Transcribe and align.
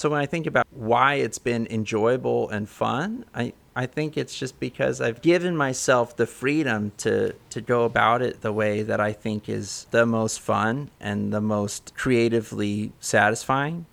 So 0.00 0.08
when 0.08 0.18
I 0.18 0.24
think 0.24 0.46
about 0.46 0.66
why 0.70 1.16
it's 1.16 1.36
been 1.36 1.66
enjoyable 1.68 2.48
and 2.48 2.66
fun, 2.66 3.26
I, 3.34 3.52
I 3.76 3.84
think 3.84 4.16
it's 4.16 4.34
just 4.34 4.58
because 4.58 4.98
I've 4.98 5.20
given 5.20 5.54
myself 5.54 6.16
the 6.16 6.26
freedom 6.26 6.92
to, 6.96 7.34
to 7.50 7.60
go 7.60 7.84
about 7.84 8.22
it 8.22 8.40
the 8.40 8.50
way 8.50 8.82
that 8.82 8.98
I 8.98 9.12
think 9.12 9.46
is 9.46 9.86
the 9.90 10.06
most 10.06 10.40
fun 10.40 10.90
and 11.00 11.34
the 11.34 11.42
most 11.42 11.94
creatively 11.98 12.94
satisfying. 12.98 13.84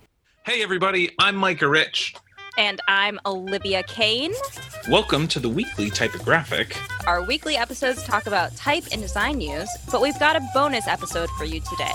Hey, 0.46 0.64
everybody, 0.64 1.12
I'm 1.20 1.36
Micah 1.36 1.68
Rich. 1.68 2.16
And 2.58 2.82
I'm 2.88 3.20
Olivia 3.28 3.84
Kane. 3.84 4.34
Welcome 4.90 5.28
to 5.28 5.40
the 5.40 5.48
weekly 5.48 5.92
typographic. 5.92 6.76
Our 7.06 7.24
weekly 7.24 7.56
episodes 7.56 8.02
talk 8.02 8.26
about 8.26 8.56
type 8.56 8.86
and 8.92 9.00
design 9.00 9.38
news, 9.38 9.70
but 9.92 10.02
we've 10.02 10.18
got 10.18 10.36
a 10.36 10.48
bonus 10.56 10.88
episode 10.88 11.30
for 11.38 11.46
you 11.46 11.60
today. 11.60 11.94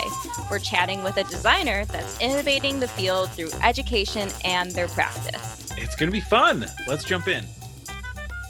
We're 0.49 0.61
chatting 0.61 1.03
with 1.03 1.17
a 1.17 1.25
designer 1.25 1.85
that's 1.87 2.21
innovating 2.21 2.79
the 2.79 2.87
field 2.87 3.31
through 3.31 3.51
education 3.61 4.29
and 4.45 4.71
their 4.71 4.87
practice. 4.87 5.73
It's 5.77 5.97
going 5.97 6.11
to 6.11 6.13
be 6.13 6.21
fun. 6.21 6.67
Let's 6.87 7.03
jump 7.03 7.27
in. 7.27 7.45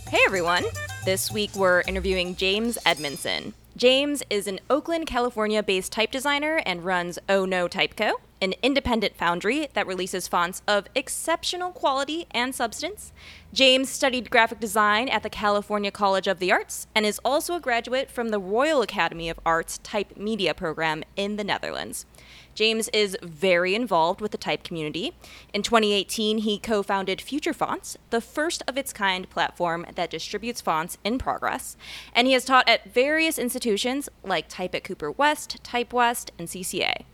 Hey, 0.09 0.21
everyone. 0.27 0.65
This 1.07 1.33
week 1.33 1.55
we're 1.57 1.81
interviewing 1.81 2.37
James 2.37 2.77
Edmondson. 2.85 3.55
James 3.75 4.23
is 4.29 4.47
an 4.47 4.61
Oakland, 4.69 5.07
California 5.07 5.63
based 5.63 5.93
type 5.93 6.11
designer 6.11 6.61
and 6.67 6.85
runs 6.85 7.19
Oh 7.31 7.47
No 7.47 7.69
Type 7.69 7.97
Co, 7.97 8.21
an 8.43 8.55
independent 8.63 9.17
foundry 9.17 9.69
that 9.73 9.87
releases 9.87 10.29
fonts 10.29 10.61
of 10.67 10.89
exceptional 10.95 11.71
quality 11.71 12.27
and 12.33 12.55
substance. 12.55 13.13
James 13.53 13.89
studied 13.89 14.31
graphic 14.31 14.59
design 14.59 15.09
at 15.09 15.23
the 15.23 15.31
California 15.31 15.91
College 15.91 16.27
of 16.27 16.41
the 16.41 16.51
Arts 16.51 16.89
and 16.95 17.07
is 17.07 17.21
also 17.25 17.55
a 17.55 17.61
graduate 17.61 18.11
from 18.11 18.31
the 18.31 18.41
Royal 18.41 18.83
Academy 18.83 19.29
of 19.29 19.39
Arts 19.47 19.79
Type 19.79 20.17
Media 20.17 20.53
program 20.53 21.05
in 21.17 21.37
the 21.37 21.45
Netherlands. 21.45 22.05
James 22.55 22.89
is 22.93 23.17
very 23.23 23.75
involved 23.75 24.21
with 24.21 24.31
the 24.31 24.39
type 24.39 24.63
community. 24.63 25.13
In 25.55 25.63
2018, 25.63 26.39
he 26.39 26.59
co 26.59 26.83
founded 26.83 27.21
Future 27.21 27.55
Fonts, 27.55 27.97
the 28.11 28.21
first 28.21 28.63
of 28.67 28.77
its 28.77 28.93
kind 28.93 29.29
platform 29.31 29.87
that 29.95 30.11
distributes 30.11 30.61
fonts 30.61 30.99
in 31.05 31.19
progress. 31.19 31.77
And 32.15 32.27
he 32.27 32.35
has 32.35 32.45
taught 32.45 32.69
at 32.69 32.93
various 32.93 33.39
institutions 33.39 34.09
like 34.23 34.49
Type 34.49 34.75
at 34.75 34.85
Cooper 34.85 35.11
West, 35.11 35.63
Type 35.63 35.93
West, 35.93 36.33
and 36.39 36.49
CCA. 36.49 37.05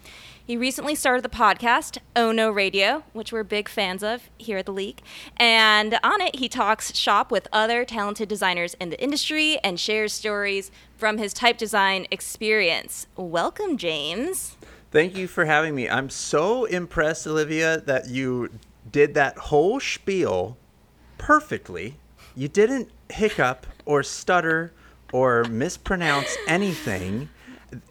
He 0.48 0.56
recently 0.56 0.94
started 0.94 1.22
the 1.22 1.28
podcast, 1.28 1.98
Oh 2.16 2.32
No 2.32 2.50
Radio, 2.50 3.04
which 3.12 3.34
we're 3.34 3.44
big 3.44 3.68
fans 3.68 4.02
of 4.02 4.30
here 4.38 4.56
at 4.56 4.64
the 4.64 4.72
League. 4.72 5.02
And 5.36 5.98
on 6.02 6.22
it, 6.22 6.36
he 6.36 6.48
talks 6.48 6.96
shop 6.96 7.30
with 7.30 7.48
other 7.52 7.84
talented 7.84 8.30
designers 8.30 8.72
in 8.80 8.88
the 8.88 8.98
industry 8.98 9.58
and 9.62 9.78
shares 9.78 10.14
stories 10.14 10.70
from 10.96 11.18
his 11.18 11.34
type 11.34 11.58
design 11.58 12.06
experience. 12.10 13.08
Welcome, 13.14 13.76
James. 13.76 14.56
Thank 14.90 15.18
you 15.18 15.28
for 15.28 15.44
having 15.44 15.74
me. 15.74 15.86
I'm 15.86 16.08
so 16.08 16.64
impressed, 16.64 17.26
Olivia, 17.26 17.82
that 17.82 18.08
you 18.08 18.48
did 18.90 19.12
that 19.12 19.36
whole 19.36 19.80
spiel 19.80 20.56
perfectly. 21.18 21.96
You 22.34 22.48
didn't 22.48 22.88
hiccup 23.10 23.66
or 23.84 24.02
stutter 24.02 24.72
or 25.12 25.44
mispronounce 25.44 26.38
anything. 26.46 27.28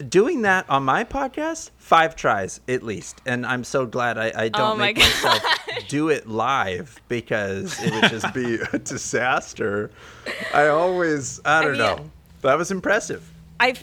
Doing 0.09 0.41
that 0.41 0.69
on 0.69 0.83
my 0.83 1.03
podcast, 1.03 1.71
five 1.77 2.15
tries 2.15 2.59
at 2.67 2.83
least. 2.83 3.21
And 3.25 3.45
I'm 3.45 3.63
so 3.63 3.85
glad 3.85 4.17
I, 4.17 4.31
I 4.35 4.49
don't 4.49 4.71
Oh 4.71 4.75
my 4.75 4.87
make 4.93 4.97
myself 4.99 5.43
do 5.87 6.09
it 6.09 6.27
live 6.27 6.99
because 7.07 7.81
it 7.83 7.93
would 7.93 8.09
just 8.09 8.33
be 8.33 8.55
a 8.73 8.79
disaster. 8.79 9.91
I 10.53 10.67
always, 10.67 11.39
I 11.45 11.61
don't 11.61 11.71
mean- 11.73 11.81
know. 11.81 12.11
That 12.41 12.57
was 12.57 12.71
impressive. 12.71 13.27
I 13.59 13.73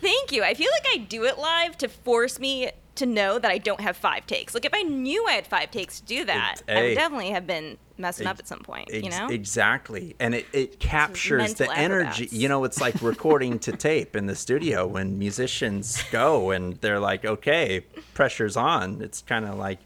thank 0.00 0.32
you. 0.32 0.42
I 0.44 0.54
feel 0.54 0.70
like 0.72 0.86
I 0.94 0.98
do 1.04 1.24
it 1.24 1.38
live 1.38 1.76
to 1.78 1.88
force 1.88 2.38
me 2.38 2.70
to 2.96 3.06
know 3.06 3.38
that 3.38 3.50
I 3.50 3.58
don't 3.58 3.80
have 3.80 3.96
five 3.96 4.26
takes. 4.26 4.54
Like 4.54 4.64
if 4.64 4.74
I 4.74 4.82
knew 4.82 5.26
I 5.26 5.32
had 5.32 5.46
five 5.46 5.70
takes 5.70 6.00
to 6.00 6.06
do 6.06 6.24
that, 6.26 6.62
I 6.68 6.82
would 6.82 6.94
definitely 6.94 7.30
have 7.30 7.46
been 7.46 7.78
messing 8.00 8.26
up 8.26 8.38
at 8.38 8.48
some 8.48 8.60
point. 8.60 8.88
Ex- 8.92 9.04
you 9.04 9.10
know? 9.10 9.28
exactly 9.28 10.16
and 10.18 10.34
it, 10.34 10.46
it 10.52 10.78
captures 10.80 11.54
the 11.54 11.66
mental 11.66 11.82
energy 11.84 12.28
you 12.32 12.48
know 12.48 12.64
it's 12.64 12.80
like 12.80 13.00
recording 13.02 13.58
to 13.60 13.72
tape 13.76 14.16
in 14.16 14.26
the 14.26 14.34
studio 14.36 14.86
when 14.86 15.18
musicians 15.18 16.02
go 16.10 16.50
and 16.50 16.74
they're 16.80 17.00
like 17.00 17.24
okay 17.24 17.80
pressure's 18.14 18.56
on 18.56 19.00
it's 19.02 19.22
kind 19.22 19.44
of 19.44 19.56
like 19.58 19.78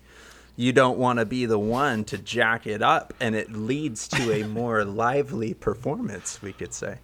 you 0.56 0.72
don't 0.72 0.98
want 0.98 1.18
to 1.18 1.24
be 1.26 1.46
the 1.46 1.58
one 1.58 2.04
to 2.04 2.16
jack 2.18 2.66
it 2.66 2.80
up 2.82 3.12
and 3.20 3.34
it 3.34 3.52
leads 3.52 4.06
to 4.08 4.32
a 4.32 4.46
more 4.48 4.84
lively 4.84 5.52
performance 5.54 6.40
we 6.42 6.52
could 6.52 6.72
say 6.72 6.98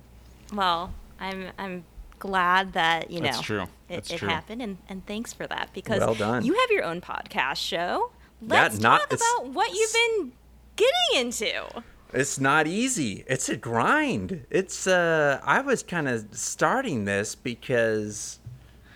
Well, 0.54 0.92
I'm 1.18 1.48
I'm 1.58 1.84
glad 2.18 2.74
that 2.74 3.10
you 3.10 3.20
know 3.20 3.26
That's 3.26 3.40
true. 3.40 3.62
it, 3.62 3.68
That's 3.88 4.10
it 4.12 4.18
true. 4.18 4.28
happened, 4.28 4.60
and, 4.62 4.76
and 4.88 5.04
thanks 5.06 5.32
for 5.32 5.46
that 5.46 5.70
because 5.72 6.00
Well 6.00 6.14
done. 6.14 6.44
you 6.44 6.52
have 6.54 6.70
your 6.70 6.84
own 6.84 7.00
podcast 7.00 7.56
show. 7.56 8.12
Let's 8.42 8.78
not- 8.78 9.00
talk 9.08 9.12
about 9.14 9.52
what 9.52 9.72
you've 9.74 9.92
been 9.92 10.32
getting 10.80 11.26
into. 11.26 11.82
It's 12.12 12.40
not 12.40 12.66
easy. 12.66 13.24
It's 13.28 13.48
a 13.48 13.56
grind. 13.56 14.46
It's 14.50 14.86
uh 14.86 15.40
I 15.44 15.60
was 15.60 15.82
kind 15.82 16.08
of 16.08 16.26
starting 16.32 17.04
this 17.04 17.34
because 17.34 18.40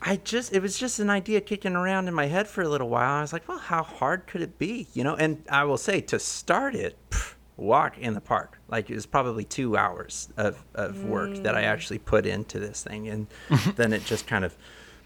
I 0.03 0.17
just 0.17 0.53
it 0.53 0.61
was 0.61 0.79
just 0.79 0.99
an 0.99 1.11
idea 1.11 1.41
kicking 1.41 1.77
around 1.77 2.09
in 2.09 2.15
my 2.15 2.27
head 2.27 2.49
for 2.49 2.63
a 2.63 2.69
little 2.69 2.89
while. 2.89 3.19
I 3.19 3.21
was 3.21 3.33
like, 3.33 3.49
well, 3.49 3.59
how 3.59 3.83
hard 3.83 4.27
could 4.27 4.43
it 4.43 4.59
be? 4.59 4.89
You 4.95 5.05
know, 5.05 5.15
and 5.15 5.43
I 5.49 5.65
will 5.65 5.79
say 5.79 6.01
to 6.03 6.19
start 6.19 6.75
it, 6.75 6.97
pff, 7.11 7.35
walk 7.57 7.99
in 7.99 8.15
the 8.15 8.21
park. 8.21 8.59
Like 8.69 8.91
it 8.91 8.95
was 8.95 9.07
probably 9.07 9.45
2 9.45 9.77
hours 9.77 10.29
of 10.37 10.65
of 10.75 11.05
work 11.05 11.35
that 11.45 11.55
I 11.55 11.63
actually 11.63 11.99
put 11.99 12.27
into 12.27 12.59
this 12.59 12.83
thing 12.83 13.09
and 13.09 13.27
then 13.77 13.93
it 13.93 14.05
just 14.05 14.27
kind 14.27 14.45
of 14.45 14.57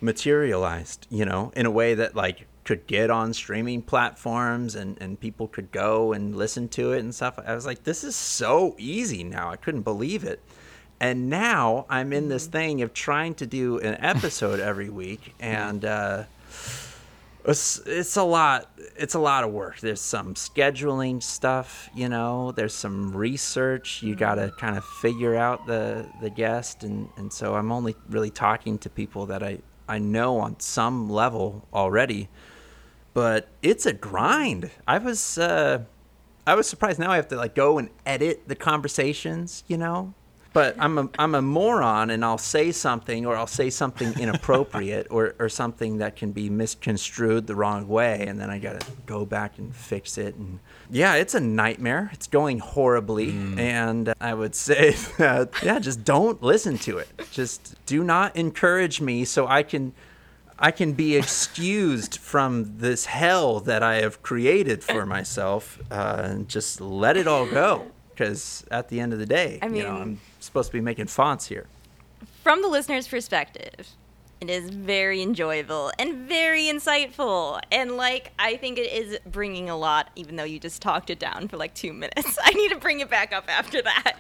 materialized, 0.00 1.06
you 1.10 1.24
know, 1.24 1.52
in 1.54 1.66
a 1.66 1.70
way 1.70 1.94
that 1.94 2.14
like 2.14 2.46
could 2.68 2.86
get 2.86 3.08
on 3.08 3.32
streaming 3.32 3.80
platforms 3.80 4.74
and, 4.74 5.00
and 5.00 5.18
people 5.18 5.48
could 5.48 5.72
go 5.72 6.12
and 6.12 6.36
listen 6.36 6.68
to 6.68 6.92
it 6.92 6.98
and 6.98 7.14
stuff. 7.14 7.38
I 7.46 7.54
was 7.54 7.64
like, 7.64 7.82
this 7.84 8.04
is 8.04 8.14
so 8.14 8.76
easy 8.76 9.24
now. 9.24 9.48
I 9.48 9.56
couldn't 9.56 9.84
believe 9.84 10.22
it. 10.22 10.38
And 11.00 11.30
now 11.30 11.86
I'm 11.88 12.12
in 12.12 12.28
this 12.28 12.46
thing 12.46 12.82
of 12.82 12.92
trying 12.92 13.36
to 13.36 13.46
do 13.46 13.78
an 13.78 13.96
episode 14.04 14.60
every 14.60 14.90
week 14.90 15.34
and 15.40 15.82
uh 15.82 16.24
it's, 17.46 17.80
it's 17.86 18.16
a 18.16 18.22
lot 18.22 18.70
it's 18.96 19.14
a 19.14 19.18
lot 19.18 19.44
of 19.44 19.50
work 19.50 19.80
there's 19.80 20.02
some 20.02 20.34
scheduling 20.34 21.22
stuff 21.22 21.88
you 21.94 22.10
know 22.10 22.52
there's 22.52 22.74
some 22.74 23.16
research 23.16 24.02
you 24.02 24.14
got 24.14 24.34
to 24.34 24.52
kind 24.58 24.76
of 24.76 24.84
figure 24.84 25.34
out 25.34 25.66
the 25.66 26.06
the 26.20 26.28
guest 26.28 26.84
and 26.84 27.08
and 27.16 27.32
so 27.32 27.54
i'm 27.54 27.72
only 27.72 27.94
really 28.10 28.28
talking 28.28 28.76
to 28.76 28.90
people 28.90 29.24
that 29.24 29.42
i 29.42 29.56
i 29.88 29.98
know 29.98 30.36
on 30.38 30.58
some 30.60 31.08
level 31.08 31.66
already 31.72 32.28
but 33.18 33.48
it's 33.62 33.84
a 33.84 33.92
grind. 33.92 34.70
I 34.86 34.98
was 34.98 35.38
uh 35.38 35.82
i 36.46 36.54
was 36.54 36.68
surprised. 36.68 37.00
Now 37.00 37.10
i 37.10 37.16
have 37.16 37.26
to 37.28 37.36
like 37.36 37.56
go 37.56 37.78
and 37.78 37.90
edit 38.06 38.46
the 38.46 38.54
conversations 38.54 39.64
you 39.66 39.76
know? 39.76 40.14
But 40.52 40.76
I'm 40.78 40.98
a 40.98 41.10
I'm 41.18 41.34
a 41.34 41.42
moron 41.42 42.10
and 42.10 42.24
I'll 42.24 42.38
say 42.38 42.70
something 42.70 43.26
or 43.26 43.34
I'll 43.36 43.48
say 43.48 43.70
something 43.70 44.18
inappropriate 44.20 45.08
or, 45.10 45.34
or 45.40 45.48
something 45.48 45.98
that 45.98 46.14
can 46.14 46.30
be 46.30 46.48
misconstrued 46.48 47.48
the 47.48 47.56
wrong 47.56 47.88
way 47.88 48.24
and 48.28 48.40
then 48.40 48.50
I 48.50 48.60
gotta 48.60 48.86
go 49.04 49.26
back 49.26 49.58
and 49.58 49.74
fix 49.74 50.16
it 50.16 50.36
and 50.36 50.60
yeah 50.88 51.14
it's 51.14 51.34
a 51.34 51.40
nightmare. 51.40 52.10
It's 52.12 52.28
going 52.28 52.60
horribly 52.60 53.30
and 53.58 54.14
I 54.20 54.32
would 54.32 54.54
say 54.68 54.92
that 55.18 55.50
yeah 55.60 55.80
just 55.80 56.04
don't 56.04 56.40
listen 56.40 56.78
to 56.78 56.98
it. 56.98 57.08
Just 57.32 57.74
do 57.84 58.04
not 58.04 58.36
encourage 58.36 59.00
me 59.00 59.24
so 59.24 59.48
I 59.48 59.64
can 59.64 59.92
I 60.58 60.72
can 60.72 60.92
be 60.92 61.16
excused 61.16 62.18
from 62.18 62.78
this 62.78 63.06
hell 63.06 63.60
that 63.60 63.82
I 63.82 63.96
have 63.96 64.22
created 64.22 64.82
for 64.82 65.06
myself 65.06 65.78
uh, 65.90 66.22
and 66.24 66.48
just 66.48 66.80
let 66.80 67.16
it 67.16 67.28
all 67.28 67.46
go. 67.46 67.86
Because 68.10 68.64
at 68.70 68.88
the 68.88 68.98
end 68.98 69.12
of 69.12 69.20
the 69.20 69.26
day, 69.26 69.60
I 69.62 69.66
you 69.66 69.84
know, 69.84 69.92
mean- 69.92 70.02
I'm 70.02 70.20
supposed 70.40 70.70
to 70.70 70.72
be 70.72 70.80
making 70.80 71.06
fonts 71.06 71.46
here. 71.46 71.66
From 72.42 72.62
the 72.62 72.68
listener's 72.68 73.06
perspective, 73.06 73.88
it 74.40 74.50
is 74.50 74.70
very 74.70 75.22
enjoyable 75.22 75.92
and 75.98 76.28
very 76.28 76.62
insightful. 76.64 77.60
And 77.70 77.96
like, 77.96 78.32
I 78.38 78.56
think 78.56 78.78
it 78.78 78.92
is 78.92 79.18
bringing 79.26 79.70
a 79.70 79.76
lot, 79.76 80.10
even 80.16 80.34
though 80.36 80.44
you 80.44 80.58
just 80.58 80.82
talked 80.82 81.10
it 81.10 81.20
down 81.20 81.46
for 81.46 81.56
like 81.56 81.74
two 81.74 81.92
minutes. 81.92 82.38
I 82.42 82.50
need 82.50 82.70
to 82.70 82.76
bring 82.78 82.98
it 83.00 83.10
back 83.10 83.32
up 83.32 83.44
after 83.48 83.80
that. 83.82 84.16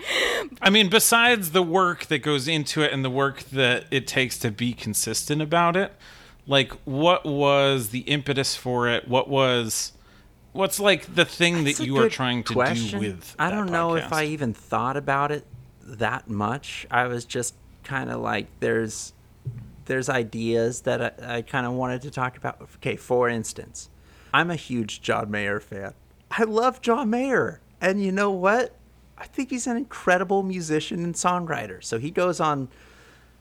I 0.60 0.70
mean, 0.70 0.88
besides 0.88 1.50
the 1.50 1.62
work 1.62 2.06
that 2.06 2.18
goes 2.18 2.46
into 2.46 2.82
it 2.82 2.92
and 2.92 3.04
the 3.04 3.10
work 3.10 3.40
that 3.50 3.86
it 3.90 4.06
takes 4.06 4.38
to 4.38 4.50
be 4.52 4.72
consistent 4.72 5.42
about 5.42 5.76
it, 5.76 5.92
like 6.48 6.72
what 6.84 7.24
was 7.24 7.90
the 7.90 8.00
impetus 8.00 8.56
for 8.56 8.88
it? 8.88 9.06
What 9.06 9.28
was 9.28 9.92
what's 10.52 10.80
like 10.80 11.14
the 11.14 11.24
thing 11.24 11.62
That's 11.62 11.78
that 11.78 11.86
you 11.86 11.96
are 11.98 12.08
trying 12.08 12.42
to 12.44 12.54
question. 12.54 13.00
do 13.00 13.06
with 13.06 13.36
I 13.38 13.50
don't 13.50 13.70
know 13.70 13.94
if? 13.94 14.12
I 14.12 14.24
even 14.24 14.54
thought 14.54 14.96
about 14.96 15.30
it 15.30 15.44
that 15.84 16.28
much. 16.28 16.86
I 16.90 17.06
was 17.06 17.24
just 17.24 17.54
kind 17.84 18.10
of 18.10 18.20
like, 18.20 18.46
there's 18.60 19.12
there's 19.84 20.08
ideas 20.08 20.82
that 20.82 21.22
I, 21.22 21.36
I 21.36 21.42
kind 21.42 21.66
of 21.66 21.72
wanted 21.74 22.02
to 22.02 22.10
talk 22.10 22.36
about. 22.36 22.60
Okay, 22.76 22.96
for 22.96 23.28
instance, 23.28 23.90
I'm 24.32 24.50
a 24.50 24.56
huge 24.56 25.02
John 25.02 25.30
Mayer 25.30 25.60
fan. 25.60 25.92
I 26.30 26.44
love 26.44 26.80
John 26.80 27.10
Mayer, 27.10 27.60
and 27.80 28.02
you 28.02 28.10
know 28.10 28.30
what? 28.30 28.74
I 29.18 29.26
think 29.26 29.50
he's 29.50 29.66
an 29.66 29.76
incredible 29.76 30.42
musician 30.42 31.02
and 31.04 31.14
songwriter. 31.14 31.82
So 31.82 31.98
he 31.98 32.10
goes 32.10 32.40
on 32.40 32.68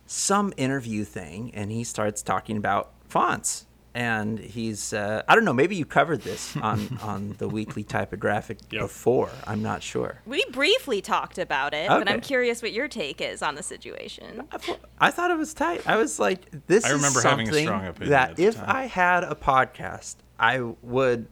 some 0.08 0.54
interview 0.58 1.04
thing 1.04 1.52
and 1.54 1.72
he 1.72 1.84
starts 1.84 2.24
talking 2.24 2.58
about 2.58 2.92
fonts 3.08 3.66
and 3.94 4.38
he's 4.38 4.94
uh, 4.94 5.24
I 5.28 5.34
don't 5.34 5.44
know. 5.46 5.54
Maybe 5.54 5.76
you 5.76 5.86
covered 5.86 6.22
this 6.22 6.56
on 6.62 7.00
on 7.02 7.36
the 7.40 7.48
weekly 7.48 7.84
typographic 7.84 8.60
Yep. 8.70 8.82
before. 8.82 9.32
I'm 9.48 9.64
not 9.64 9.82
sure. 9.82 10.22
We 10.26 10.46
briefly 10.52 11.02
talked 11.02 11.40
about 11.40 11.74
it, 11.74 11.88
but 11.90 12.08
I'm 12.10 12.22
curious 12.22 12.62
what 12.62 12.74
your 12.74 12.88
take 12.88 13.22
is 13.22 13.42
on 13.42 13.56
the 13.56 13.64
situation. 13.64 14.48
I 14.52 14.58
thought- 14.58 14.80
I 15.00 15.12
thought 15.12 15.32
it 15.32 15.38
was 15.38 15.54
tight. 15.54 15.82
I 15.88 15.96
was 15.98 16.20
like, 16.20 16.68
this 16.68 16.84
I 16.86 16.90
is 16.90 16.94
remember 16.96 17.22
having 17.22 17.48
a 17.48 17.52
something 17.52 17.66
strong 17.66 17.86
opinion 17.88 18.10
that 18.12 18.40
if 18.40 18.56
time. 18.56 18.66
I 18.68 18.86
had 18.86 19.24
a 19.24 19.34
podcast, 19.36 20.16
I 20.40 20.60
would, 20.84 21.28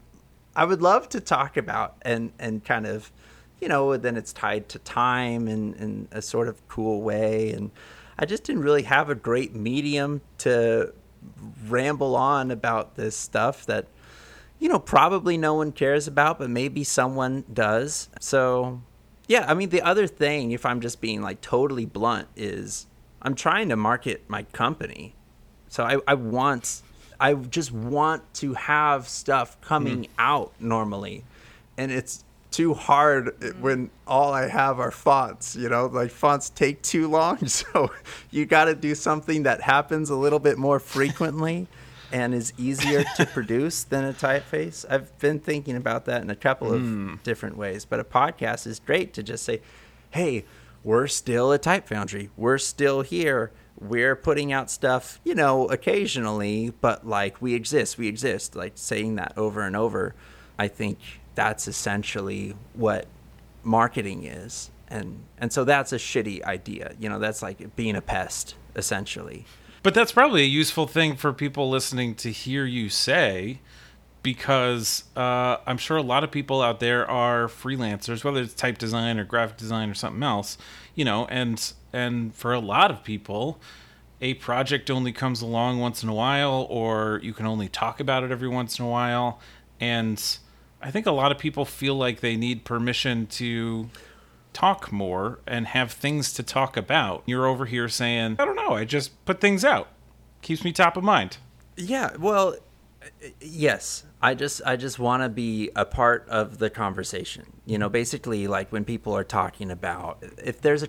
I 0.56 0.64
would 0.64 0.82
love 0.82 1.08
to 1.10 1.20
talk 1.20 1.56
about 1.56 1.96
and 2.02 2.32
and 2.40 2.64
kind 2.64 2.86
of, 2.86 3.12
you 3.60 3.68
know, 3.68 3.96
then 3.96 4.16
it's 4.16 4.32
tied 4.32 4.68
to 4.70 4.78
time 4.80 5.46
in 5.46 5.74
in 5.74 6.08
a 6.10 6.20
sort 6.22 6.48
of 6.48 6.66
cool 6.68 7.02
way, 7.02 7.52
and 7.52 7.70
I 8.18 8.24
just 8.24 8.42
didn't 8.44 8.62
really 8.62 8.82
have 8.84 9.08
a 9.10 9.14
great 9.14 9.54
medium 9.54 10.22
to 10.38 10.92
ramble 11.68 12.16
on 12.16 12.50
about 12.50 12.96
this 12.96 13.16
stuff 13.16 13.66
that 13.66 13.86
you 14.58 14.68
know, 14.68 14.78
probably 14.78 15.36
no 15.36 15.54
one 15.54 15.72
cares 15.72 16.08
about, 16.08 16.38
but 16.38 16.50
maybe 16.50 16.82
someone 16.82 17.44
does. 17.52 18.08
So, 18.20 18.80
yeah, 19.28 19.44
I 19.48 19.54
mean, 19.54 19.68
the 19.68 19.82
other 19.82 20.06
thing, 20.06 20.52
if 20.52 20.64
I'm 20.64 20.80
just 20.80 21.00
being 21.00 21.20
like 21.22 21.40
totally 21.40 21.84
blunt, 21.84 22.28
is 22.36 22.86
I'm 23.20 23.34
trying 23.34 23.68
to 23.68 23.76
market 23.76 24.24
my 24.28 24.44
company. 24.44 25.14
So 25.68 25.84
I, 25.84 25.98
I 26.06 26.14
want, 26.14 26.82
I 27.20 27.34
just 27.34 27.72
want 27.72 28.22
to 28.34 28.54
have 28.54 29.08
stuff 29.08 29.60
coming 29.60 30.04
hmm. 30.04 30.10
out 30.18 30.52
normally. 30.58 31.24
And 31.76 31.92
it's 31.92 32.24
too 32.56 32.72
hard 32.72 33.38
mm. 33.38 33.60
when 33.60 33.90
all 34.06 34.32
I 34.32 34.48
have 34.48 34.80
are 34.80 34.90
fonts, 34.90 35.56
you 35.56 35.68
know, 35.68 35.86
like 35.86 36.10
fonts 36.10 36.48
take 36.48 36.80
too 36.82 37.08
long. 37.08 37.36
So 37.46 37.90
you 38.30 38.46
got 38.46 38.64
to 38.64 38.74
do 38.74 38.94
something 38.94 39.42
that 39.44 39.60
happens 39.60 40.10
a 40.10 40.16
little 40.16 40.38
bit 40.38 40.56
more 40.56 40.78
frequently 40.78 41.68
and 42.12 42.34
is 42.34 42.52
easier 42.56 43.04
to 43.16 43.26
produce 43.26 43.84
than 43.84 44.04
a 44.04 44.12
typeface. 44.12 44.84
I've 44.88 45.16
been 45.18 45.38
thinking 45.38 45.76
about 45.76 46.06
that 46.06 46.22
in 46.22 46.30
a 46.30 46.36
couple 46.36 46.72
of 46.72 46.80
mm. 46.80 47.22
different 47.22 47.56
ways, 47.58 47.84
but 47.84 48.00
a 48.00 48.04
podcast 48.04 48.66
is 48.66 48.78
great 48.78 49.12
to 49.14 49.22
just 49.22 49.44
say, 49.44 49.60
"Hey, 50.10 50.44
we're 50.82 51.08
still 51.08 51.52
a 51.52 51.58
type 51.58 51.86
foundry. 51.88 52.30
We're 52.36 52.58
still 52.58 53.02
here. 53.02 53.52
We're 53.78 54.16
putting 54.16 54.52
out 54.52 54.70
stuff, 54.70 55.20
you 55.24 55.34
know, 55.34 55.66
occasionally, 55.68 56.72
but 56.80 57.06
like 57.06 57.42
we 57.42 57.54
exist. 57.54 57.98
We 57.98 58.08
exist." 58.08 58.56
Like 58.56 58.72
saying 58.76 59.16
that 59.16 59.32
over 59.36 59.62
and 59.62 59.76
over, 59.76 60.14
I 60.58 60.68
think 60.68 60.98
that's 61.36 61.68
essentially 61.68 62.56
what 62.74 63.06
marketing 63.62 64.24
is. 64.24 64.70
And 64.88 65.24
and 65.38 65.52
so 65.52 65.64
that's 65.64 65.92
a 65.92 65.96
shitty 65.96 66.42
idea. 66.42 66.94
You 66.98 67.08
know, 67.08 67.20
that's 67.20 67.42
like 67.42 67.76
being 67.76 67.94
a 67.94 68.02
pest 68.02 68.56
essentially. 68.74 69.46
But 69.84 69.94
that's 69.94 70.10
probably 70.10 70.42
a 70.42 70.46
useful 70.46 70.88
thing 70.88 71.14
for 71.14 71.32
people 71.32 71.70
listening 71.70 72.16
to 72.16 72.32
hear 72.32 72.64
you 72.64 72.88
say, 72.88 73.60
because 74.22 75.04
uh, 75.14 75.58
I'm 75.64 75.78
sure 75.78 75.96
a 75.96 76.02
lot 76.02 76.24
of 76.24 76.32
people 76.32 76.60
out 76.60 76.80
there 76.80 77.08
are 77.08 77.46
freelancers, 77.46 78.24
whether 78.24 78.42
it's 78.42 78.54
type 78.54 78.78
design 78.78 79.20
or 79.20 79.24
graphic 79.24 79.56
design 79.56 79.88
or 79.88 79.94
something 79.94 80.24
else, 80.24 80.58
you 80.96 81.04
know, 81.04 81.26
and 81.26 81.72
and 81.92 82.34
for 82.34 82.52
a 82.52 82.58
lot 82.58 82.90
of 82.90 83.04
people, 83.04 83.60
a 84.20 84.34
project 84.34 84.90
only 84.90 85.12
comes 85.12 85.42
along 85.42 85.78
once 85.78 86.02
in 86.02 86.08
a 86.08 86.14
while, 86.14 86.66
or 86.68 87.20
you 87.22 87.32
can 87.32 87.46
only 87.46 87.68
talk 87.68 88.00
about 88.00 88.24
it 88.24 88.32
every 88.32 88.48
once 88.48 88.78
in 88.78 88.84
a 88.84 88.88
while, 88.88 89.40
and 89.78 90.38
I 90.80 90.90
think 90.90 91.06
a 91.06 91.10
lot 91.10 91.32
of 91.32 91.38
people 91.38 91.64
feel 91.64 91.94
like 91.94 92.20
they 92.20 92.36
need 92.36 92.64
permission 92.64 93.26
to 93.28 93.88
talk 94.52 94.90
more 94.90 95.40
and 95.46 95.66
have 95.68 95.92
things 95.92 96.32
to 96.34 96.42
talk 96.42 96.76
about. 96.76 97.22
You're 97.26 97.46
over 97.46 97.66
here 97.66 97.88
saying, 97.88 98.36
I 98.38 98.44
don't 98.44 98.56
know, 98.56 98.70
I 98.70 98.84
just 98.84 99.24
put 99.24 99.40
things 99.40 99.64
out. 99.64 99.88
Keeps 100.42 100.64
me 100.64 100.72
top 100.72 100.96
of 100.96 101.04
mind. 101.04 101.38
Yeah, 101.76 102.16
well, 102.18 102.56
yes. 103.40 104.04
I 104.22 104.34
just 104.34 104.62
I 104.64 104.76
just 104.76 104.98
want 104.98 105.22
to 105.22 105.28
be 105.28 105.70
a 105.76 105.84
part 105.84 106.26
of 106.28 106.58
the 106.58 106.70
conversation. 106.70 107.44
You 107.66 107.78
know, 107.78 107.88
basically 107.88 108.46
like 108.46 108.72
when 108.72 108.84
people 108.84 109.14
are 109.14 109.24
talking 109.24 109.70
about 109.70 110.24
if 110.42 110.60
there's 110.60 110.82
a 110.82 110.88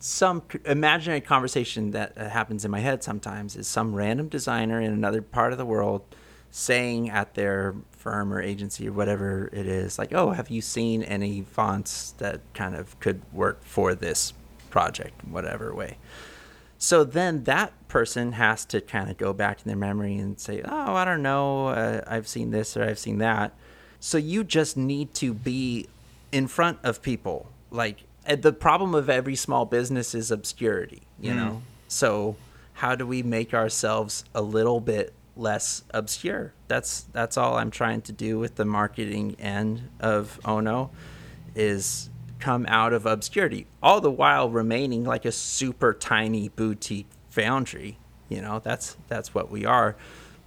some 0.00 0.42
imaginary 0.64 1.20
conversation 1.20 1.90
that 1.90 2.16
happens 2.16 2.64
in 2.64 2.70
my 2.70 2.78
head 2.80 3.02
sometimes 3.02 3.56
is 3.56 3.66
some 3.66 3.94
random 3.94 4.28
designer 4.28 4.80
in 4.80 4.92
another 4.92 5.20
part 5.20 5.50
of 5.52 5.58
the 5.58 5.66
world 5.66 6.02
saying 6.50 7.10
at 7.10 7.34
their 7.34 7.74
firm 7.90 8.32
or 8.32 8.40
agency 8.40 8.88
or 8.88 8.92
whatever 8.92 9.50
it 9.52 9.66
is 9.66 9.98
like, 9.98 10.12
"Oh, 10.12 10.30
have 10.30 10.50
you 10.50 10.60
seen 10.60 11.02
any 11.02 11.42
fonts 11.42 12.12
that 12.18 12.40
kind 12.54 12.74
of 12.74 12.98
could 13.00 13.22
work 13.32 13.62
for 13.62 13.94
this 13.94 14.32
project 14.70 15.24
whatever 15.24 15.74
way?" 15.74 15.98
So 16.78 17.02
then 17.02 17.44
that 17.44 17.72
person 17.88 18.32
has 18.32 18.64
to 18.66 18.80
kind 18.80 19.10
of 19.10 19.16
go 19.16 19.32
back 19.32 19.58
in 19.58 19.68
their 19.68 19.76
memory 19.76 20.16
and 20.16 20.38
say, 20.38 20.62
"Oh, 20.64 20.94
I 20.94 21.04
don't 21.04 21.22
know, 21.22 21.68
uh, 21.68 22.02
I've 22.06 22.28
seen 22.28 22.50
this 22.50 22.76
or 22.76 22.84
I've 22.84 22.98
seen 22.98 23.18
that." 23.18 23.52
So 24.00 24.16
you 24.16 24.44
just 24.44 24.76
need 24.76 25.12
to 25.14 25.34
be 25.34 25.88
in 26.30 26.46
front 26.46 26.78
of 26.84 27.02
people. 27.02 27.50
Like 27.70 28.04
uh, 28.26 28.36
the 28.36 28.52
problem 28.52 28.94
of 28.94 29.10
every 29.10 29.34
small 29.36 29.64
business 29.66 30.14
is 30.14 30.30
obscurity, 30.30 31.02
you 31.20 31.34
know. 31.34 31.62
So 31.88 32.36
how 32.74 32.94
do 32.94 33.06
we 33.06 33.22
make 33.24 33.52
ourselves 33.54 34.24
a 34.34 34.40
little 34.42 34.80
bit 34.80 35.12
less 35.38 35.84
obscure? 35.90 36.52
That's 36.66 37.02
that's 37.12 37.36
all 37.36 37.56
I'm 37.56 37.70
trying 37.70 38.02
to 38.02 38.12
do 38.12 38.38
with 38.38 38.56
the 38.56 38.64
marketing 38.64 39.36
end 39.38 39.88
of 40.00 40.40
Ono 40.44 40.90
is 41.54 42.10
come 42.38 42.66
out 42.68 42.92
of 42.92 43.06
obscurity, 43.06 43.66
all 43.82 44.00
the 44.00 44.10
while 44.10 44.48
remaining 44.48 45.04
like 45.04 45.24
a 45.24 45.32
super 45.32 45.92
tiny 45.92 46.48
boutique 46.48 47.08
foundry. 47.30 47.98
You 48.28 48.42
know, 48.42 48.60
that's 48.62 48.96
that's 49.08 49.34
what 49.34 49.50
we 49.50 49.64
are, 49.64 49.96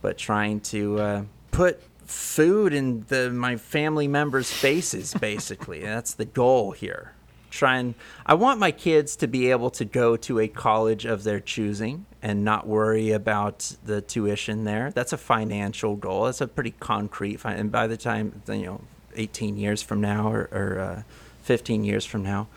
but 0.01 0.17
trying 0.17 0.59
to 0.61 0.99
uh, 0.99 1.23
put 1.51 1.81
food 2.05 2.73
in 2.73 3.05
the 3.07 3.29
my 3.31 3.57
family 3.57 4.07
members' 4.07 4.51
faces, 4.51 5.13
basically. 5.13 5.79
that's 5.83 6.13
the 6.13 6.25
goal 6.25 6.71
here. 6.71 7.13
Try 7.51 7.77
and 7.77 7.93
I 8.25 8.33
want 8.33 8.59
my 8.59 8.71
kids 8.71 9.15
to 9.17 9.27
be 9.27 9.51
able 9.51 9.69
to 9.71 9.85
go 9.85 10.17
to 10.17 10.39
a 10.39 10.47
college 10.47 11.05
of 11.05 11.23
their 11.23 11.39
choosing 11.39 12.05
and 12.21 12.43
not 12.43 12.65
worry 12.65 13.11
about 13.11 13.75
the 13.83 14.01
tuition 14.01 14.63
there. 14.63 14.91
That's 14.91 15.13
a 15.13 15.17
financial 15.17 15.95
goal. 15.95 16.25
That's 16.25 16.41
a 16.41 16.47
pretty 16.47 16.71
concrete. 16.71 17.43
And 17.43 17.71
by 17.71 17.87
the 17.87 17.97
time 17.97 18.41
you 18.47 18.65
know, 18.65 18.81
18 19.15 19.57
years 19.57 19.81
from 19.81 20.01
now 20.01 20.31
or, 20.31 20.49
or 20.51 20.79
uh, 20.79 21.03
15 21.43 21.83
years 21.83 22.05
from 22.05 22.23
now, 22.23 22.47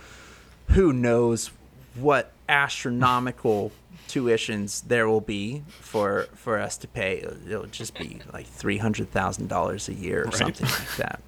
who 0.70 0.92
knows 0.92 1.50
what 1.94 2.32
astronomical 2.48 3.72
tuitions 4.08 4.86
there 4.86 5.08
will 5.08 5.20
be 5.20 5.64
for 5.80 6.28
for 6.34 6.58
us 6.58 6.76
to 6.78 6.88
pay. 6.88 7.18
It'll, 7.18 7.50
it'll 7.50 7.66
just 7.66 7.98
be 7.98 8.20
like 8.32 8.46
three 8.46 8.78
hundred 8.78 9.10
thousand 9.10 9.48
dollars 9.48 9.88
a 9.88 9.94
year 9.94 10.24
or 10.24 10.32
something 10.32 10.66
like 10.66 10.96
that. 10.96 11.20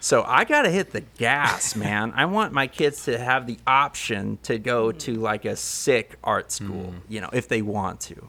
So 0.00 0.24
I 0.26 0.44
gotta 0.44 0.70
hit 0.70 0.92
the 0.92 1.02
gas, 1.02 1.76
man. 1.86 2.12
I 2.16 2.24
want 2.24 2.52
my 2.52 2.66
kids 2.66 3.04
to 3.04 3.18
have 3.18 3.46
the 3.46 3.58
option 3.66 4.38
to 4.44 4.58
go 4.58 4.90
to 4.92 5.14
like 5.14 5.44
a 5.44 5.56
sick 5.56 6.16
art 6.24 6.50
school, 6.50 6.94
you 7.08 7.20
know, 7.20 7.28
if 7.32 7.48
they 7.48 7.62
want 7.62 8.00
to. 8.00 8.28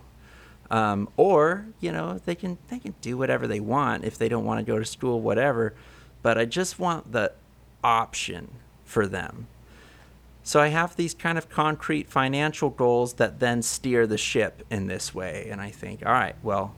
Um, 0.69 1.09
or 1.17 1.65
you 1.81 1.91
know 1.91 2.19
they 2.19 2.33
can 2.33 2.57
they 2.69 2.79
can 2.79 2.95
do 3.01 3.17
whatever 3.17 3.45
they 3.45 3.59
want 3.59 4.05
if 4.05 4.17
they 4.17 4.29
don't 4.29 4.45
want 4.45 4.65
to 4.65 4.71
go 4.71 4.79
to 4.79 4.85
school 4.85 5.19
whatever 5.19 5.73
but 6.21 6.37
i 6.37 6.45
just 6.45 6.79
want 6.79 7.11
the 7.11 7.33
option 7.83 8.47
for 8.85 9.05
them 9.05 9.47
so 10.43 10.61
i 10.61 10.69
have 10.69 10.95
these 10.95 11.13
kind 11.13 11.37
of 11.37 11.49
concrete 11.49 12.07
financial 12.09 12.69
goals 12.69 13.15
that 13.15 13.41
then 13.41 13.61
steer 13.61 14.07
the 14.07 14.17
ship 14.17 14.63
in 14.69 14.87
this 14.87 15.13
way 15.13 15.49
and 15.51 15.59
i 15.59 15.69
think 15.69 16.05
all 16.05 16.13
right 16.13 16.37
well 16.41 16.73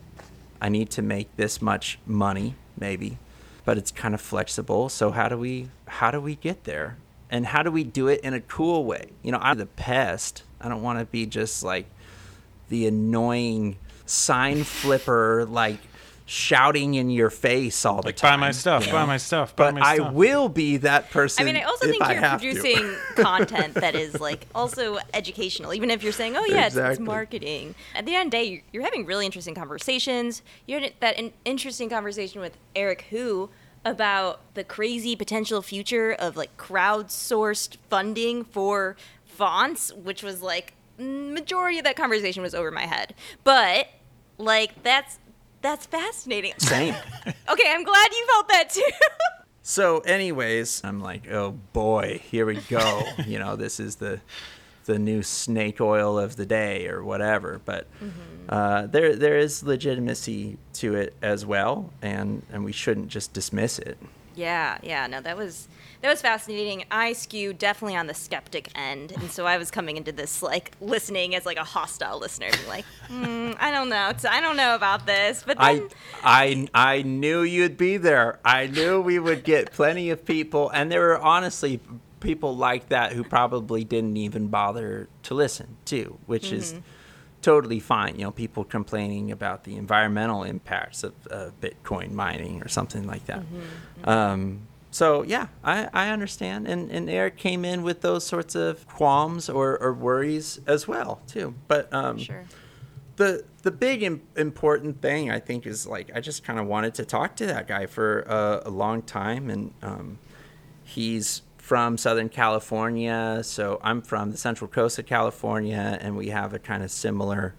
i 0.60 0.70
need 0.70 0.90
to 0.90 1.04
make 1.04 1.36
this 1.36 1.62
much 1.62 2.00
money 2.08 2.56
maybe 2.76 3.20
but 3.66 3.78
it's 3.78 3.92
kind 3.92 4.14
of 4.14 4.22
flexible. 4.22 4.90
So 4.90 5.12
how 5.12 5.30
do 5.30 5.38
we 5.38 5.70
how 5.88 6.12
do 6.12 6.20
we 6.20 6.36
get 6.36 6.64
there? 6.64 6.98
And 7.30 7.48
how 7.48 7.64
do 7.64 7.72
we 7.72 7.84
do 7.84 8.08
it 8.08 8.22
in 8.22 8.34
a 8.34 8.42
cool 8.42 8.86
way? 8.86 9.10
You 9.22 9.32
know 9.32 9.40
i'm 9.42 9.58
the 9.58 9.66
pest. 9.66 10.44
I 10.62 10.70
don't 10.70 10.82
want 10.82 11.00
to 11.00 11.06
be 11.06 11.26
just 11.26 11.64
like 11.64 11.86
the 12.70 12.88
annoying 12.88 13.78
sign 14.06 14.64
flipper 14.64 15.46
like 15.46 15.80
shouting 16.26 16.94
in 16.96 17.10
your 17.10 17.30
face 17.30 17.86
all 17.86 18.02
the 18.02 18.08
Like, 18.08 18.16
time. 18.16 18.40
buy 18.40 18.48
my 18.48 18.52
stuff, 18.52 18.86
you 18.88 18.92
buy 18.94 19.06
my 19.06 19.18
stuff, 19.18 19.56
buy 19.56 19.72
But 19.72 19.80
my 19.80 19.96
I 19.96 20.00
will 20.12 20.48
be 20.50 20.78
that 20.78 21.12
person. 21.12 21.42
I 21.44 21.46
mean, 21.46 21.58
I 21.62 21.64
also 21.64 21.88
if 21.88 21.98
think 21.98 22.10
you're 22.10 22.30
producing 22.30 22.96
content 23.16 23.74
that 23.76 23.94
is 23.96 24.20
like 24.22 24.48
also 24.56 25.00
educational, 25.14 25.74
even 25.74 25.90
if 25.92 26.02
you're 26.04 26.14
saying, 26.14 26.38
"Oh 26.38 26.46
yeah, 26.46 26.68
it's, 26.68 26.76
it's 26.76 27.00
marketing." 27.00 27.76
At 27.96 28.06
the 28.06 28.16
end 28.16 28.28
of 28.28 28.32
the 28.32 28.38
day, 28.38 28.44
you're- 28.46 28.64
you're 28.72 28.84
having 28.84 29.06
really 29.06 29.26
interesting 29.26 29.54
conversations. 29.56 30.42
You 30.66 30.80
had 30.80 30.94
that 31.02 31.20
in- 31.20 31.34
interesting 31.46 31.90
conversation 31.90 32.40
with 32.42 32.58
Eric 32.76 33.08
Hu 33.10 33.50
about 33.86 34.40
the 34.54 34.64
crazy 34.64 35.14
potential 35.16 35.62
future 35.62 36.14
of 36.14 36.38
like 36.38 36.56
crowdsourced 36.56 37.76
funding 37.90 38.46
for 38.46 38.96
fonts, 39.26 39.92
which 39.94 40.24
was 40.24 40.42
like 40.42 40.74
majority 40.98 41.80
of 41.80 41.84
that 41.84 41.96
conversation 41.98 42.42
was 42.44 42.56
over 42.56 42.72
my 42.72 42.86
head, 42.86 43.14
but 43.44 43.88
like 44.38 44.82
that's 44.84 45.20
that's 45.64 45.88
fascinating. 45.88 46.54
Same. 46.60 46.94
Okay, 47.50 47.70
I'm 47.70 47.84
glad 47.84 48.12
you 48.12 48.26
felt 48.32 48.48
that 48.50 48.70
too. 48.70 48.82
So, 49.66 50.00
anyways, 50.00 50.82
I'm 50.84 51.00
like, 51.00 51.32
oh 51.32 51.52
boy, 51.72 52.22
here 52.30 52.46
we 52.46 52.58
go. 52.70 53.02
you 53.26 53.40
know, 53.40 53.56
this 53.56 53.80
is 53.80 53.96
the 53.96 54.20
the 54.86 55.00
new 55.00 55.24
snake 55.24 55.80
oil 55.80 56.20
of 56.20 56.36
the 56.36 56.46
day 56.46 56.88
or 56.90 57.02
whatever. 57.02 57.62
But 57.64 57.88
uh, 58.50 58.88
there 58.88 59.16
there 59.16 59.38
is 59.38 59.64
legitimacy 59.64 60.58
to 60.74 60.96
it 60.96 61.16
as 61.22 61.46
well, 61.46 61.92
and 62.02 62.44
and 62.52 62.66
we 62.66 62.74
shouldn't 62.74 63.08
just 63.08 63.32
dismiss 63.32 63.80
it. 63.80 63.98
Yeah, 64.36 64.80
yeah, 64.84 65.08
no, 65.08 65.22
that 65.22 65.38
was 65.38 65.70
that 66.04 66.10
was 66.10 66.22
fascinating. 66.22 66.84
I 66.92 67.14
skew 67.14 67.54
definitely 67.54 67.96
on 67.96 68.08
the 68.08 68.14
skeptic 68.14 68.68
end, 68.76 69.14
and 69.14 69.32
so 69.32 69.46
I 69.46 69.58
was 69.58 69.72
coming 69.72 69.96
into 69.96 70.12
this 70.12 70.44
like 70.44 70.74
listening 70.82 71.34
as 71.34 71.46
like 71.46 71.56
a 71.56 71.64
hostile 71.64 72.20
listener, 72.20 72.50
being 72.52 72.68
like, 72.68 72.86
mm, 73.08 73.56
I 73.58 73.72
don't 73.72 73.88
know, 73.88 74.12
I 74.30 74.42
don't 74.42 74.58
know 74.58 74.76
about 74.76 75.06
this. 75.06 75.46
But 75.48 75.58
then, 75.58 75.90
I 76.22 76.68
I 76.74 76.98
I 76.98 77.02
knew 77.04 77.44
you'd 77.44 77.78
be 77.78 77.96
there. 77.96 78.40
I 78.44 78.68
knew 78.68 79.00
we 79.00 79.18
would 79.18 79.46
get 79.46 79.72
plenty 79.72 80.10
of 80.10 80.26
people, 80.26 80.70
and 80.72 80.92
there 80.92 81.00
were 81.00 81.20
honestly 81.20 81.80
people 82.20 82.54
like 82.54 82.90
that 82.90 83.14
who 83.14 83.24
probably 83.24 83.86
didn't 83.86 84.18
even 84.18 84.48
bother 84.48 85.08
to 85.24 85.34
listen 85.34 85.78
too, 85.86 86.20
which 86.26 86.52
is 86.52 86.76
totally 87.42 87.80
fine. 87.80 88.16
You 88.16 88.26
know, 88.26 88.32
people 88.32 88.66
complaining 88.66 89.32
about 89.32 89.64
the 89.64 89.78
environmental 89.78 90.44
impacts 90.44 91.06
of 91.06 91.14
uh, 91.32 91.52
Bitcoin 91.62 92.12
mining 92.12 92.62
or 92.62 92.68
something 92.68 93.08
like 93.08 93.26
that. 93.28 93.44
Um, 94.04 94.68
so 94.94 95.24
yeah, 95.24 95.48
I, 95.64 95.90
I 95.92 96.10
understand, 96.10 96.68
and 96.68 96.92
and 96.92 97.10
Eric 97.10 97.36
came 97.38 97.66
in 97.66 97.82
with 97.82 98.02
those 98.02 98.26
sorts 98.26 98.54
of 98.54 98.88
qualms 98.88 99.50
or, 99.50 99.82
or 99.82 99.92
worries 99.92 100.60
as 100.68 100.88
well 100.88 101.22
too. 101.26 101.56
But 101.68 101.92
um, 101.92 102.20
sure, 102.20 102.46
the 103.16 103.44
the 103.64 103.72
big 103.72 104.04
Im- 104.04 104.22
important 104.36 105.02
thing 105.02 105.32
I 105.32 105.40
think 105.40 105.66
is 105.66 105.88
like 105.88 106.12
I 106.14 106.20
just 106.20 106.44
kind 106.44 106.60
of 106.60 106.68
wanted 106.68 106.94
to 106.96 107.06
talk 107.06 107.36
to 107.38 107.48
that 107.48 107.68
guy 107.68 107.88
for 107.88 108.20
a, 108.22 108.64
a 108.66 108.70
long 108.70 109.02
time, 109.02 109.50
and 109.50 109.74
um, 109.82 110.20
he's 110.84 111.42
from 111.58 111.98
Southern 111.98 112.30
California, 112.30 113.40
so 113.42 113.80
I'm 113.82 114.02
from 114.02 114.32
the 114.32 114.38
Central 114.38 114.68
Coast 114.68 115.00
of 115.00 115.06
California, 115.06 115.98
and 116.02 116.18
we 116.18 116.28
have 116.28 116.54
a 116.54 116.60
kind 116.60 116.84
of 116.84 116.92
similar 116.92 117.56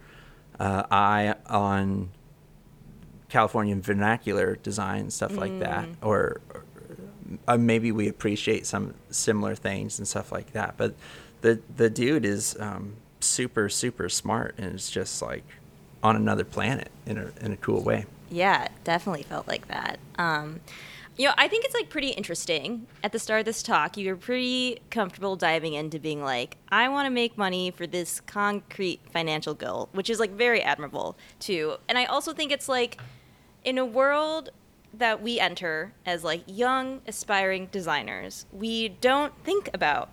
uh, 0.61 0.85
eye 0.91 1.35
on 1.47 2.11
Californian 3.31 3.81
vernacular 3.81 4.57
design 4.57 5.11
stuff 5.11 5.37
like 5.37 5.59
that, 5.61 5.89
or, 6.03 6.43
or 6.53 6.64
uh, 7.49 7.57
maybe 7.57 7.93
we 7.93 8.09
appreciate 8.09 8.67
some 8.67 8.95
similar 9.11 9.55
things 9.55 9.99
and 9.99 10.07
stuff 10.09 10.33
like 10.33 10.53
that. 10.53 10.77
But 10.77 10.95
the 11.41 11.61
the 11.77 11.91
dude 11.91 12.25
is 12.25 12.57
um, 12.61 12.95
super 13.21 13.69
super 13.69 14.09
smart, 14.09 14.55
and 14.59 14.75
it's 14.75 14.91
just 14.91 15.23
like 15.23 15.45
on 16.03 16.17
another 16.17 16.45
planet 16.45 16.91
in 17.07 17.19
a 17.19 17.31
in 17.41 17.53
a 17.53 17.57
cool 17.57 17.83
way. 17.83 18.07
yeah, 18.31 18.69
definitely 18.85 19.23
felt 19.23 19.47
like 19.47 19.69
that. 19.69 19.99
Um, 20.19 20.61
you 21.17 21.29
know, 21.29 21.35
I 21.39 21.47
think 21.47 21.65
it's 21.65 21.75
like 21.75 21.91
pretty 21.91 22.09
interesting. 22.09 22.87
At 23.05 23.13
the 23.13 23.21
start 23.21 23.41
of 23.41 23.47
this 23.47 23.63
talk, 23.63 23.97
you 23.97 24.11
were 24.11 24.17
pretty 24.17 24.81
comfortable 24.91 25.37
diving 25.37 25.75
into 25.75 26.01
being 26.01 26.23
like, 26.23 26.57
I 26.71 26.89
want 26.89 27.07
to 27.07 27.11
make 27.11 27.39
money 27.39 27.71
for 27.71 27.87
this 27.87 28.21
concrete 28.21 29.01
financial 29.13 29.55
goal, 29.55 29.89
which 29.93 30.11
is 30.11 30.19
like 30.19 30.33
very 30.33 30.61
admirable 30.61 31.17
too. 31.39 31.77
And 31.89 31.97
I 31.99 32.07
also 32.07 32.33
think 32.33 32.51
it's 32.51 32.69
like 32.69 32.99
in 33.65 33.79
a 33.79 33.85
world 33.85 34.51
that 34.99 35.23
we 35.23 35.41
enter 35.41 35.93
as 36.07 36.25
like 36.25 36.43
young 36.47 37.01
aspiring 37.07 37.69
designers, 37.71 38.47
we 38.53 38.89
don't 38.89 39.33
think 39.45 39.69
about 39.75 40.11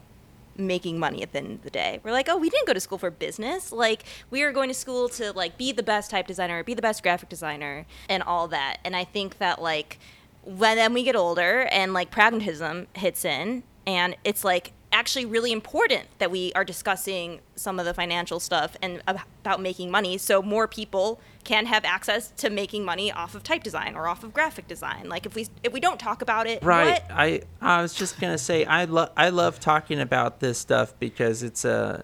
making 0.58 1.00
money 1.00 1.22
at 1.22 1.32
the 1.32 1.40
end 1.40 1.52
of 1.52 1.64
the 1.64 1.70
day. 1.70 2.00
We're 2.04 2.12
like, 2.12 2.28
oh, 2.30 2.38
we 2.38 2.50
didn't 2.50 2.68
go 2.68 2.74
to 2.74 2.80
school 2.80 2.98
for 2.98 3.10
business. 3.10 3.72
Like, 3.72 4.04
we 4.30 4.44
are 4.44 4.52
going 4.52 4.70
to 4.70 4.74
school 4.74 5.10
to 5.10 5.32
like 5.34 5.58
be 5.58 5.72
the 5.72 5.84
best 5.84 6.12
type 6.12 6.28
designer, 6.28 6.64
be 6.64 6.74
the 6.74 6.82
best 6.82 7.04
graphic 7.04 7.30
designer, 7.30 7.86
and 8.10 8.22
all 8.24 8.48
that. 8.50 8.78
And 8.84 8.96
I 8.96 9.04
think 9.04 9.38
that 9.38 9.62
like 9.62 10.00
when 10.44 10.78
then 10.78 10.94
we 10.94 11.04
get 11.04 11.16
older 11.16 11.68
and 11.72 11.94
like 11.94 12.12
pragmatism 12.12 12.88
hits 12.94 13.26
in, 13.26 13.64
and 13.86 14.16
it's 14.24 14.44
like 14.44 14.74
actually 14.92 15.26
really 15.26 15.52
important 15.52 16.04
that 16.20 16.30
we 16.30 16.52
are 16.54 16.64
discussing 16.64 17.40
some 17.56 17.80
of 17.80 17.86
the 17.86 17.94
financial 17.94 18.40
stuff 18.40 18.76
and 18.82 19.02
about 19.08 19.62
making 19.62 19.90
money 19.90 20.18
so 20.18 20.42
more 20.42 20.68
people 20.68 21.20
can 21.44 21.66
have 21.66 21.86
access 21.86 22.32
to 22.38 22.50
making 22.50 22.84
money 22.84 23.12
off 23.12 23.34
of 23.34 23.44
type 23.44 23.64
design 23.64 23.96
or 23.96 24.08
off 24.08 24.24
of 24.24 24.34
graphic 24.34 24.68
design 24.68 25.08
like 25.10 25.26
if 25.26 25.34
we 25.34 25.48
if 25.64 25.72
we 25.74 25.80
don't 25.80 26.00
talk 26.00 26.22
about 26.22 26.46
it 26.46 26.62
Right. 26.62 26.92
what? 26.92 27.04
I 27.10 27.42
I 27.62 27.82
was 27.82 27.94
just 27.94 28.20
gonna 28.20 28.38
say 28.38 28.66
I 28.66 28.86
love 28.86 29.12
I 29.16 29.30
love 29.30 29.60
talking 29.60 30.00
about 30.00 30.40
this 30.40 30.58
stuff 30.58 30.94
because 31.00 31.42
it's 31.42 31.66
a 31.66 32.04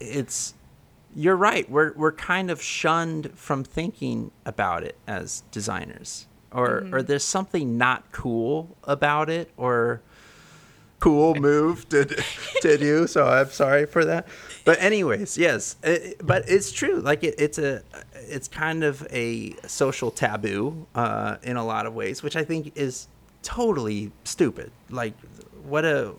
it's 0.00 0.54
you're 1.14 1.36
right. 1.36 1.68
We're 1.70 1.92
we're 1.94 2.12
kind 2.12 2.50
of 2.50 2.62
shunned 2.62 3.32
from 3.34 3.64
thinking 3.64 4.30
about 4.46 4.82
it 4.82 4.96
as 5.06 5.42
designers, 5.50 6.26
or 6.50 6.66
or 6.66 6.80
mm-hmm. 6.80 7.06
there's 7.06 7.24
something 7.24 7.76
not 7.76 8.10
cool 8.12 8.76
about 8.84 9.28
it, 9.28 9.50
or 9.56 10.00
cool 11.02 11.34
move 11.34 11.88
to 11.88 12.04
to 12.62 12.78
do. 12.78 13.06
So 13.06 13.26
I'm 13.26 13.50
sorry 13.50 13.86
for 13.86 14.04
that. 14.04 14.28
But 14.64 14.80
anyways, 14.80 15.36
yes. 15.36 15.76
It, 15.82 16.24
but 16.24 16.48
it's 16.48 16.70
true. 16.70 17.00
Like 17.00 17.24
it, 17.24 17.34
it's 17.38 17.58
a 17.58 17.82
it's 18.14 18.46
kind 18.46 18.84
of 18.84 19.06
a 19.10 19.54
social 19.66 20.10
taboo 20.12 20.86
uh, 20.94 21.36
in 21.42 21.56
a 21.56 21.64
lot 21.64 21.86
of 21.86 21.94
ways, 21.94 22.22
which 22.22 22.36
I 22.36 22.44
think 22.44 22.72
is 22.76 23.08
totally 23.42 24.12
stupid. 24.22 24.70
Like 24.90 25.14
what 25.64 25.84
a 25.84 26.14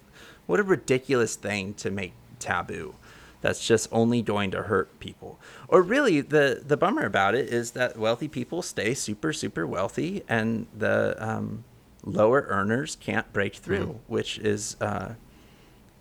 what 0.47 0.59
a 0.59 0.63
ridiculous 0.63 1.35
thing 1.37 1.73
to 1.75 1.89
make 1.89 2.13
taboo. 2.39 2.95
That's 3.39 3.65
just 3.65 3.87
only 3.91 4.21
going 4.21 4.51
to 4.51 4.63
hurt 4.63 4.99
people. 4.99 5.39
Or 5.69 5.81
really, 5.81 6.19
the 6.21 6.61
the 6.65 6.75
bummer 6.75 7.05
about 7.05 7.35
it 7.35 7.47
is 7.49 7.71
that 7.71 7.97
wealthy 7.97 8.27
people 8.27 8.61
stay 8.61 8.93
super 8.93 9.31
super 9.31 9.65
wealthy, 9.65 10.23
and 10.27 10.67
the 10.77 11.15
um, 11.19 11.63
lower 12.03 12.45
earners 12.49 12.95
can't 12.95 13.31
break 13.33 13.55
through, 13.55 13.99
which 14.07 14.37
is 14.39 14.75
uh, 14.81 15.13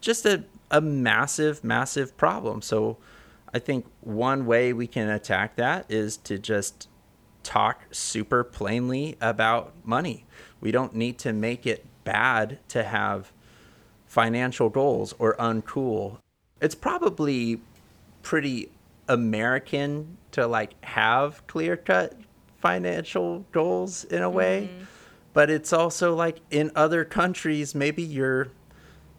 just 0.01 0.27
a, 0.27 0.45
a 0.71 0.81
massive, 0.81 1.63
massive 1.63 2.17
problem. 2.17 2.63
So 2.63 2.99
I 3.55 3.59
think 3.59 3.87
one 4.01 4.47
way 4.47 4.73
we 4.73 4.87
can 4.87 5.09
attack 5.09 5.57
that 5.57 5.87
is 5.91 6.17
to 6.19 6.39
just 6.39 6.89
talk 7.43 7.83
super 7.91 8.45
plainly 8.45 9.17
about 9.21 9.75
money. 9.85 10.25
We 10.61 10.71
don't 10.71 10.95
need 10.95 11.19
to 11.19 11.33
make 11.33 11.67
it 11.67 11.85
bad 12.05 12.59
to 12.69 12.83
have 12.85 13.33
financial 14.07 14.69
goals 14.69 15.15
or 15.19 15.37
uncool. 15.37 16.19
It's 16.61 16.75
probably 16.75 17.61
pretty 18.23 18.71
American 19.09 20.17
to 20.33 20.47
like 20.47 20.83
have 20.85 21.47
clear 21.47 21.77
cut 21.77 22.17
financial 22.61 23.45
goals 23.53 24.05
in 24.05 24.23
a 24.23 24.31
way. 24.31 24.71
But 25.33 25.51
it's 25.51 25.73
also 25.73 26.15
like 26.15 26.41
in 26.51 26.71
other 26.75 27.05
countries, 27.05 27.75
maybe 27.75 28.03
your 28.03 28.49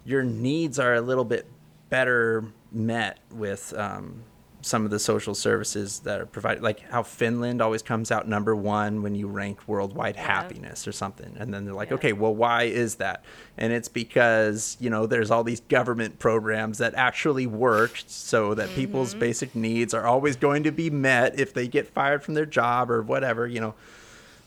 your 0.05 0.23
needs 0.23 0.79
are 0.79 0.93
a 0.93 1.01
little 1.01 1.25
bit 1.25 1.47
better 1.89 2.45
met 2.71 3.19
with 3.31 3.73
um, 3.77 4.23
some 4.61 4.83
of 4.85 4.91
the 4.91 4.99
social 4.99 5.33
services 5.33 5.99
that 5.99 6.19
are 6.21 6.25
provided. 6.25 6.61
Like 6.61 6.81
how 6.91 7.03
Finland 7.03 7.61
always 7.61 7.81
comes 7.81 8.11
out 8.11 8.27
number 8.27 8.55
one 8.55 9.01
when 9.01 9.15
you 9.15 9.27
rank 9.27 9.59
worldwide 9.67 10.15
happiness 10.15 10.87
or 10.87 10.91
something, 10.91 11.35
and 11.39 11.53
then 11.53 11.65
they're 11.65 11.73
like, 11.73 11.89
Yeah. 11.89 11.95
okay, 11.95 12.13
well, 12.13 12.33
why 12.35 12.63
is 12.63 12.95
that? 12.95 13.23
And 13.57 13.73
it's 13.73 13.87
because 13.87 14.77
you 14.79 14.89
know 14.89 15.05
there's 15.07 15.31
all 15.31 15.43
these 15.43 15.61
government 15.61 16.19
programs 16.19 16.77
that 16.77 16.93
actually 16.95 17.47
work, 17.47 18.01
so 18.05 18.53
that 18.53 18.69
people's 18.75 19.15
basic 19.15 19.55
needs 19.55 19.93
are 19.93 20.05
always 20.05 20.35
going 20.35 20.63
to 20.63 20.71
be 20.71 20.89
met 20.89 21.39
if 21.39 21.53
they 21.53 21.67
get 21.67 21.87
fired 21.87 22.23
from 22.23 22.33
their 22.35 22.45
job 22.45 22.91
or 22.91 23.01
whatever, 23.01 23.47
you 23.47 23.59
know. 23.59 23.73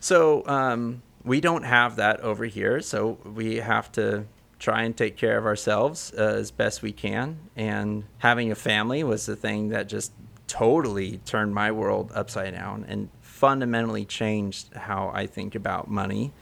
So 0.01 0.47
um, 0.47 1.03
we 1.27 1.41
don't 1.41 1.65
have 1.65 1.97
that 1.97 2.21
over 2.21 2.45
here. 2.47 2.81
So 2.81 3.19
we 3.25 3.57
have 3.57 3.91
to 3.93 4.25
try 4.59 4.85
and 4.85 4.97
take 4.97 5.17
care 5.17 5.37
of 5.37 5.45
ourselves 5.45 6.13
uh, 6.17 6.23
as 6.23 6.51
best 6.51 6.81
we 6.81 6.93
can. 6.93 7.39
And 7.57 8.05
having 8.19 8.51
a 8.51 8.55
family 8.55 9.03
was 9.05 9.27
the 9.27 9.37
thing 9.37 9.69
that 9.69 9.89
just 9.89 10.13
totally 10.47 11.19
turned 11.27 11.53
my 11.53 11.73
world 11.73 12.13
upside 12.15 12.55
down 12.55 12.87
and 12.89 13.11
fundamentally 13.21 14.05
changed 14.05 14.73
how 14.73 15.11
I 15.13 15.27
think 15.27 15.55
about 15.55 15.91
money. 15.91 16.33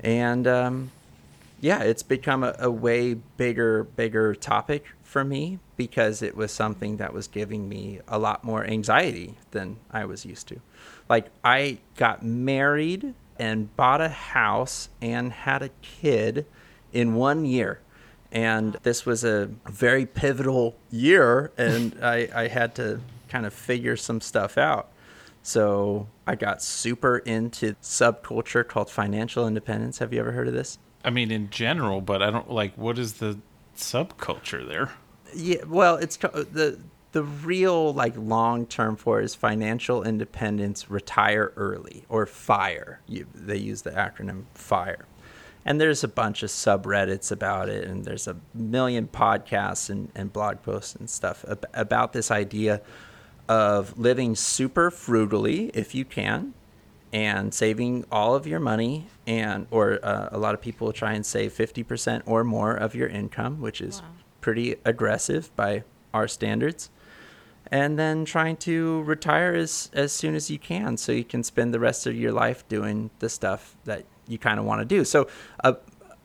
And 0.00 0.46
um, 0.46 0.92
yeah, 1.60 1.82
it's 1.82 2.04
become 2.04 2.44
a, 2.44 2.54
a 2.60 2.70
way 2.70 3.14
bigger, 3.14 3.82
bigger 3.82 4.34
topic 4.34 4.86
for 5.02 5.24
me 5.24 5.58
because 5.76 6.22
it 6.22 6.36
was 6.36 6.52
something 6.52 6.98
that 6.98 7.12
was 7.12 7.26
giving 7.26 7.68
me 7.68 8.00
a 8.06 8.18
lot 8.18 8.44
more 8.44 8.64
anxiety 8.64 9.34
than 9.50 9.76
I 9.90 10.04
was 10.04 10.24
used 10.24 10.46
to. 10.48 10.60
Like, 11.08 11.26
I 11.42 11.78
got 11.96 12.22
married 12.24 13.14
and 13.38 13.74
bought 13.76 14.00
a 14.00 14.08
house 14.08 14.88
and 15.00 15.32
had 15.32 15.62
a 15.62 15.70
kid 15.82 16.46
in 16.92 17.14
one 17.14 17.44
year. 17.44 17.80
And 18.32 18.76
this 18.82 19.06
was 19.06 19.24
a 19.24 19.50
very 19.66 20.06
pivotal 20.06 20.76
year, 20.90 21.52
and 21.56 21.96
I, 22.02 22.28
I 22.34 22.48
had 22.48 22.74
to 22.76 23.00
kind 23.28 23.46
of 23.46 23.52
figure 23.52 23.96
some 23.96 24.20
stuff 24.20 24.58
out. 24.58 24.90
So 25.42 26.08
I 26.26 26.36
got 26.36 26.62
super 26.62 27.18
into 27.18 27.74
subculture 27.82 28.66
called 28.66 28.90
financial 28.90 29.46
independence. 29.46 29.98
Have 29.98 30.12
you 30.12 30.20
ever 30.20 30.32
heard 30.32 30.48
of 30.48 30.54
this? 30.54 30.78
I 31.04 31.10
mean, 31.10 31.30
in 31.30 31.50
general, 31.50 32.00
but 32.00 32.22
I 32.22 32.30
don't 32.30 32.50
like 32.50 32.76
what 32.78 32.98
is 32.98 33.14
the 33.14 33.38
subculture 33.76 34.66
there? 34.66 34.92
Yeah, 35.34 35.64
well, 35.66 35.96
it's 35.96 36.16
the 36.16 36.80
the 37.14 37.22
real 37.22 37.94
like 37.94 38.14
long 38.16 38.66
term 38.66 38.96
for 38.96 39.20
is 39.20 39.34
financial 39.34 40.02
independence, 40.02 40.90
retire 40.90 41.52
early 41.56 42.04
or 42.08 42.26
FIRE. 42.26 43.00
You, 43.06 43.26
they 43.34 43.56
use 43.56 43.82
the 43.82 43.92
acronym 43.92 44.44
FIRE, 44.52 45.06
And 45.64 45.80
there's 45.80 46.02
a 46.04 46.08
bunch 46.08 46.42
of 46.42 46.50
subreddits 46.50 47.30
about 47.32 47.68
it, 47.68 47.84
and 47.88 48.04
there's 48.04 48.26
a 48.28 48.36
million 48.52 49.06
podcasts 49.08 49.88
and, 49.88 50.10
and 50.14 50.32
blog 50.32 50.62
posts 50.62 50.96
and 50.96 51.08
stuff 51.08 51.44
ab- 51.48 51.64
about 51.72 52.12
this 52.12 52.30
idea 52.30 52.82
of 53.48 53.96
living 53.98 54.34
super 54.34 54.90
frugally 54.90 55.70
if 55.72 55.94
you 55.94 56.04
can 56.04 56.52
and 57.12 57.54
saving 57.54 58.04
all 58.10 58.34
of 58.34 58.44
your 58.46 58.58
money 58.58 59.06
and 59.26 59.66
or 59.70 60.00
uh, 60.02 60.28
a 60.32 60.38
lot 60.38 60.54
of 60.54 60.60
people 60.60 60.92
try 60.92 61.12
and 61.12 61.24
save 61.24 61.52
50% 61.52 62.22
or 62.26 62.42
more 62.42 62.74
of 62.74 62.94
your 62.94 63.06
income 63.08 63.60
which 63.60 63.80
is 63.80 64.00
Wow. 64.00 64.08
pretty 64.40 64.76
aggressive 64.84 65.54
by 65.56 65.84
our 66.14 66.26
standards 66.26 66.88
and 67.74 67.98
then 67.98 68.24
trying 68.24 68.56
to 68.56 69.02
retire 69.02 69.52
as 69.52 69.90
as 69.92 70.12
soon 70.12 70.36
as 70.36 70.48
you 70.48 70.58
can 70.58 70.96
so 70.96 71.10
you 71.10 71.24
can 71.24 71.42
spend 71.42 71.74
the 71.74 71.80
rest 71.80 72.06
of 72.06 72.14
your 72.14 72.30
life 72.30 72.66
doing 72.68 73.10
the 73.18 73.28
stuff 73.28 73.74
that 73.84 74.04
you 74.28 74.38
kind 74.38 74.60
of 74.60 74.64
want 74.64 74.80
to 74.80 74.84
do 74.84 75.04
so 75.04 75.26
a 75.64 75.76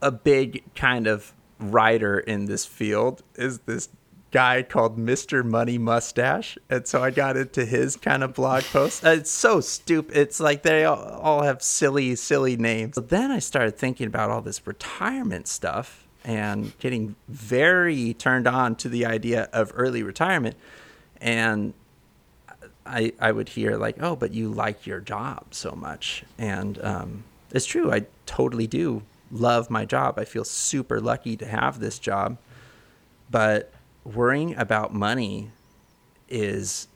a 0.01 0.11
big 0.11 0.63
kind 0.75 1.07
of 1.07 1.33
writer 1.59 2.19
in 2.19 2.45
this 2.45 2.65
field 2.65 3.23
is 3.35 3.59
this 3.65 3.89
guy 4.31 4.61
called 4.61 4.95
Mr. 4.97 5.43
Money 5.43 5.77
Mustache. 5.79 6.57
And 6.69 6.87
so 6.87 7.03
I 7.03 7.09
got 7.09 7.35
into 7.35 7.65
his 7.65 7.97
kind 7.97 8.23
of 8.23 8.35
blog 8.35 8.63
post. 8.63 9.03
Uh, 9.03 9.09
It's 9.09 9.31
so 9.31 9.59
stupid. 9.59 10.15
It's 10.15 10.39
like 10.39 10.61
they 10.61 10.85
all, 10.85 11.01
all 11.01 11.41
have 11.41 11.61
silly, 11.63 12.15
silly 12.15 12.55
names. 12.55 12.95
But 12.95 13.09
then 13.09 13.31
I 13.31 13.39
started 13.39 13.75
thinking 13.75 14.05
about 14.07 14.29
all 14.29 14.41
this 14.41 14.65
retirement 14.67 15.47
stuff 15.47 16.07
and 16.23 16.77
getting 16.79 17.15
very 17.27 18.13
turned 18.13 18.47
on 18.47 18.75
to 18.75 18.87
the 18.87 19.05
idea 19.05 19.49
of 19.51 19.71
early 19.75 20.03
retirement. 20.03 20.55
And 21.21 21.73
I, 22.85 23.13
I 23.19 23.31
would 23.31 23.49
hear 23.49 23.77
like, 23.77 23.97
oh, 24.01 24.15
but 24.15 24.33
you 24.33 24.49
like 24.49 24.85
your 24.87 24.99
job 24.99 25.47
so 25.51 25.71
much. 25.71 26.23
And 26.37 26.83
um, 26.83 27.23
it's 27.51 27.65
true. 27.65 27.91
I 27.91 28.05
totally 28.25 28.67
do 28.67 29.03
love 29.31 29.69
my 29.69 29.85
job. 29.85 30.17
I 30.17 30.25
feel 30.25 30.43
super 30.43 30.99
lucky 30.99 31.37
to 31.37 31.45
have 31.45 31.79
this 31.79 31.99
job. 31.99 32.37
But 33.29 33.71
worrying 34.03 34.55
about 34.55 34.93
money 34.93 35.51
is 36.27 36.87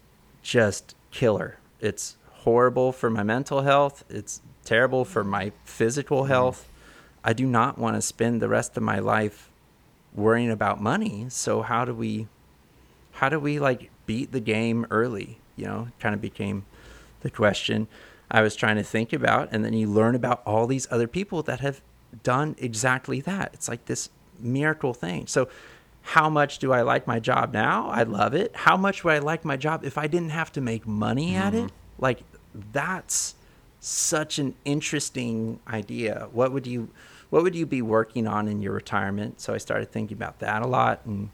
just 0.42 0.96
killer. 1.12 1.60
It's 1.80 2.18
horrible 2.32 2.92
for 2.92 3.10
my 3.10 3.24
mental 3.24 3.62
health. 3.62 4.04
It's 4.10 4.42
terrible 4.66 5.06
for 5.06 5.24
my 5.24 5.52
physical 5.64 6.26
health. 6.26 6.68
I 7.24 7.34
do 7.34 7.46
not 7.46 7.78
want 7.78 7.96
to 7.96 8.02
spend 8.02 8.42
the 8.42 8.50
rest 8.50 8.76
of 8.78 8.84
my 8.84 9.00
life 9.00 9.50
worrying 10.14 10.52
about 10.52 10.82
money. 10.82 11.28
So 11.30 11.62
how 11.62 11.86
do 11.86 11.94
we 11.94 12.28
how 13.12 13.30
do 13.30 13.40
we 13.40 13.60
like 13.60 13.92
beat 14.06 14.32
the 14.32 14.40
game 14.40 14.86
early? 14.90 15.40
You 15.56 15.66
know, 15.66 15.88
kind 16.00 16.16
of 16.16 16.22
became 16.22 16.66
the 17.22 17.30
question 17.30 17.88
I 18.30 18.42
was 18.42 18.56
trying 18.56 18.78
to 18.78 18.84
think 18.84 19.14
about. 19.14 19.50
And 19.52 19.64
then 19.64 19.74
you 19.74 19.88
learn 19.88 20.16
about 20.16 20.42
all 20.46 20.68
these 20.68 20.88
other 20.90 21.08
people 21.08 21.44
that 21.44 21.60
have 21.60 21.82
done 22.24 22.56
exactly 22.58 23.22
that. 23.22 23.52
It's 23.54 23.68
like 23.68 23.86
this 23.86 24.10
miracle 24.40 24.94
thing. 24.94 25.28
So, 25.28 25.48
how 26.08 26.30
much 26.30 26.60
do 26.60 26.74
I 26.74 26.82
like 26.82 27.08
my 27.08 27.20
job 27.20 27.54
now? 27.54 27.90
I 27.90 28.04
love 28.04 28.34
it. 28.34 28.54
How 28.54 28.76
much 28.76 29.06
would 29.06 29.14
I 29.14 29.20
like 29.20 29.46
my 29.46 29.56
job 29.56 29.86
if 29.86 29.98
I 29.98 30.08
didn't 30.08 30.32
have 30.32 30.52
to 30.54 30.62
make 30.62 30.86
money 30.86 31.34
at 31.36 31.54
it? 31.54 31.68
Mm-hmm. 31.68 32.04
Like, 32.04 32.24
that's 32.74 33.36
such 33.80 34.38
an 34.38 34.56
interesting 34.66 35.60
idea. 35.68 36.28
What 36.32 36.52
would 36.52 36.68
you 36.68 36.90
what 37.30 37.42
would 37.42 37.56
you 37.56 37.66
be 37.66 37.82
working 37.82 38.28
on 38.28 38.48
in 38.48 38.62
your 38.62 38.74
retirement? 38.74 39.42
So 39.42 39.56
I 39.56 39.58
started 39.58 39.92
thinking 39.92 40.16
about 40.16 40.40
that 40.40 40.62
a 40.62 40.68
lot 40.68 41.02
and 41.06 41.32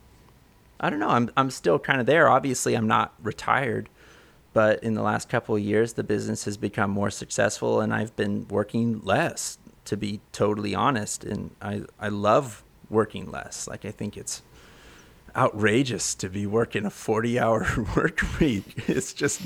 I 0.80 0.90
don't 0.90 1.00
know. 1.00 1.10
I'm 1.10 1.30
I'm 1.36 1.50
still 1.52 1.80
kind 1.80 2.00
of 2.00 2.06
there. 2.06 2.30
Obviously, 2.30 2.76
I'm 2.76 2.88
not 2.88 3.14
retired, 3.22 3.90
but 4.54 4.84
in 4.84 4.94
the 4.94 5.02
last 5.02 5.30
couple 5.30 5.56
of 5.56 5.62
years, 5.62 5.94
the 5.94 6.04
business 6.04 6.46
has 6.46 6.58
become 6.58 6.92
more 6.92 7.10
successful, 7.10 7.82
and 7.82 7.94
I've 7.94 8.16
been 8.16 8.48
working 8.48 9.02
less. 9.04 9.58
To 9.86 9.98
be 9.98 10.22
totally 10.32 10.76
honest, 10.76 11.24
and 11.24 11.52
I 11.62 11.82
I 12.00 12.10
love 12.10 12.64
working 12.90 13.32
less. 13.32 13.68
Like 13.68 13.86
I 13.86 13.92
think 13.92 14.18
it's 14.18 14.44
outrageous 15.36 16.16
to 16.16 16.30
be 16.30 16.46
working 16.46 16.86
a 16.86 16.90
40 16.90 17.40
hour 17.40 17.66
work 17.96 18.22
week. 18.40 18.84
It's 18.88 19.14
just 19.14 19.42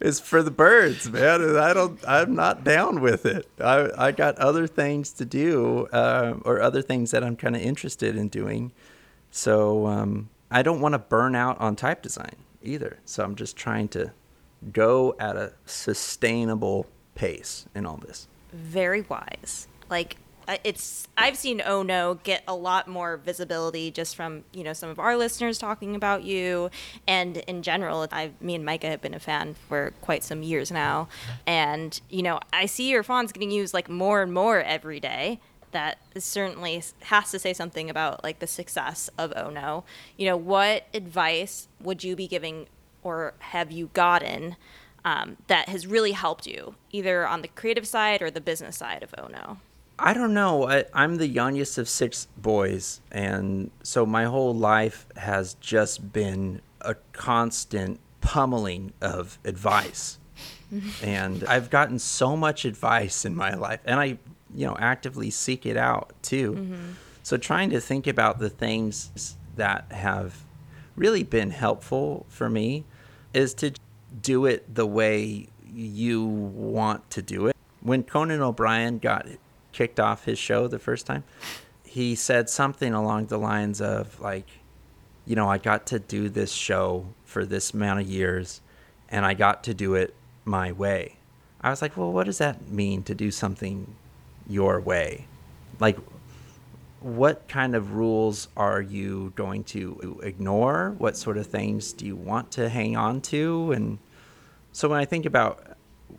it's 0.00 0.20
for 0.20 0.42
the 0.42 0.50
birds, 0.50 1.10
man. 1.10 1.40
And 1.42 1.58
I 1.58 1.72
don't 1.72 1.98
I'm 2.06 2.34
not 2.34 2.64
down 2.64 3.00
with 3.00 3.26
it. 3.26 3.48
I 3.60 3.90
I 3.96 4.12
got 4.12 4.38
other 4.38 4.66
things 4.66 5.10
to 5.12 5.24
do 5.24 5.86
uh, 5.92 6.34
or 6.44 6.60
other 6.60 6.82
things 6.82 7.10
that 7.10 7.24
I'm 7.24 7.36
kind 7.36 7.56
of 7.56 7.62
interested 7.62 8.16
in 8.16 8.28
doing. 8.28 8.72
So 9.30 9.86
um, 9.86 10.28
I 10.56 10.62
don't 10.62 10.80
want 10.80 10.94
to 10.94 10.98
burn 10.98 11.34
out 11.34 11.60
on 11.60 11.76
type 11.76 12.00
design 12.00 12.34
either. 12.62 12.98
So 13.04 13.22
I'm 13.22 13.34
just 13.34 13.58
trying 13.58 13.88
to 13.88 14.12
go 14.72 15.14
at 15.20 15.36
a 15.36 15.52
sustainable 15.66 16.86
pace 17.14 17.66
in 17.74 17.84
all 17.84 17.98
this. 17.98 18.26
very 18.52 19.02
wise. 19.02 19.68
Like 19.90 20.16
I- 20.48 20.60
it's 20.64 21.08
I've 21.18 21.36
seen 21.36 21.60
Oh 21.66 21.82
No 21.82 22.14
get 22.22 22.42
a 22.48 22.54
lot 22.54 22.88
more 22.88 23.18
visibility 23.18 23.90
just 23.90 24.16
from, 24.16 24.44
you 24.52 24.64
know, 24.64 24.72
some 24.72 24.88
of 24.88 24.98
our 24.98 25.14
listeners 25.16 25.58
talking 25.58 25.94
about 25.94 26.22
you 26.22 26.70
and 27.06 27.36
in 27.36 27.62
general, 27.62 28.06
I 28.10 28.30
me 28.40 28.54
and 28.54 28.64
Micah 28.64 28.86
have 28.88 29.02
been 29.02 29.12
a 29.12 29.18
fan 29.20 29.56
for 29.68 29.92
quite 30.00 30.24
some 30.24 30.42
years 30.42 30.70
now. 30.70 31.08
And, 31.46 32.00
you 32.08 32.22
know, 32.22 32.40
I 32.52 32.64
see 32.66 32.88
your 32.88 33.02
fonts 33.02 33.30
getting 33.32 33.50
used 33.50 33.74
like 33.74 33.90
more 33.90 34.22
and 34.22 34.32
more 34.32 34.62
every 34.62 35.00
day. 35.00 35.38
That 35.76 35.98
certainly 36.16 36.82
has 37.02 37.30
to 37.32 37.38
say 37.38 37.52
something 37.52 37.90
about 37.90 38.24
like 38.24 38.38
the 38.38 38.46
success 38.46 39.10
of 39.18 39.30
Oh 39.36 39.50
No. 39.50 39.84
You 40.16 40.24
know, 40.24 40.36
what 40.38 40.86
advice 40.94 41.68
would 41.82 42.02
you 42.02 42.16
be 42.16 42.26
giving 42.26 42.66
or 43.02 43.34
have 43.40 43.70
you 43.70 43.90
gotten 43.92 44.56
um, 45.04 45.36
that 45.48 45.68
has 45.68 45.86
really 45.86 46.12
helped 46.12 46.46
you, 46.46 46.76
either 46.92 47.28
on 47.28 47.42
the 47.42 47.48
creative 47.48 47.86
side 47.86 48.22
or 48.22 48.30
the 48.30 48.40
business 48.40 48.78
side 48.78 49.02
of 49.02 49.14
Oh 49.18 49.28
No? 49.28 49.58
I 49.98 50.14
don't 50.14 50.32
know. 50.32 50.66
I, 50.66 50.86
I'm 50.94 51.16
the 51.18 51.28
youngest 51.28 51.76
of 51.76 51.90
six 51.90 52.26
boys, 52.38 53.02
and 53.12 53.70
so 53.82 54.06
my 54.06 54.24
whole 54.24 54.54
life 54.54 55.06
has 55.16 55.54
just 55.60 56.10
been 56.10 56.62
a 56.80 56.94
constant 57.12 58.00
pummeling 58.22 58.94
of 59.02 59.38
advice. 59.44 60.18
and 61.02 61.44
I've 61.44 61.68
gotten 61.68 61.98
so 61.98 62.34
much 62.34 62.64
advice 62.64 63.26
in 63.26 63.36
my 63.36 63.52
life, 63.54 63.80
and 63.84 64.00
I, 64.00 64.18
you 64.56 64.66
know, 64.66 64.76
actively 64.78 65.30
seek 65.30 65.66
it 65.66 65.76
out 65.76 66.14
too. 66.22 66.52
Mm-hmm. 66.52 66.90
So 67.22 67.36
trying 67.36 67.70
to 67.70 67.80
think 67.80 68.06
about 68.06 68.38
the 68.38 68.48
things 68.48 69.36
that 69.56 69.92
have 69.92 70.44
really 70.96 71.22
been 71.22 71.50
helpful 71.50 72.24
for 72.28 72.48
me 72.48 72.84
is 73.34 73.52
to 73.54 73.72
do 74.22 74.46
it 74.46 74.74
the 74.74 74.86
way 74.86 75.48
you 75.70 76.24
want 76.24 77.10
to 77.10 77.22
do 77.22 77.48
it. 77.48 77.56
When 77.80 78.02
Conan 78.02 78.40
O'Brien 78.40 78.98
got 78.98 79.26
kicked 79.72 80.00
off 80.00 80.24
his 80.24 80.38
show 80.38 80.68
the 80.68 80.78
first 80.78 81.06
time, 81.06 81.24
he 81.84 82.14
said 82.14 82.48
something 82.48 82.94
along 82.94 83.26
the 83.26 83.38
lines 83.38 83.80
of 83.80 84.18
like, 84.20 84.48
you 85.26 85.36
know, 85.36 85.48
I 85.48 85.58
got 85.58 85.86
to 85.88 85.98
do 85.98 86.28
this 86.28 86.52
show 86.52 87.06
for 87.24 87.44
this 87.44 87.74
amount 87.74 88.00
of 88.00 88.06
years 88.06 88.62
and 89.08 89.26
I 89.26 89.34
got 89.34 89.64
to 89.64 89.74
do 89.74 89.94
it 89.94 90.14
my 90.44 90.72
way. 90.72 91.16
I 91.60 91.70
was 91.70 91.82
like, 91.82 91.96
well, 91.96 92.12
what 92.12 92.24
does 92.24 92.38
that 92.38 92.70
mean 92.70 93.02
to 93.02 93.14
do 93.14 93.30
something 93.30 93.96
your 94.48 94.80
way? 94.80 95.26
Like, 95.80 95.98
what 97.00 97.46
kind 97.48 97.74
of 97.74 97.92
rules 97.92 98.48
are 98.56 98.80
you 98.80 99.32
going 99.36 99.64
to 99.64 100.20
ignore? 100.22 100.94
What 100.98 101.16
sort 101.16 101.36
of 101.36 101.46
things 101.46 101.92
do 101.92 102.06
you 102.06 102.16
want 102.16 102.50
to 102.52 102.68
hang 102.68 102.96
on 102.96 103.20
to? 103.22 103.72
And 103.72 103.98
so 104.72 104.88
when 104.88 104.98
I 104.98 105.04
think 105.04 105.26
about 105.26 105.76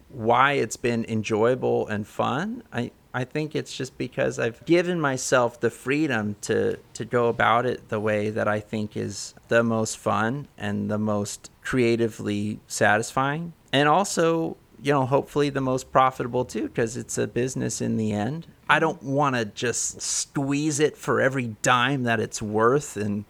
why 0.10 0.54
it's 0.54 0.78
been 0.78 1.06
enjoyable 1.10 1.88
and 1.88 2.08
fun, 2.08 2.64
I, 2.72 2.92
I 3.14 3.24
think 3.24 3.56
it's 3.56 3.76
just 3.76 3.98
because 3.98 4.40
I've 4.40 4.64
given 4.66 5.02
myself 5.02 5.60
the 5.60 5.70
freedom 5.70 6.36
to, 6.42 6.78
to 6.94 7.06
go 7.06 7.28
about 7.28 7.66
it 7.66 7.90
the 7.90 8.00
way 8.00 8.30
that 8.30 8.48
I 8.48 8.60
think 8.60 8.96
is 8.96 9.34
the 9.48 9.64
most 9.64 9.98
fun 9.98 10.48
and 10.58 10.90
the 10.90 10.98
most 10.98 11.52
creatively 11.64 12.60
satisfying. 12.68 13.54
And 13.74 13.90
also, 13.90 14.56
you 14.82 14.94
know, 14.94 15.06
hopefully 15.06 15.50
the 15.50 15.62
most 15.62 15.92
profitable 15.92 16.46
too, 16.46 16.64
because 16.64 16.98
it's 16.98 17.18
a 17.18 17.28
business 17.28 17.82
in 17.82 17.98
the 17.98 18.12
end. 18.12 18.48
I 18.70 18.76
mm-hmm. 18.76 18.82
don't 18.82 19.04
want 19.04 19.36
to 19.36 19.46
just 19.46 20.02
squeeze 20.02 20.80
it 20.80 20.98
for 20.98 21.22
every 21.22 21.56
dime 21.62 22.04
that 22.04 22.20
it's 22.20 22.42
worth 22.42 22.98
and 22.98 23.26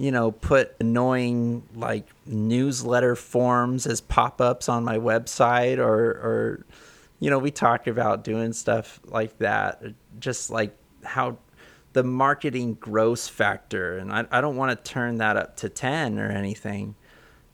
you 0.00 0.10
know, 0.10 0.32
put 0.32 0.74
annoying 0.80 1.62
like 1.74 2.06
newsletter 2.24 3.14
forms 3.14 3.86
as 3.86 4.00
pop-ups 4.00 4.66
on 4.66 4.82
my 4.82 4.96
website 4.96 5.76
or 5.76 6.10
or 6.12 6.66
you 7.18 7.28
know, 7.28 7.38
we 7.38 7.50
talk 7.50 7.86
about 7.86 8.24
doing 8.24 8.54
stuff 8.54 8.98
like 9.04 9.36
that, 9.38 9.82
just 10.18 10.48
like 10.48 10.74
how 11.04 11.36
the 11.92 12.02
marketing 12.02 12.78
gross 12.80 13.28
factor 13.28 13.98
and 13.98 14.10
I, 14.10 14.24
I 14.30 14.40
don't 14.40 14.56
want 14.56 14.70
to 14.70 14.90
turn 14.90 15.18
that 15.18 15.36
up 15.36 15.56
to 15.58 15.68
10 15.68 16.18
or 16.18 16.30
anything, 16.30 16.94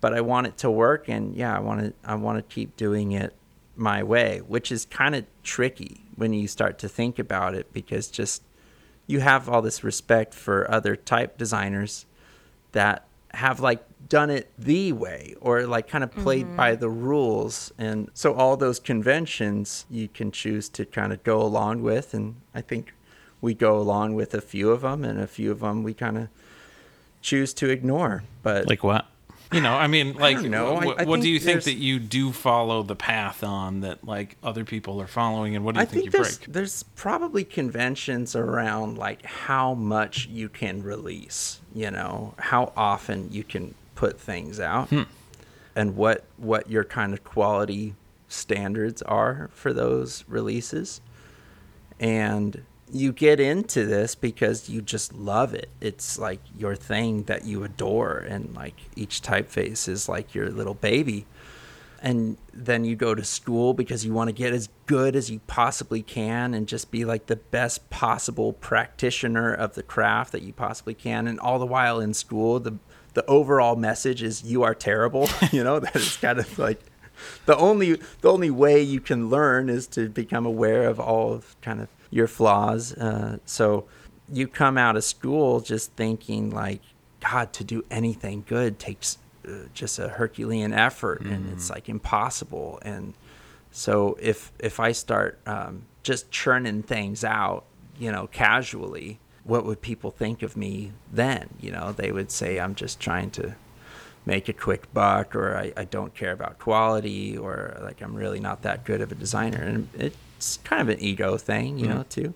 but 0.07 0.15
I 0.15 0.21
want 0.21 0.47
it 0.47 0.57
to 0.59 0.71
work 0.71 1.09
and 1.09 1.35
yeah, 1.35 1.53
I 1.53 1.59
want 1.59 1.81
to 1.81 1.93
I 2.05 2.15
want 2.15 2.39
to 2.39 2.55
keep 2.55 2.77
doing 2.77 3.11
it 3.11 3.35
my 3.75 4.05
way, 4.05 4.39
which 4.39 4.71
is 4.71 4.85
kind 4.85 5.17
of 5.17 5.25
tricky 5.43 6.03
when 6.15 6.33
you 6.33 6.47
start 6.47 6.79
to 6.79 6.89
think 6.89 7.19
about 7.19 7.57
it 7.57 7.73
because 7.73 8.07
just 8.07 8.45
you 9.09 9.19
have 9.19 9.49
all 9.49 9.63
this 9.63 9.83
respect 9.83 10.33
for 10.33 10.71
other 10.71 10.95
type 10.95 11.37
designers 11.37 12.07
that 12.71 13.09
have 13.33 13.59
like 13.59 13.85
done 14.09 14.31
it 14.31 14.53
the 14.57 14.93
way 14.93 15.35
or 15.41 15.67
like 15.67 15.89
kind 15.89 16.05
of 16.05 16.13
played 16.13 16.57
by 16.57 16.71
mm-hmm. 16.71 16.81
the 16.83 16.89
rules 16.89 17.73
and 17.77 18.09
so 18.15 18.33
all 18.33 18.57
those 18.57 18.79
conventions 18.79 19.87
you 19.91 20.07
can 20.07 20.31
choose 20.31 20.69
to 20.69 20.87
kind 20.87 21.13
of 21.13 21.21
go 21.25 21.43
along 21.43 21.83
with 21.83 22.15
and 22.15 22.37
i 22.55 22.61
think 22.61 22.95
we 23.41 23.55
go 23.55 23.77
along 23.77 24.15
with 24.15 24.35
a 24.35 24.41
few 24.41 24.71
of 24.71 24.81
them, 24.83 25.05
and 25.05 25.21
a 25.21 25.27
few 25.27 25.51
of 25.51 25.61
them 25.61 25.83
we 25.83 25.95
kind 25.95 26.19
of 26.19 26.29
choose 27.21 27.53
to 27.55 27.69
ignore. 27.69 28.25
But 28.43 28.69
Like 28.69 28.85
what? 28.85 29.07
You 29.53 29.61
know, 29.61 29.75
I 29.75 29.87
mean, 29.87 30.15
like, 30.15 30.37
don't 30.39 30.51
know. 30.51 30.77
I- 30.77 30.85
what, 30.85 31.01
I 31.01 31.05
what 31.05 31.21
do 31.21 31.29
you 31.31 31.39
think 31.39 31.63
that 31.65 31.75
you 31.75 31.99
do 32.01 32.33
follow 32.33 32.83
the 32.83 32.97
path 32.97 33.45
on 33.45 33.81
that 33.81 34.05
like 34.05 34.37
other 34.43 34.65
people 34.65 35.01
are 35.01 35.07
following, 35.07 35.55
and 35.55 35.65
what 35.65 35.75
do 35.75 35.79
you 35.81 35.83
I 35.83 35.85
think, 35.87 36.03
think 36.03 36.05
you 36.07 36.11
there's 36.23 36.39
break? 36.39 36.53
there's 36.53 36.83
probably 36.97 37.45
conventions 37.45 38.35
around 38.35 38.99
like 38.99 39.25
how 39.25 39.75
much 39.75 40.27
you 40.27 40.49
can 40.49 40.83
release, 40.83 41.61
you 41.75 41.91
know, 41.93 42.35
how 42.39 42.73
often 42.77 43.29
you 43.33 43.45
can 43.45 43.75
put 43.95 44.19
things 44.21 44.59
out, 44.59 44.89
Hmm. 44.89 45.03
and 45.77 45.97
what 45.97 46.25
what 46.39 46.69
your 46.69 46.85
kind 46.85 47.13
of 47.13 47.23
quality 47.23 47.95
standards 48.29 49.01
are 49.03 49.49
for 49.55 49.73
those 49.73 50.25
releases, 50.27 51.01
and 52.01 52.63
you 52.93 53.13
get 53.13 53.41
into 53.41 53.85
this 53.85 54.15
because 54.15 54.69
you 54.69 54.81
just 54.81 55.13
love 55.13 55.55
it. 55.55 55.69
It's 55.81 56.19
like 56.19 56.41
your 56.57 56.77
thing 56.77 57.25
that 57.25 57.45
you 57.45 57.65
adore, 57.65 58.19
and 58.19 58.55
like 58.55 58.75
each 58.95 59.23
typeface 59.23 59.89
is 59.89 60.09
like 60.09 60.35
your 60.35 60.51
little 60.51 60.75
baby. 60.75 61.27
And 62.03 62.37
then 62.53 62.85
you 62.85 62.95
go 62.95 63.15
to 63.15 63.25
school 63.25 63.73
because 63.75 64.05
you 64.05 64.13
want 64.13 64.29
to 64.29 64.33
get 64.33 64.53
as 64.53 64.69
good 64.85 65.17
as 65.17 65.31
you 65.31 65.41
possibly 65.47 66.03
can 66.03 66.55
and 66.55 66.69
just 66.69 66.91
be 66.91 67.05
like 67.05 67.27
the 67.27 67.37
best 67.37 67.89
possible 67.91 68.53
practitioner 68.53 69.53
of 69.53 69.75
the 69.75 69.83
craft 69.83 70.33
that 70.33 70.43
you 70.43 70.53
possibly 70.53 70.95
can. 70.95 71.27
And 71.27 71.41
all 71.41 71.59
the 71.59 71.67
while 71.67 71.99
in 71.99 72.15
school 72.15 72.61
the 72.61 72.79
the 73.15 73.25
overall 73.25 73.77
message 73.77 74.23
is 74.23 74.45
you 74.45 74.63
are 74.63 74.75
terrible 74.75 75.27
you 75.51 75.65
know? 75.65 75.81
That 75.81 75.97
is 75.97 76.19
kind 76.19 76.39
of 76.39 76.59
like 76.59 76.81
the 77.47 77.57
only 77.57 77.99
the 78.21 78.31
only 78.31 78.51
way 78.51 78.83
you 78.83 79.01
can 79.01 79.31
learn 79.31 79.71
is 79.71 79.87
to 79.89 80.11
become 80.11 80.45
aware 80.45 80.87
of 80.87 81.01
all 81.01 81.33
of 81.33 81.61
kind 81.63 81.81
of 81.81 81.89
your 82.11 82.27
flaws 82.27 82.95
uh, 82.95 83.39
so 83.45 83.85
you 84.33 84.47
come 84.49 84.77
out 84.77 84.97
of 84.97 85.05
school 85.05 85.61
just 85.61 85.93
thinking 85.93 86.51
like 86.51 86.81
god 87.21 87.53
to 87.53 87.65
do 87.65 87.85
anything 87.91 88.45
good 88.47 88.79
takes 88.79 89.19
uh, 89.47 89.51
just 89.75 89.99
a 89.99 90.09
herculean 90.09 90.73
effort 90.73 91.21
and 91.21 91.53
it's 91.53 91.71
like 91.71 91.89
impossible. 91.89 92.81
And 92.83 93.15
so 93.71 94.17
if 94.21 94.53
if 94.59 94.81
i 94.81 94.91
start 94.91 95.39
um, 95.47 95.83
just 96.03 96.31
churning 96.31 96.83
things 96.83 97.23
out 97.23 97.65
you 97.99 98.11
know 98.11 98.27
casually 98.27 99.21
what 99.45 99.65
would 99.65 99.81
people 99.81 100.11
think 100.11 100.43
of 100.43 100.57
me 100.57 100.91
then? 101.13 101.49
You 101.61 101.71
know 101.71 101.93
they 101.93 102.11
would 102.11 102.31
say 102.33 102.59
i'm 102.59 102.75
just 102.75 102.99
trying 102.99 103.31
to 103.33 103.55
make 104.25 104.49
a 104.49 104.53
quick 104.53 104.93
buck 104.93 105.37
or 105.37 105.57
I, 105.57 105.73
I 105.77 105.85
don't 105.85 106.13
care 106.13 106.33
about 106.33 106.59
quality 106.59 107.39
or 107.39 107.79
like 107.83 108.03
i'm 108.03 108.17
really 108.17 108.41
not 108.41 108.63
that 108.63 108.85
good 108.85 109.01
of 109.01 109.13
a 109.13 109.15
designer. 109.15 109.63
And 109.63 109.89
it's 110.37 110.59
kind 110.59 110.83
of 110.83 110.89
an 110.89 111.01
ego 111.01 111.37
thing 111.37 111.79
you 111.79 111.89
know 111.89 112.05
too. 112.09 112.35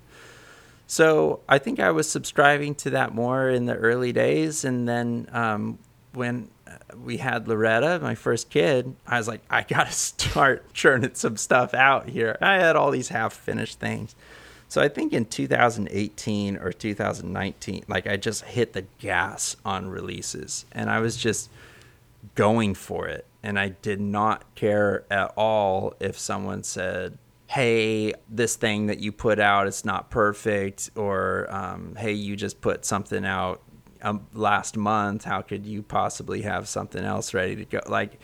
So 0.87 1.39
I 1.49 1.59
think 1.59 1.79
I 1.79 1.93
was 1.93 2.11
subscribing 2.11 2.75
to 2.77 2.91
that 2.91 3.15
more 3.15 3.49
in 3.49 3.67
the 3.67 3.77
early 3.77 4.13
days, 4.13 4.65
and 4.65 4.89
then 4.89 5.29
um, 5.33 5.79
when 6.15 6.51
uh, 6.67 6.73
we 7.05 7.19
had 7.19 7.47
Loretta, 7.47 8.01
my 8.03 8.17
first 8.17 8.51
kid, 8.51 8.97
I 9.07 9.19
was 9.19 9.29
like, 9.29 9.41
I 9.49 9.63
gotta 9.63 9.93
start 9.93 10.73
churning 10.75 11.15
some 11.15 11.37
stuff 11.37 11.75
out 11.75 12.09
here. 12.09 12.37
I 12.41 12.55
had 12.55 12.75
all 12.75 12.91
these 12.91 13.09
half-finished 13.09 13.79
things, 13.79 14.17
so 14.71 14.81
I 14.81 14.89
think 14.89 15.13
in 15.13 15.25
2018 15.25 16.57
or 16.57 16.73
2019, 16.73 17.85
like 17.89 18.07
I 18.07 18.17
just 18.17 18.45
hit 18.45 18.73
the 18.73 18.85
gas 18.99 19.57
on 19.65 19.89
releases, 19.89 20.65
and 20.71 20.89
I 20.89 21.01
was 21.01 21.17
just 21.17 21.51
going 22.35 22.75
for 22.75 23.09
it, 23.09 23.27
and 23.43 23.59
I 23.59 23.69
did 23.69 24.01
not 24.01 24.45
care 24.55 25.05
at 25.11 25.33
all 25.37 25.95
if 26.01 26.19
someone 26.19 26.63
said 26.63 27.19
hey, 27.51 28.15
this 28.29 28.55
thing 28.55 28.87
that 28.87 29.01
you 29.01 29.11
put 29.11 29.41
out 29.41 29.67
is 29.67 29.85
not 29.85 30.09
perfect, 30.09 30.89
or 30.95 31.49
um, 31.51 31.97
hey, 31.99 32.13
you 32.13 32.37
just 32.37 32.61
put 32.61 32.85
something 32.85 33.25
out 33.25 33.61
um, 34.03 34.25
last 34.35 34.77
month. 34.77 35.25
How 35.25 35.43
could 35.43 35.67
you 35.67 35.83
possibly 35.83 36.43
have 36.43 36.69
something 36.69 37.03
else 37.05 37.35
ready 37.35 37.57
to 37.57 37.65
go? 37.65 37.81
Like, 37.89 38.21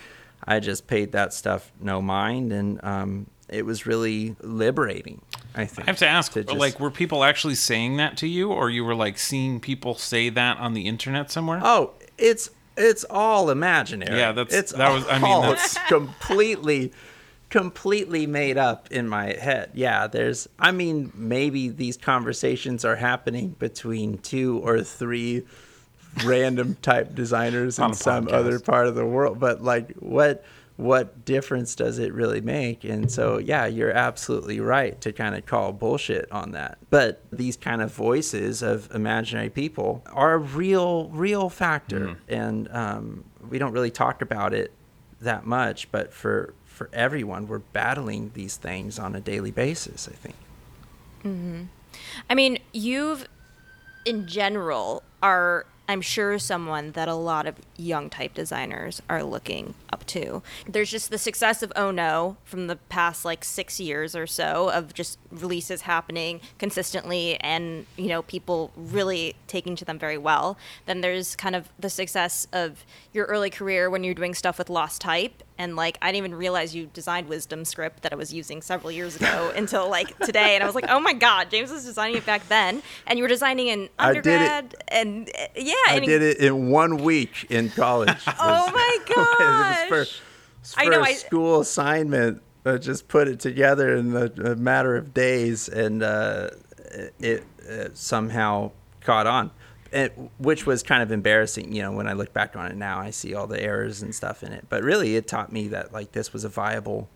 I 0.47 0.61
just 0.61 0.87
paid 0.87 1.11
that 1.13 1.33
stuff 1.33 1.73
no 1.81 2.01
mind, 2.01 2.53
and 2.53 2.79
um, 2.85 3.27
it 3.49 3.67
was 3.67 3.85
really 3.85 4.37
liberating. 4.43 5.21
I 5.57 5.65
think. 5.65 5.89
I 5.89 5.91
have 5.91 5.99
to 5.99 6.07
ask, 6.07 6.35
just- 6.35 6.49
like, 6.55 6.79
were 6.79 6.91
people 6.93 7.25
actually 7.25 7.57
saying 7.57 7.97
that 7.97 8.17
to 8.19 8.29
you, 8.29 8.53
or 8.53 8.71
you 8.71 8.85
were 8.85 8.95
like 8.95 9.19
seeing 9.19 9.59
people 9.59 9.97
say 9.97 10.29
that 10.29 10.59
on 10.59 10.73
the 10.75 10.87
internet 10.87 11.33
somewhere? 11.33 11.59
Oh, 11.65 11.95
it's 12.17 12.49
it's 12.77 13.05
all 13.11 13.51
imaginary. 13.51 14.17
Yeah, 14.19 14.31
that's- 14.31 14.55
it's 14.57 14.73
that 14.73 14.93
was- 14.93 15.05
I 15.09 15.19
mean, 15.19 15.41
that's- 15.43 15.77
completely 15.89 16.93
completely 17.57 18.27
made 18.27 18.59
up 18.59 18.93
in 18.93 19.09
my 19.09 19.33
head. 19.33 19.71
Yeah, 19.73 20.09
there's 20.09 20.47
I 20.59 20.73
mean, 20.73 21.11
maybe 21.15 21.71
these 21.71 21.97
conversations 21.97 22.85
are 22.85 22.97
happening 22.97 23.57
between 23.59 24.19
two 24.19 24.61
or 24.63 24.83
three 24.83 25.47
random 26.25 26.75
type 26.83 27.15
designers 27.15 27.79
in 27.79 27.95
some 27.95 28.27
podcast. 28.27 28.33
other 28.33 28.61
part 28.61 28.89
of 28.89 28.95
the 28.95 29.07
world, 29.07 29.41
but 29.41 29.63
like 29.63 29.95
what 29.95 30.45
what 30.77 31.25
difference 31.25 31.75
does 31.75 31.99
it 31.99 32.13
really 32.13 32.43
make? 32.43 32.85
And 32.85 33.11
so, 33.11 33.39
yeah, 33.39 33.65
you're 33.65 33.93
absolutely 33.93 34.61
right 34.61 35.01
to 35.01 35.11
kind 35.11 35.35
of 35.35 35.47
call 35.47 35.73
bullshit 35.73 36.31
on 36.31 36.51
that. 36.51 36.77
But 36.91 37.23
these 37.33 37.57
kind 37.57 37.81
of 37.81 37.91
voices 37.91 38.61
of 38.61 38.95
imaginary 38.95 39.49
people 39.49 40.05
are 40.13 40.35
a 40.35 40.39
real, 40.39 41.09
real 41.09 41.49
factor. 41.49 42.19
And 42.29 42.69
um, 42.71 43.25
we 43.49 43.59
don't 43.59 43.73
really 43.73 43.91
talk 43.91 44.21
about 44.21 44.53
it 44.53 44.71
that 45.21 45.47
much, 45.47 45.91
but 45.91 46.13
for, 46.13 46.55
for 46.65 46.89
everyone, 46.93 47.49
we're 47.49 47.59
battling 47.59 48.33
these 48.35 48.57
things 48.57 48.99
on 48.99 49.15
a 49.15 49.21
daily 49.21 49.51
basis, 49.51 50.09
I 50.09 50.15
think. 50.15 50.35
Mm-hmm. 51.25 51.63
I 52.29 52.35
mean, 52.35 52.59
you've, 52.73 53.29
in 54.05 54.27
general, 54.27 55.03
are, 55.23 55.67
I'm 55.89 56.01
sure, 56.01 56.39
someone 56.39 56.93
that 56.93 57.09
a 57.09 57.15
lot 57.15 57.47
of 57.47 57.57
young 57.77 58.11
type 58.11 58.35
designers 58.35 59.01
are 59.09 59.23
looking 59.23 59.75
up 59.93 60.05
to. 60.07 60.43
There's 60.67 60.91
just 60.91 61.11
the 61.11 61.19
success 61.19 61.63
of 61.63 61.73
Oh 61.77 61.91
No 61.91 62.37
from 62.45 62.67
the 62.67 62.77
past 62.77 63.25
like 63.25 63.45
six 63.45 63.79
years 63.79 64.17
or 64.17 64.27
so 64.27 64.71
of 64.71 64.95
just 64.95 65.19
releases 65.31 65.83
happening 65.83 66.41
consistently 66.59 67.37
and, 67.41 67.87
you 67.97 68.09
know, 68.09 68.23
people 68.23 68.73
really 68.77 69.37
taking 69.47 69.77
to 69.77 69.85
them 69.85 69.99
very 69.99 70.19
well. 70.19 70.59
Then 70.87 71.03
there's 71.03 71.37
kind 71.37 71.55
of 71.55 71.69
the 71.79 71.91
success 71.91 72.49
of 72.53 72.85
your 73.13 73.27
early 73.27 73.51
career 73.51 73.89
when 73.89 74.03
you're 74.03 74.15
doing 74.15 74.35
stuff 74.35 74.59
with 74.59 74.69
Lost 74.69 75.01
Type 75.01 75.43
and 75.59 75.77
like 75.77 75.99
I 76.03 76.13
didn't 76.13 76.27
even 76.27 76.35
realize 76.39 76.75
you 76.75 76.87
designed 76.87 77.29
Wisdom 77.29 77.65
script 77.65 78.03
that 78.03 78.13
I 78.13 78.17
was 78.17 78.33
using 78.33 78.63
several 78.63 78.91
years 78.91 79.17
ago 79.17 79.53
until 79.57 79.89
like 79.89 80.19
today, 80.21 80.55
and 80.55 80.63
I 80.63 80.67
was 80.67 80.75
like, 80.75 80.87
oh 80.89 81.01
my 81.01 81.13
god, 81.13 81.51
James 81.51 81.71
was 81.71 81.85
designing 81.85 82.17
it 82.17 82.27
back 82.27 82.47
then, 82.49 82.83
and 83.07 83.19
you 83.19 83.25
were 83.25 83.29
designing 83.29 83.69
in 83.69 83.89
I 83.99 84.13
did 84.15 84.27
it. 84.27 84.33
undergrad, 84.33 84.75
and 84.89 85.29
uh, 85.29 85.47
yeah, 85.57 85.75
I 85.89 85.97
and 85.97 86.07
did 86.07 86.23
it 86.23 86.39
in 86.39 86.71
one 86.71 86.99
week 86.99 87.47
in 87.51 87.71
college. 87.71 88.17
Oh 88.39 88.71
my 88.73 88.99
god, 89.15 89.87
it 89.87 89.91
was 89.91 90.13
for, 90.73 90.81
I 90.81 90.85
for 90.85 90.91
know, 90.91 91.01
a 91.01 91.05
I- 91.05 91.13
school 91.15 91.61
assignment. 91.61 92.43
I 92.65 92.79
just 92.79 93.07
put 93.07 93.29
it 93.29 93.39
together 93.39 93.95
in 93.97 94.15
a, 94.17 94.25
a 94.53 94.57
matter 94.57 94.97
of 94.97 95.15
days, 95.15 95.69
and 95.69 96.03
uh, 96.03 96.51
it, 97.21 97.45
it 97.61 97.97
somehow 97.97 98.73
caught 99.03 99.27
on. 99.29 99.53
Which 100.39 100.67
was 100.67 100.83
kind 100.83 101.03
of 101.03 101.11
embarrassing, 101.11 101.73
you 101.73 101.83
know. 101.83 101.93
When 101.93 102.07
I 102.07 102.13
look 102.13 102.33
back 102.33 102.57
on 102.57 102.71
it 102.71 102.77
now, 102.77 102.99
I 102.99 103.11
see 103.11 103.35
all 103.35 103.47
the 103.47 103.61
errors 103.61 104.03
and 104.03 104.15
stuff 104.15 104.43
in 104.43 104.53
it. 104.53 104.67
But 104.69 104.83
really, 104.83 105.17
it 105.17 105.27
taught 105.27 105.53
me 105.53 105.69
that 105.69 105.93
like 105.93 106.13
this 106.13 106.33
was 106.33 106.45
a 106.45 106.49
viable 106.49 107.09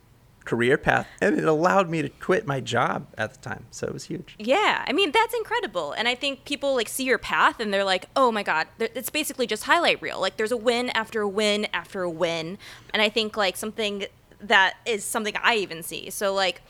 career 0.44 0.78
path, 0.78 1.06
and 1.20 1.38
it 1.38 1.44
allowed 1.44 1.88
me 1.90 2.02
to 2.02 2.08
quit 2.08 2.46
my 2.46 2.60
job 2.60 3.06
at 3.18 3.32
the 3.32 3.38
time. 3.38 3.66
So 3.70 3.86
it 3.86 3.92
was 3.92 4.04
huge. 4.04 4.34
Yeah, 4.38 4.84
I 4.86 4.92
mean 4.92 5.12
that's 5.12 5.34
incredible, 5.34 5.92
and 5.92 6.08
I 6.08 6.14
think 6.14 6.44
people 6.44 6.74
like 6.74 6.88
see 6.88 7.04
your 7.04 7.18
path 7.18 7.60
and 7.60 7.72
they're 7.72 7.84
like, 7.84 8.06
"Oh 8.16 8.32
my 8.32 8.42
god, 8.42 8.66
it's 8.78 9.10
basically 9.10 9.46
just 9.46 9.64
highlight 9.64 10.00
reel. 10.00 10.20
Like 10.20 10.36
there's 10.36 10.52
a 10.52 10.56
win 10.56 10.90
after 10.90 11.20
a 11.20 11.28
win 11.28 11.66
after 11.72 12.02
a 12.02 12.10
win." 12.10 12.58
And 12.92 13.02
I 13.02 13.08
think 13.08 13.36
like 13.36 13.56
something 13.56 14.06
that 14.40 14.74
is 14.86 15.04
something 15.04 15.34
I 15.42 15.56
even 15.56 15.82
see. 15.82 16.10
So 16.10 16.32
like 16.32 16.62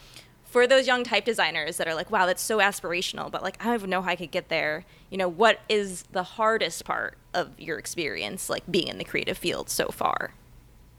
for 0.51 0.67
those 0.67 0.87
young 0.87 1.05
type 1.05 1.25
designers 1.25 1.77
that 1.79 1.87
are 1.89 1.95
like, 1.95 2.11
"Wow, 2.11 2.27
that's 2.27 2.43
so 2.43 2.59
aspirational," 2.59 3.31
but 3.31 3.43
like 3.43 3.57
I 3.61 3.67
don't 3.67 3.75
even 3.75 3.91
know 3.91 4.03
how 4.03 4.11
I 4.11 4.17
could 4.17 4.31
get 4.31 4.49
there. 4.49 4.85
You 5.11 5.19
know, 5.19 5.29
what 5.29 5.61
is 5.69 6.05
the 6.13 6.23
hardest 6.23 6.85
part 6.85 7.17
of 7.33 7.59
your 7.59 7.79
experience 7.79 8.51
like 8.51 8.65
being 8.71 8.89
in 8.89 8.99
the 8.99 9.05
creative 9.05 9.39
field 9.39 9.71
so 9.71 9.89
far? 9.89 10.33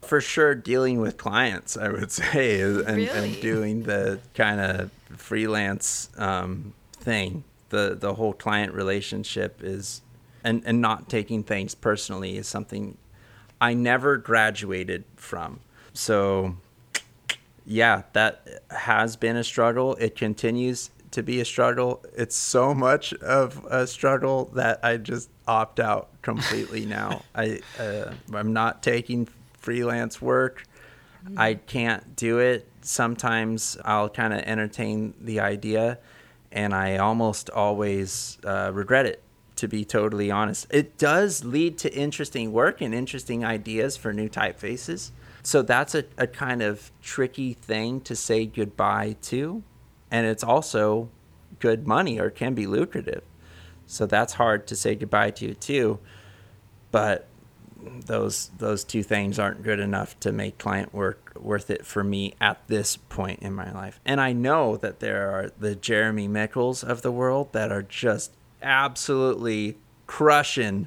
for 0.02 0.20
sure 0.20 0.52
dealing 0.52 1.00
with 1.00 1.16
clients 1.16 1.76
i 1.76 1.88
would 1.88 2.10
say 2.20 2.60
and, 2.60 2.84
Really? 2.86 3.08
and 3.08 3.40
doing 3.40 3.84
the 3.84 4.18
kind 4.34 4.60
of 4.60 4.90
freelance 5.16 6.10
um, 6.18 6.74
thing 6.94 7.44
the 7.68 7.96
the 7.98 8.14
whole 8.14 8.32
client 8.32 8.74
relationship 8.74 9.62
is 9.62 10.02
and 10.42 10.62
and 10.66 10.80
not 10.80 11.08
taking 11.08 11.44
things 11.44 11.74
personally 11.76 12.36
is 12.36 12.48
something 12.48 12.96
i 13.60 13.72
never 13.74 14.16
graduated 14.16 15.04
from 15.16 15.60
so 15.94 16.56
yeah 17.64 18.02
that 18.12 18.62
has 18.70 19.16
been 19.16 19.36
a 19.36 19.44
struggle. 19.44 19.94
It 19.96 20.16
continues 20.16 20.90
to 21.12 21.22
be 21.22 21.40
a 21.40 21.44
struggle. 21.44 22.04
It's 22.16 22.36
so 22.36 22.74
much 22.74 23.12
of 23.14 23.64
a 23.66 23.86
struggle 23.86 24.46
that 24.54 24.80
i 24.82 24.96
just 24.96 25.28
opt 25.46 25.80
out 25.80 26.08
completely 26.22 26.86
now. 27.00 27.22
I 27.34 27.60
uh, 27.78 28.12
i'm 28.32 28.52
not 28.52 28.82
taking 28.82 29.28
freelance 29.54 30.20
work. 30.20 30.64
I 31.36 31.54
can't 31.54 32.16
do 32.16 32.38
it. 32.38 32.68
Sometimes 32.82 33.78
i'll 33.84 34.08
kind 34.08 34.32
of 34.32 34.40
entertain 34.40 35.14
the 35.20 35.40
idea 35.40 35.98
and 36.52 36.74
I 36.74 36.98
almost 36.98 37.50
always 37.50 38.38
uh, 38.44 38.70
regret 38.72 39.06
it. 39.06 39.22
To 39.56 39.68
be 39.68 39.84
totally 39.84 40.28
honest, 40.28 40.66
it 40.70 40.98
does 40.98 41.44
lead 41.44 41.78
to 41.78 41.94
interesting 41.94 42.52
work 42.52 42.80
and 42.80 42.92
interesting 42.92 43.44
ideas 43.44 43.96
for 43.96 44.12
new 44.12 44.28
typefaces. 44.28 45.12
So 45.42 45.62
that's 45.62 45.94
a, 45.94 46.04
a 46.16 46.26
kind 46.26 46.62
of 46.62 46.90
tricky 47.02 47.54
thing 47.54 48.00
to 48.02 48.14
say 48.14 48.46
goodbye 48.46 49.16
to, 49.22 49.62
and 50.10 50.26
it's 50.26 50.44
also 50.44 51.08
good 51.58 51.86
money 51.86 52.18
or 52.18 52.30
can 52.30 52.54
be 52.54 52.66
lucrative. 52.66 53.22
So 53.86 54.06
that's 54.06 54.34
hard 54.34 54.66
to 54.68 54.76
say 54.76 54.94
goodbye 54.94 55.30
to 55.32 55.54
too. 55.54 55.98
But 56.90 57.26
those 58.06 58.50
those 58.58 58.84
two 58.84 59.02
things 59.02 59.38
aren't 59.38 59.62
good 59.62 59.80
enough 59.80 60.18
to 60.20 60.32
make 60.32 60.58
client 60.58 60.94
work 60.94 61.32
worth 61.38 61.70
it 61.70 61.84
for 61.84 62.04
me 62.04 62.34
at 62.40 62.60
this 62.68 62.96
point 62.96 63.40
in 63.40 63.52
my 63.52 63.70
life. 63.72 64.00
And 64.04 64.20
I 64.20 64.32
know 64.32 64.76
that 64.76 65.00
there 65.00 65.30
are 65.30 65.50
the 65.58 65.74
Jeremy 65.74 66.28
Mickels 66.28 66.84
of 66.84 67.02
the 67.02 67.10
world 67.10 67.52
that 67.52 67.72
are 67.72 67.82
just 67.82 68.32
absolutely 68.62 69.76
crushing 70.06 70.86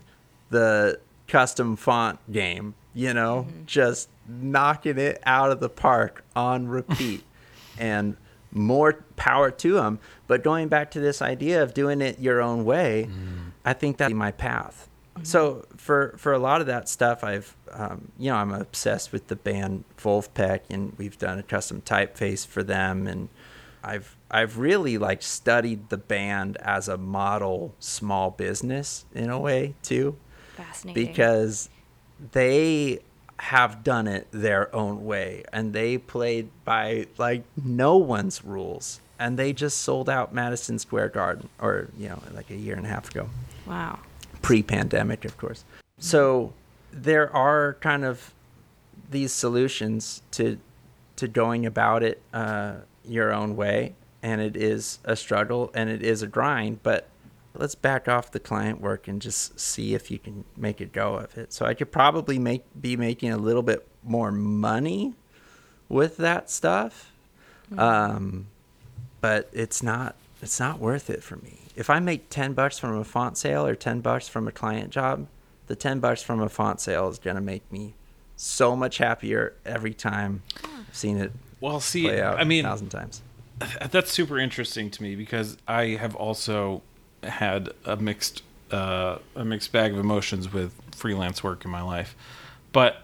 the 0.49 0.99
custom 1.27 1.75
font 1.75 2.19
game, 2.31 2.75
you 2.93 3.13
know, 3.13 3.47
mm-hmm. 3.49 3.65
just 3.65 4.09
knocking 4.27 4.97
it 4.97 5.21
out 5.25 5.51
of 5.51 5.59
the 5.59 5.69
park 5.69 6.23
on 6.35 6.67
repeat. 6.67 7.23
and 7.77 8.17
more 8.51 9.03
power 9.15 9.51
to 9.51 9.73
them. 9.73 9.99
But 10.27 10.43
going 10.43 10.69
back 10.69 10.91
to 10.91 10.99
this 10.99 11.21
idea 11.21 11.61
of 11.61 11.73
doing 11.73 12.01
it 12.01 12.19
your 12.19 12.41
own 12.41 12.65
way, 12.65 13.09
mm. 13.09 13.51
I 13.63 13.73
think 13.73 13.97
that's 13.97 14.13
my 14.13 14.31
path. 14.31 14.89
So 15.23 15.65
for 15.77 16.13
for 16.17 16.33
a 16.33 16.39
lot 16.39 16.59
of 16.59 16.67
that 16.67 16.89
stuff, 16.89 17.23
I've 17.23 17.55
um, 17.71 18.11
you 18.17 18.29
know 18.29 18.35
I'm 18.35 18.51
obsessed 18.51 19.13
with 19.13 19.27
the 19.27 19.37
band 19.37 19.85
Vulfpeck, 19.97 20.61
and 20.69 20.93
we've 20.97 21.17
done 21.17 21.39
a 21.39 21.43
custom 21.43 21.81
typeface 21.81 22.45
for 22.45 22.63
them, 22.63 23.07
and 23.07 23.29
I've 23.81 24.17
I've 24.29 24.57
really 24.57 24.97
like 24.97 25.21
studied 25.21 25.87
the 25.87 25.97
band 25.97 26.57
as 26.57 26.89
a 26.89 26.97
model 26.97 27.75
small 27.79 28.29
business 28.29 29.05
in 29.13 29.29
a 29.29 29.39
way 29.39 29.75
too. 29.83 30.17
Fascinating. 30.57 31.05
Because 31.05 31.69
they 32.33 32.99
have 33.37 33.83
done 33.83 34.07
it 34.07 34.27
their 34.31 34.73
own 34.73 35.05
way 35.05 35.43
and 35.51 35.73
they 35.73 35.97
played 35.97 36.49
by 36.63 37.05
like 37.17 37.43
no 37.63 37.97
one's 37.97 38.43
rules 38.45 39.01
and 39.19 39.37
they 39.37 39.51
just 39.53 39.79
sold 39.79 40.09
out 40.09 40.33
Madison 40.33 40.79
Square 40.79 41.09
Garden 41.09 41.49
or 41.59 41.89
you 41.97 42.07
know 42.07 42.21
like 42.33 42.49
a 42.49 42.55
year 42.55 42.75
and 42.75 42.85
a 42.85 42.89
half 42.89 43.11
ago. 43.11 43.29
Wow 43.67 43.99
pre-pandemic, 44.45 45.25
of 45.25 45.35
course. 45.39 45.65
So 45.97 46.53
there 46.91 47.35
are 47.35 47.77
kind 47.81 48.05
of 48.05 48.31
these 49.09 49.33
solutions 49.33 50.21
to 50.31 50.59
to 51.15 51.27
going 51.27 51.65
about 51.65 52.03
it 52.03 52.21
uh, 52.31 52.75
your 53.03 53.33
own 53.33 53.55
way, 53.55 53.95
and 54.21 54.39
it 54.41 54.55
is 54.55 54.99
a 55.03 55.15
struggle 55.15 55.71
and 55.73 55.89
it 55.89 56.03
is 56.03 56.21
a 56.21 56.27
grind. 56.27 56.83
But 56.83 57.07
let's 57.59 57.75
back 57.75 58.07
off 58.07 58.31
the 58.31 58.39
client 58.39 58.81
work 58.81 59.07
and 59.07 59.21
just 59.21 59.59
see 59.59 59.93
if 59.93 60.09
you 60.11 60.19
can 60.19 60.45
make 60.55 60.81
a 60.81 60.85
go 60.85 61.15
of 61.15 61.37
it. 61.37 61.53
So 61.53 61.65
I 61.65 61.73
could 61.73 61.91
probably 61.91 62.39
make 62.39 62.63
be 62.79 62.95
making 62.97 63.31
a 63.31 63.37
little 63.37 63.63
bit 63.63 63.87
more 64.03 64.31
money 64.31 65.13
with 65.89 66.17
that 66.17 66.49
stuff, 66.49 67.11
mm-hmm. 67.71 67.79
um, 67.79 68.47
but 69.21 69.49
it's 69.53 69.83
not 69.83 70.15
it's 70.41 70.59
not 70.59 70.79
worth 70.79 71.09
it 71.09 71.23
for 71.23 71.37
me 71.37 71.59
if 71.75 71.89
I 71.89 71.99
make 71.99 72.29
10 72.29 72.53
bucks 72.53 72.79
from 72.79 72.97
a 72.97 73.03
font 73.03 73.37
sale 73.37 73.65
or 73.65 73.75
10 73.75 74.01
bucks 74.01 74.27
from 74.27 74.47
a 74.47 74.51
client 74.51 74.91
job, 74.91 75.27
the 75.67 75.75
10 75.75 75.99
bucks 75.99 76.23
from 76.23 76.41
a 76.41 76.49
font 76.49 76.79
sale 76.79 77.09
is 77.09 77.19
going 77.19 77.35
to 77.35 77.41
make 77.41 77.69
me 77.71 77.93
so 78.37 78.75
much 78.75 78.97
happier 78.97 79.53
every 79.65 79.93
time 79.93 80.43
I've 80.63 80.95
seen 80.95 81.17
it. 81.17 81.31
Well, 81.59 81.79
see, 81.79 82.11
I 82.11 82.43
mean, 82.43 82.65
a 82.65 82.69
thousand 82.69 82.89
times. 82.89 83.21
That's 83.91 84.11
super 84.11 84.37
interesting 84.37 84.89
to 84.91 85.03
me 85.03 85.15
because 85.15 85.57
I 85.67 85.87
have 85.89 86.15
also 86.15 86.81
had 87.25 87.69
a 87.85 87.95
mixed 87.97 88.43
uh, 88.71 89.19
a 89.35 89.45
mixed 89.45 89.71
bag 89.71 89.91
of 89.93 89.99
emotions 89.99 90.51
with 90.51 90.73
freelance 90.95 91.43
work 91.43 91.65
in 91.65 91.71
my 91.71 91.81
life, 91.81 92.15
but 92.71 93.03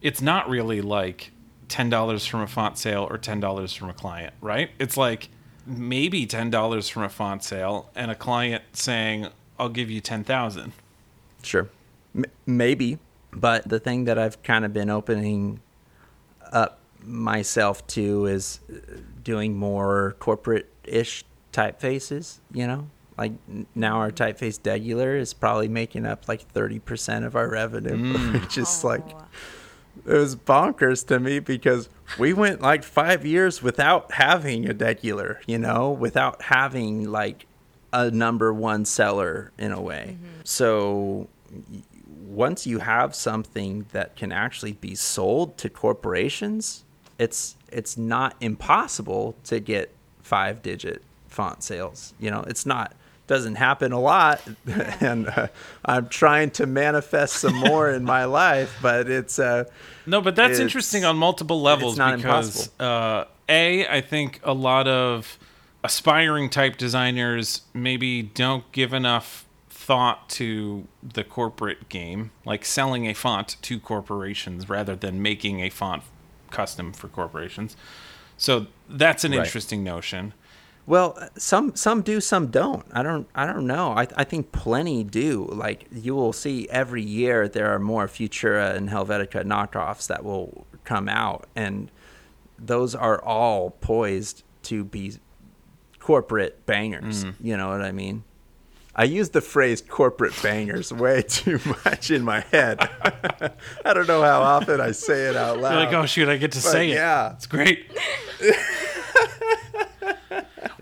it's 0.00 0.20
not 0.20 0.48
really 0.48 0.80
like 0.80 1.30
ten 1.68 1.88
dollars 1.88 2.26
from 2.26 2.40
a 2.40 2.46
font 2.46 2.76
sale 2.78 3.06
or 3.08 3.16
ten 3.18 3.40
dollars 3.40 3.72
from 3.72 3.88
a 3.88 3.94
client, 3.94 4.34
right? 4.40 4.70
It's 4.78 4.96
like 4.96 5.28
maybe 5.66 6.26
ten 6.26 6.50
dollars 6.50 6.88
from 6.88 7.02
a 7.04 7.08
font 7.08 7.42
sale 7.44 7.90
and 7.94 8.10
a 8.10 8.14
client 8.14 8.62
saying, 8.72 9.28
"I'll 9.58 9.68
give 9.70 9.90
you 9.90 10.00
ten 10.00 10.24
thousand. 10.24 10.72
Sure, 11.42 11.68
M- 12.14 12.24
maybe, 12.46 12.98
but 13.32 13.68
the 13.68 13.80
thing 13.80 14.04
that 14.04 14.18
I've 14.18 14.42
kind 14.42 14.64
of 14.64 14.72
been 14.72 14.90
opening 14.90 15.60
up 16.52 16.78
myself 17.04 17.84
to 17.88 18.26
is 18.26 18.60
uh, 18.70 18.98
doing 19.24 19.56
more 19.56 20.14
corporate-ish 20.20 21.24
typefaces. 21.52 22.38
You 22.52 22.66
know, 22.66 22.86
like 23.18 23.32
now 23.74 23.98
our 23.98 24.10
typeface 24.10 24.60
Degular 24.60 25.18
is 25.18 25.34
probably 25.34 25.68
making 25.68 26.06
up 26.06 26.28
like 26.28 26.42
thirty 26.52 26.78
percent 26.78 27.24
of 27.24 27.36
our 27.36 27.48
revenue, 27.48 27.96
mm. 27.96 28.32
which 28.40 28.58
is 28.58 28.82
oh. 28.84 28.88
like 28.88 29.16
it 30.06 30.14
was 30.14 30.36
bonkers 30.36 31.06
to 31.08 31.20
me 31.20 31.38
because 31.38 31.88
we 32.18 32.32
went 32.32 32.60
like 32.60 32.82
five 32.82 33.24
years 33.24 33.62
without 33.62 34.12
having 34.12 34.68
a 34.68 34.74
Degular, 34.74 35.38
you 35.46 35.58
know, 35.58 35.90
without 35.90 36.42
having 36.42 37.10
like 37.10 37.46
a 37.92 38.10
number 38.10 38.52
one 38.52 38.84
seller 38.84 39.52
in 39.58 39.70
a 39.70 39.80
way. 39.80 40.16
Mm-hmm. 40.16 40.40
So 40.44 41.28
once 42.26 42.66
you 42.66 42.78
have 42.78 43.14
something 43.14 43.86
that 43.92 44.16
can 44.16 44.32
actually 44.32 44.72
be 44.72 44.94
sold 44.94 45.58
to 45.58 45.68
corporations, 45.68 46.84
it's 47.18 47.56
it's 47.70 47.96
not 47.96 48.34
impossible 48.40 49.36
to 49.44 49.60
get 49.60 49.90
five 50.22 50.62
digit 50.62 51.02
font 51.28 51.62
sales. 51.62 52.14
You 52.18 52.30
know, 52.30 52.44
it's 52.46 52.66
not 52.66 52.94
doesn't 53.32 53.54
happen 53.56 53.92
a 53.92 54.00
lot. 54.00 54.40
And 55.00 55.28
uh, 55.28 55.48
i'm 55.84 56.08
trying 56.08 56.50
to 56.52 56.66
manifest 56.66 57.34
some 57.34 57.54
more 57.54 57.90
in 57.90 58.04
my 58.04 58.24
life 58.42 58.78
but 58.80 59.10
it's 59.10 59.38
uh 59.38 59.64
no 60.06 60.20
but 60.20 60.36
that's 60.36 60.58
interesting 60.58 61.04
on 61.04 61.16
multiple 61.16 61.60
levels 61.60 61.98
because 61.98 62.70
uh 62.78 63.24
a 63.48 63.86
i 63.88 64.00
think 64.00 64.40
a 64.44 64.52
lot 64.52 64.86
of 64.86 65.38
aspiring 65.82 66.48
type 66.50 66.76
designers 66.76 67.62
maybe 67.74 68.22
don't 68.22 68.70
give 68.72 68.92
enough 68.92 69.44
thought 69.68 70.28
to 70.28 70.86
the 71.02 71.24
corporate 71.24 71.88
game 71.88 72.30
like 72.44 72.64
selling 72.64 73.06
a 73.06 73.14
font 73.14 73.56
to 73.62 73.80
corporations 73.80 74.68
rather 74.68 74.94
than 74.94 75.20
making 75.20 75.60
a 75.60 75.68
font 75.68 76.04
custom 76.52 76.92
for 76.92 77.08
corporations. 77.08 77.76
So 78.36 78.68
that's 78.88 79.24
an 79.24 79.32
right. 79.32 79.44
interesting 79.44 79.82
notion 79.82 80.34
well, 80.86 81.16
some 81.36 81.74
some 81.76 82.02
do, 82.02 82.20
some 82.20 82.48
don't. 82.48 82.84
I 82.92 83.02
don't 83.02 83.28
I 83.34 83.46
don't 83.46 83.66
know. 83.66 83.92
I 83.92 84.06
I 84.16 84.24
think 84.24 84.52
plenty 84.52 85.04
do. 85.04 85.48
Like 85.52 85.86
you 85.92 86.14
will 86.14 86.32
see 86.32 86.68
every 86.70 87.02
year 87.02 87.48
there 87.48 87.72
are 87.72 87.78
more 87.78 88.06
Futura 88.08 88.74
and 88.74 88.88
Helvetica 88.88 89.44
knockoffs 89.44 90.08
that 90.08 90.24
will 90.24 90.66
come 90.84 91.08
out, 91.08 91.46
and 91.54 91.90
those 92.58 92.94
are 92.94 93.22
all 93.22 93.70
poised 93.70 94.42
to 94.64 94.84
be 94.84 95.14
corporate 95.98 96.66
bangers. 96.66 97.24
Mm. 97.24 97.34
You 97.40 97.56
know 97.56 97.68
what 97.68 97.80
I 97.80 97.92
mean? 97.92 98.24
I 98.94 99.04
use 99.04 99.30
the 99.30 99.40
phrase 99.40 99.80
corporate 99.80 100.34
bangers 100.42 100.92
way 100.92 101.22
too 101.28 101.60
much 101.84 102.10
in 102.10 102.22
my 102.22 102.40
head. 102.40 102.78
I 103.84 103.94
don't 103.94 104.06
know 104.06 104.22
how 104.22 104.42
often 104.42 104.80
I 104.80 104.90
say 104.92 105.28
it 105.28 105.36
out 105.36 105.58
loud. 105.60 105.72
You're 105.72 105.84
like, 105.84 105.94
oh 105.94 106.06
shoot, 106.06 106.28
I 106.28 106.36
get 106.36 106.52
to 106.52 106.58
but 106.58 106.70
say 106.70 106.90
it. 106.90 106.94
Yeah, 106.94 107.32
it's 107.34 107.46
great. 107.46 107.90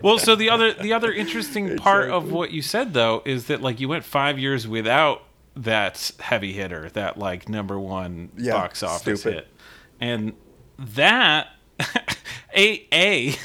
well, 0.01 0.17
so 0.17 0.35
the 0.35 0.49
other 0.49 0.73
the 0.73 0.93
other 0.93 1.11
interesting 1.11 1.77
part 1.77 2.05
exactly. 2.05 2.27
of 2.27 2.31
what 2.31 2.51
you 2.51 2.61
said 2.61 2.93
though 2.93 3.21
is 3.25 3.47
that 3.47 3.61
like 3.61 3.79
you 3.79 3.89
went 3.89 4.03
five 4.03 4.39
years 4.39 4.67
without 4.67 5.23
that 5.55 6.11
heavy 6.19 6.53
hitter, 6.53 6.89
that 6.89 7.17
like 7.17 7.49
number 7.49 7.79
one 7.79 8.29
yeah, 8.37 8.53
box 8.53 8.83
office 8.83 9.21
stupid. 9.21 9.33
hit, 9.35 9.47
and 9.99 10.33
that 10.77 11.47
a 12.55 12.87
a 12.93 13.35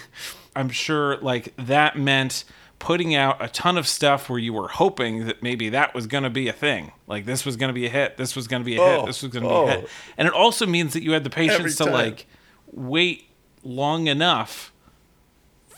I'm 0.54 0.70
sure 0.70 1.18
like 1.18 1.54
that 1.56 1.98
meant 1.98 2.44
putting 2.78 3.14
out 3.14 3.42
a 3.42 3.48
ton 3.48 3.78
of 3.78 3.88
stuff 3.88 4.28
where 4.28 4.38
you 4.38 4.52
were 4.52 4.68
hoping 4.68 5.26
that 5.26 5.42
maybe 5.42 5.70
that 5.70 5.94
was 5.94 6.06
going 6.06 6.24
to 6.24 6.30
be 6.30 6.48
a 6.48 6.52
thing. 6.52 6.92
Like 7.06 7.24
this 7.24 7.44
was 7.44 7.56
going 7.56 7.68
to 7.68 7.74
be 7.74 7.86
a 7.86 7.88
hit, 7.88 8.16
this 8.16 8.36
was 8.36 8.46
going 8.46 8.62
to 8.62 8.64
be 8.64 8.76
a 8.76 8.80
oh, 8.80 8.98
hit, 8.98 9.06
this 9.06 9.22
was 9.22 9.32
going 9.32 9.42
to 9.44 9.50
oh. 9.50 9.66
be 9.66 9.72
a 9.72 9.74
hit. 9.76 9.84
Oh. 9.86 10.12
And 10.18 10.28
it 10.28 10.34
also 10.34 10.66
means 10.66 10.92
that 10.92 11.02
you 11.02 11.12
had 11.12 11.24
the 11.24 11.30
patience 11.30 11.76
to 11.76 11.84
like 11.84 12.26
wait 12.70 13.28
long 13.62 14.06
enough 14.06 14.72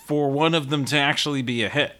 for 0.08 0.30
one 0.30 0.54
of 0.54 0.70
them 0.70 0.86
to 0.86 0.96
actually 0.96 1.42
be 1.42 1.62
a 1.62 1.68
hit. 1.68 1.92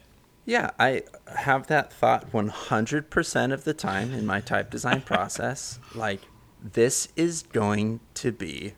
Yeah, 0.43 0.71
I 0.79 1.03
have 1.27 1.67
that 1.67 1.93
thought 1.93 2.31
100% 2.31 3.53
of 3.53 3.63
the 3.65 3.73
time 3.75 4.11
in 4.15 4.25
my 4.25 4.41
type 4.41 4.71
design 4.71 5.01
process. 5.05 5.77
Like, 5.93 6.21
this 6.59 7.09
is 7.15 7.43
going 7.43 7.99
to 8.15 8.31
be 8.31 8.73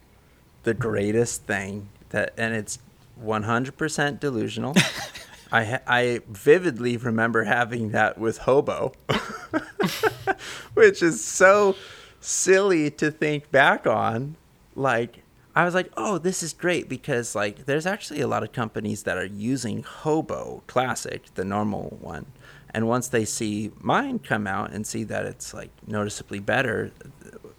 the 0.63 0.73
greatest 0.73 1.45
thing 1.45 1.87
that, 2.09 2.33
and 2.37 2.53
it's 2.53 2.79
100% 3.23 4.19
delusional. 4.19 4.75
I 5.53 5.79
I 5.87 6.21
vividly 6.29 6.97
remember 6.97 7.45
having 7.45 7.91
that 7.91 8.17
with 8.17 8.39
Hobeaux, 8.39 8.93
which 10.73 11.01
is 11.01 11.23
so 11.23 11.75
silly 12.19 12.89
to 12.91 13.11
think 13.11 13.49
back 13.51 13.85
on. 13.87 14.35
Like 14.75 15.23
I 15.55 15.65
was 15.65 15.73
like, 15.73 15.91
oh, 15.97 16.17
this 16.17 16.41
is 16.43 16.53
great 16.53 16.87
because 16.87 17.35
like 17.35 17.65
there's 17.65 17.85
actually 17.85 18.21
a 18.21 18.27
lot 18.27 18.43
of 18.43 18.51
companies 18.51 19.03
that 19.03 19.17
are 19.17 19.25
using 19.25 19.83
Hobo 19.83 20.63
Classic, 20.67 21.23
the 21.35 21.43
normal 21.43 21.97
one, 21.99 22.25
and 22.73 22.87
once 22.87 23.07
they 23.09 23.25
see 23.25 23.71
mine 23.79 24.19
come 24.19 24.47
out 24.47 24.71
and 24.71 24.87
see 24.87 25.03
that 25.05 25.25
it's 25.25 25.53
like 25.53 25.69
noticeably 25.85 26.39
better, 26.39 26.91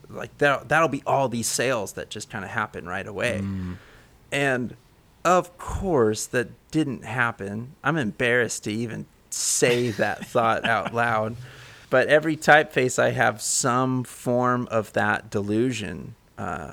like 0.08 0.36
that 0.38 0.68
that'll 0.68 0.88
be 0.88 1.02
all 1.06 1.28
these 1.28 1.46
sales 1.46 1.92
that 1.92 2.08
just 2.08 2.30
kind 2.30 2.44
of 2.44 2.50
happen 2.50 2.86
right 2.86 3.06
away, 3.06 3.42
and 4.30 4.76
of 5.24 5.58
course 5.58 6.26
that 6.26 6.48
didn't 6.70 7.04
happen. 7.04 7.74
I'm 7.84 7.98
embarrassed 7.98 8.64
to 8.64 8.72
even 8.72 9.06
say 9.28 9.90
that 9.90 10.26
thought 10.26 10.64
out 10.64 10.94
loud. 10.94 11.36
But 11.90 12.08
every 12.08 12.38
typeface 12.38 12.98
I 12.98 13.10
have 13.10 13.42
some 13.42 14.02
form 14.04 14.66
of 14.70 14.94
that 14.94 15.28
delusion. 15.28 16.14
Uh, 16.38 16.72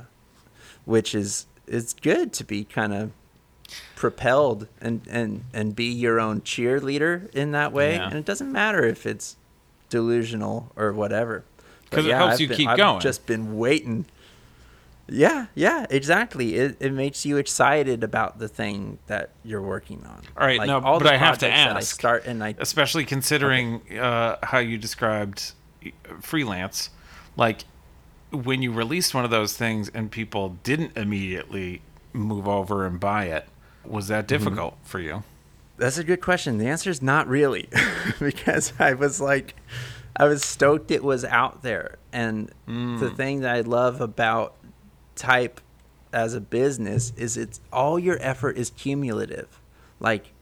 which 0.89 1.13
is 1.13 1.45
it's 1.67 1.93
good 1.93 2.33
to 2.33 2.43
be 2.43 2.63
kind 2.65 2.93
of 2.93 3.11
propelled 3.95 4.67
and 4.81 5.01
and 5.09 5.43
and 5.53 5.75
be 5.75 5.85
your 5.85 6.19
own 6.19 6.41
cheerleader 6.41 7.29
in 7.35 7.51
that 7.51 7.71
way 7.71 7.93
Yeah. 7.95 8.07
and 8.07 8.15
it 8.15 8.25
doesn't 8.25 8.51
matter 8.51 8.83
if 8.83 9.05
it's 9.05 9.37
delusional 9.89 10.71
or 10.75 10.91
whatever 10.91 11.43
But 11.89 11.97
'Cause 11.97 12.05
it 12.07 12.13
helps 12.15 12.33
I've 12.35 12.41
you 12.41 12.47
been- 12.47 12.57
keep 12.57 12.67
I've 12.69 12.77
going. 12.77 12.99
just 13.01 13.25
been 13.27 13.57
waiting 13.57 14.05
yeah 15.07 15.47
yeah 15.55 15.85
exactly 15.89 16.55
it, 16.55 16.77
it 16.79 16.93
makes 16.93 17.25
you 17.25 17.37
excited 17.37 18.03
about 18.03 18.39
the 18.39 18.47
thing 18.47 18.97
that 19.07 19.31
you're 19.43 19.61
working 19.61 20.03
on 20.05 20.21
All 20.37 20.45
right, 20.45 20.65
no, 20.65 20.79
but 20.81 21.07
I 21.07 21.17
have 21.17 21.37
to 21.39 21.45
that 21.47 21.75
I 21.75 21.79
ask. 21.79 21.93
start 21.95 22.25
and 22.25 22.43
i 22.43 22.55
especially 22.59 23.05
considering 23.05 23.81
uh, 23.99 24.37
how 24.43 24.59
you 24.59 24.77
described 24.77 25.53
uh, 25.85 25.89
freelance 26.21 26.89
like 27.37 27.65
when 28.31 28.61
you 28.61 28.71
released 28.71 29.13
one 29.13 29.25
of 29.25 29.31
those 29.31 29.55
things 29.57 29.89
and 29.93 30.11
people 30.11 30.57
didn't 30.63 30.95
immediately 30.97 31.81
move 32.13 32.47
over 32.47 32.85
and 32.85 32.99
buy 32.99 33.25
it 33.25 33.47
was 33.85 34.07
that 34.07 34.27
Mm-hmm. 34.27 34.43
difficult 34.43 34.77
for 34.83 34.99
you 34.99 35.23
That's 35.77 35.97
a 35.97 36.03
good 36.03 36.21
question. 36.21 36.57
The 36.57 36.67
answer 36.67 36.89
is 36.89 37.01
not 37.01 37.27
really, 37.27 37.69
because 38.19 38.73
I 38.79 38.93
was 38.93 39.21
like, 39.21 39.55
I 40.15 40.25
was 40.25 40.43
stoked 40.43 40.91
it 40.91 41.03
was 41.03 41.23
out 41.23 41.63
there, 41.63 41.97
and 42.11 42.51
the 42.67 43.09
thing 43.15 43.39
that 43.41 43.55
I 43.55 43.61
love 43.61 44.01
about 44.01 44.55
type 45.15 45.61
as 46.11 46.33
a 46.33 46.41
business 46.41 47.13
is 47.15 47.37
it's 47.37 47.61
all 47.71 47.97
your 47.97 48.17
effort 48.19 48.57
is 48.57 48.71
cumulative. 48.71 49.61
Like 50.01 50.33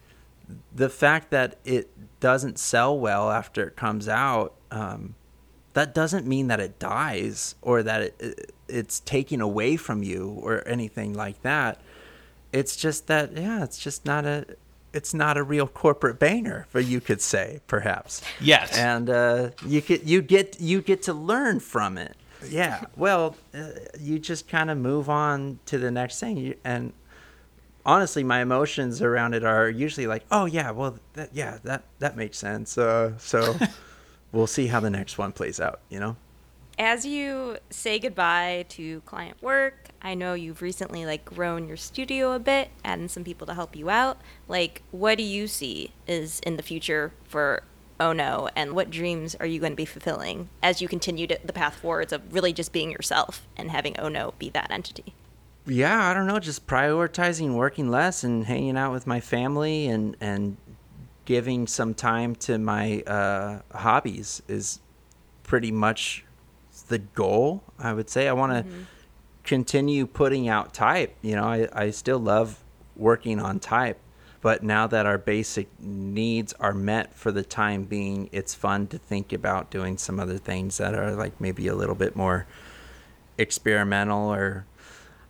the 0.74 0.90
fact 0.90 1.30
that 1.32 1.58
it 1.66 1.90
doesn't 2.20 2.58
sell 2.58 2.98
well 2.98 3.30
after 3.30 3.68
it 3.68 3.76
comes 3.76 4.08
out, 4.08 4.56
um, 4.72 5.14
that 5.78 5.94
doesn't 5.94 6.26
mean 6.26 6.48
that 6.48 6.60
it 6.60 6.80
dies 6.80 7.54
or 7.62 7.84
that 7.84 8.02
it, 8.02 8.16
it, 8.20 8.52
it's 8.68 9.00
taken 9.02 9.42
away 9.42 9.78
from 9.78 10.02
you 10.02 10.40
or 10.42 10.68
anything 10.68 11.14
like 11.14 11.40
that. 11.44 11.80
It's 12.52 12.76
just 12.76 13.06
that 13.08 13.38
yeah, 13.38 13.64
it's 13.64 13.78
just 13.78 14.04
not 14.04 14.26
a 14.26 14.46
it's 14.92 15.14
not 15.14 15.38
a 15.38 15.44
real 15.44 15.68
corporate 15.68 16.18
banger, 16.18 16.66
but 16.72 16.86
you 16.86 17.00
could 17.00 17.22
say 17.22 17.60
perhaps. 17.68 18.24
Yes. 18.42 18.76
And 18.76 19.08
uh, 19.10 19.50
you 19.66 19.82
get 19.82 20.04
you 20.04 20.24
get 20.24 20.60
you 20.60 20.82
get 20.82 21.04
to 21.04 21.14
learn 21.14 21.60
from 21.60 21.98
it. 22.00 22.16
Yeah. 22.50 22.86
Well, 22.96 23.36
uh, 23.54 23.70
you 24.00 24.18
just 24.18 24.48
kind 24.48 24.72
of 24.72 24.78
move 24.80 25.10
on 25.10 25.60
to 25.68 25.78
the 25.78 25.92
next 25.92 26.20
thing, 26.20 26.38
You- 26.38 26.56
and 26.64 26.94
honestly, 27.86 28.24
my 28.24 28.42
emotions 28.42 29.02
around 29.02 29.34
it 29.36 29.44
are 29.44 29.70
usually 29.70 30.08
like, 30.08 30.24
oh 30.32 30.46
yeah, 30.46 30.72
well, 30.72 30.98
that, 31.14 31.30
yeah, 31.34 31.60
that 31.64 31.84
that 32.00 32.18
makes 32.18 32.38
sense. 32.40 32.78
Uh, 32.80 33.14
so 33.20 33.56
we'll 34.38 34.48
see 34.48 34.68
how 34.68 34.80
the 34.80 34.90
next 34.90 35.18
one 35.18 35.32
plays 35.32 35.60
out. 35.60 35.82
You 35.90 36.00
know. 36.00 36.16
As 36.80 37.06
you 37.08 37.58
say 37.72 37.98
goodbye 37.98 38.66
to 38.70 39.02
client 39.02 39.42
work, 39.42 39.90
I 40.00 40.14
know 40.14 40.36
you've 40.36 40.62
recently 40.62 41.08
like 41.08 41.26
grown 41.26 41.68
your 41.68 41.78
studio 41.78 42.34
a 42.34 42.40
bit, 42.40 42.70
adding 42.86 43.08
some 43.08 43.24
people 43.24 43.48
to 43.48 43.56
help 43.56 43.76
you 43.76 43.90
out. 43.90 44.20
Like, 44.48 44.84
what 44.92 45.18
do 45.18 45.24
you 45.24 45.48
see 45.48 45.92
is 46.06 46.40
in 46.42 46.56
the 46.56 46.64
future 46.64 47.14
for 47.24 47.64
Oh 48.00 48.14
No, 48.14 48.48
and 48.56 48.74
what 48.74 48.92
dreams 48.92 49.36
are 49.40 49.48
you 49.48 49.60
going 49.60 49.72
to 49.72 49.78
be 49.78 49.86
fulfilling 49.86 50.50
as 50.62 50.80
you 50.80 50.88
continue 50.88 51.26
to, 51.26 51.40
the 51.44 51.52
path 51.52 51.78
forwards 51.78 52.14
of 52.14 52.32
really 52.32 52.54
just 52.54 52.72
being 52.72 52.92
yourself 52.92 53.48
and 53.58 53.72
having 53.72 54.00
Oh 54.00 54.10
No 54.10 54.36
be 54.38 54.52
that 54.52 54.70
entity? 54.70 55.16
yeah, 55.70 56.10
I 56.10 56.14
don't 56.14 56.28
know, 56.28 56.40
just 56.40 56.66
prioritizing 56.68 57.56
working 57.56 57.90
less 57.90 58.24
and 58.24 58.46
hanging 58.46 58.78
out 58.78 58.92
with 58.92 59.06
my 59.06 59.20
family 59.20 59.88
and 59.88 60.16
and 60.22 60.58
giving 61.28 61.68
some 61.68 61.94
time 61.94 62.34
to 62.34 62.58
my 62.58 63.02
uh, 63.02 63.60
hobbies 63.78 64.42
is 64.48 64.80
pretty 65.44 65.74
much 65.74 66.24
the 66.88 67.00
goal. 67.00 67.62
I 67.78 67.92
would 67.92 68.10
say 68.10 68.30
I 68.30 68.32
want 68.32 68.54
to 68.66 68.74
continue 69.44 70.08
putting 70.08 70.48
out 70.48 70.74
type. 70.74 71.14
You 71.22 71.36
know, 71.36 71.44
I, 71.44 71.68
I 71.74 71.90
still 71.90 72.18
love 72.18 72.64
working 72.96 73.42
on 73.42 73.60
type, 73.60 74.00
but 74.42 74.64
now 74.64 74.88
that 74.88 75.06
our 75.06 75.18
basic 75.18 75.68
needs 75.82 76.54
are 76.62 76.74
met 76.74 77.14
for 77.14 77.34
the 77.34 77.44
time 77.44 77.84
being, 77.84 78.30
it's 78.32 78.56
fun 78.56 78.88
to 78.88 78.98
think 78.98 79.34
about 79.34 79.70
doing 79.70 79.98
some 79.98 80.22
other 80.22 80.38
things 80.38 80.78
that 80.78 80.96
are 80.96 81.12
like 81.12 81.42
maybe 81.42 81.68
a 81.68 81.76
little 81.76 81.94
bit 81.94 82.16
more 82.16 82.48
experimental 83.38 84.34
or 84.34 84.66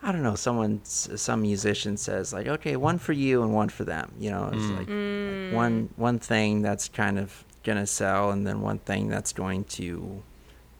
I 0.07 0.13
don't 0.13 0.23
know. 0.23 0.35
Someone, 0.35 0.79
some 0.85 1.41
musician 1.41 1.97
says 1.97 2.31
like, 2.31 2.47
okay, 2.47 2.77
one 2.77 2.97
for 2.97 3.11
you 3.11 3.43
and 3.43 3.53
one 3.53 3.67
for 3.67 3.83
them. 3.83 4.13
You 4.17 4.31
know, 4.31 4.49
it's 4.53 4.63
like, 4.69 4.87
like 4.87 5.53
one 5.53 5.89
one 5.97 6.17
thing 6.17 6.61
that's 6.61 6.87
kind 6.87 7.19
of 7.19 7.43
gonna 7.65 7.85
sell, 7.85 8.31
and 8.31 8.47
then 8.47 8.61
one 8.61 8.79
thing 8.79 9.09
that's 9.09 9.33
going 9.33 9.65
to 9.65 10.23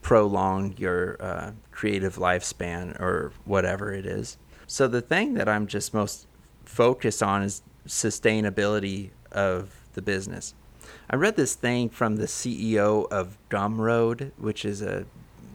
prolong 0.02 0.76
your 0.78 1.18
uh, 1.22 1.52
creative 1.72 2.16
lifespan 2.16 2.98
or 3.02 3.34
whatever 3.44 3.92
it 3.92 4.06
is. 4.06 4.38
So 4.66 4.88
the 4.88 5.02
thing 5.02 5.34
that 5.34 5.50
I'm 5.50 5.68
just 5.68 5.94
most 5.94 6.26
focused 6.63 7.22
on 7.22 7.44
is 7.44 7.62
sustainability 7.86 9.10
of 9.34 9.76
the 9.92 10.02
business. 10.02 10.54
I 11.10 11.18
read 11.18 11.36
this 11.36 11.54
thing 11.54 11.90
from 11.90 12.16
the 12.16 12.28
CEO 12.28 13.12
of 13.12 13.38
Gumroad, 13.50 14.32
which 14.38 14.63
is 14.63 14.82
a 14.82 15.06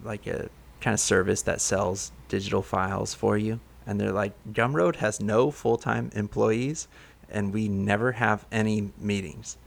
like 0.04 0.26
a 0.26 0.50
kind 0.82 0.92
of 0.92 1.00
service 1.00 1.40
that 1.42 1.62
sells 1.62 2.12
digital 2.32 2.62
files 2.62 3.12
for 3.14 3.36
you. 3.36 3.60
And 3.86 4.00
they're 4.00 4.10
like, 4.12 4.32
Gumroad 4.52 4.96
has 4.96 5.20
no 5.20 5.50
full 5.50 5.76
time 5.76 6.10
employees 6.14 6.88
and 7.30 7.52
we 7.52 7.68
never 7.68 8.12
have 8.12 8.46
any 8.50 8.90
meetings. 8.98 9.58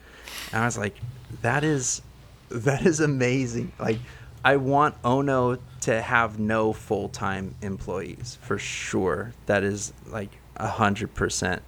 And 0.52 0.64
I 0.64 0.66
was 0.66 0.78
like, 0.78 0.96
that 1.44 1.64
is 1.64 2.02
that 2.50 2.84
is 2.86 3.00
amazing. 3.00 3.72
Like 3.80 4.00
I 4.44 4.56
want 4.58 4.96
Ono 5.04 5.58
to 5.82 6.02
have 6.02 6.40
no 6.40 6.74
full 6.74 7.10
time 7.10 7.54
employees 7.62 8.40
for 8.42 8.58
sure. 8.58 9.34
That 9.46 9.64
is 9.64 9.94
like 10.08 10.32
a 10.56 10.68
hundred 10.68 11.14
percent 11.14 11.62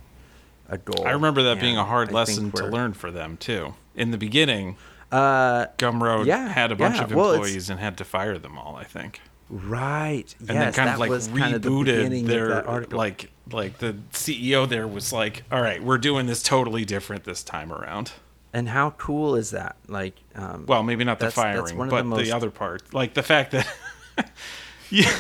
a 0.70 0.78
goal. 0.78 1.08
i 1.08 1.12
remember 1.12 1.44
that 1.44 1.62
being 1.62 1.78
a 1.78 1.86
hard 1.86 2.10
I 2.10 2.14
lesson 2.14 2.52
to 2.52 2.66
learn 2.68 2.92
for 2.94 3.10
them 3.10 3.38
too 3.38 3.74
in 3.96 4.12
the 4.12 4.18
beginning 4.18 4.76
Uh, 5.12 5.68
gumroad 5.78 6.26
Yeah, 6.26 6.50
had 6.50 6.74
a 6.74 6.76
bunch 6.76 6.98
yeah. 6.98 7.04
of 7.06 7.14
Well, 7.14 7.32
employees 7.34 7.70
and 7.70 7.80
had 7.80 7.96
to 8.00 8.04
fire 8.04 8.38
them 8.38 8.58
all 8.58 8.76
i 8.76 8.84
think 8.84 9.22
right. 9.50 10.36
and 10.40 10.48
yes, 10.48 10.48
then 10.48 10.74
kind 10.74 10.88
that 10.90 10.94
of 10.94 11.00
like 11.00 11.10
was 11.10 11.28
kind 11.28 11.56
of 11.56 11.62
the 11.62 11.70
rebooted 11.70 12.26
their 12.28 12.50
that 12.50 12.68
article. 12.68 12.98
like 12.98 13.32
like 13.52 13.78
the 13.78 13.96
ceo 14.12 14.68
there 14.68 14.88
was 14.88 15.14
like 15.14 15.44
all 15.52 15.62
right 15.62 15.82
we're 15.82 15.98
doing 15.98 16.26
this 16.26 16.44
totally 16.44 16.84
different 16.84 17.24
this 17.24 17.44
time 17.44 17.72
around 17.72 18.12
and 18.54 18.70
how 18.70 18.92
cool 18.92 19.36
is 19.36 19.52
that? 19.52 19.76
Like, 19.88 20.16
um, 20.34 20.66
well 20.68 20.82
maybe 20.82 21.04
not 21.04 21.20
the 21.20 21.30
firing 21.30 21.78
but 21.78 22.04
the 22.04 22.16
the, 22.24 22.32
other 22.32 22.50
part 22.50 22.94
like 22.94 23.14
the 23.14 23.24
fact 23.24 23.52
that 23.52 23.68
yeah 24.90 25.14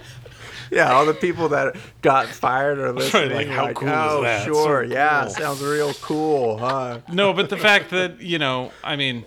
yeah, 0.70 0.92
all 0.92 1.06
the 1.06 1.14
people 1.14 1.48
that 1.50 1.76
got 2.02 2.26
fired 2.26 2.78
are 2.78 2.92
listening. 2.92 3.32
Like, 3.32 3.48
how 3.48 3.64
like, 3.64 3.76
cool 3.76 3.88
is 3.88 3.94
oh, 3.94 4.22
that? 4.22 4.44
So 4.46 4.52
sure, 4.52 4.84
yeah, 4.84 5.22
cool." 5.24 5.30
sounds 5.30 5.62
real 5.62 5.94
cool, 5.94 6.58
huh? 6.58 7.00
no, 7.12 7.32
but 7.32 7.48
the 7.50 7.56
fact 7.56 7.90
that 7.90 8.20
you 8.20 8.38
know, 8.38 8.72
I 8.84 8.96
mean, 8.96 9.24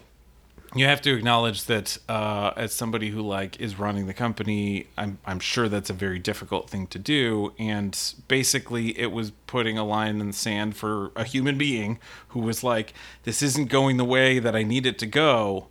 you 0.74 0.86
have 0.86 1.02
to 1.02 1.14
acknowledge 1.14 1.66
that 1.66 1.98
uh, 2.08 2.52
as 2.56 2.74
somebody 2.74 3.10
who 3.10 3.22
like 3.22 3.60
is 3.60 3.78
running 3.78 4.08
the 4.08 4.14
company, 4.14 4.88
I'm 4.98 5.18
I'm 5.26 5.40
sure 5.40 5.68
that's 5.68 5.90
a 5.90 5.94
very 5.94 6.20
difficult 6.20 6.70
thing 6.70 6.88
to 6.88 7.00
do, 7.00 7.54
and 7.60 7.98
basically 8.28 8.98
it 8.98 9.12
was 9.12 9.32
putting 9.48 9.78
a 9.78 9.84
line 9.84 10.22
in 10.22 10.28
the 10.28 10.34
sand 10.34 10.78
for 10.78 11.12
a 11.16 11.24
human 11.24 11.58
being 11.58 12.00
who 12.30 12.40
was 12.40 12.64
like, 12.64 12.94
this 13.24 13.42
isn't 13.42 13.70
going 13.70 13.98
the 13.98 14.06
way 14.06 14.40
that 14.40 14.56
I 14.56 14.64
need 14.64 14.86
it 14.86 14.98
to 15.00 15.06
go. 15.06 15.68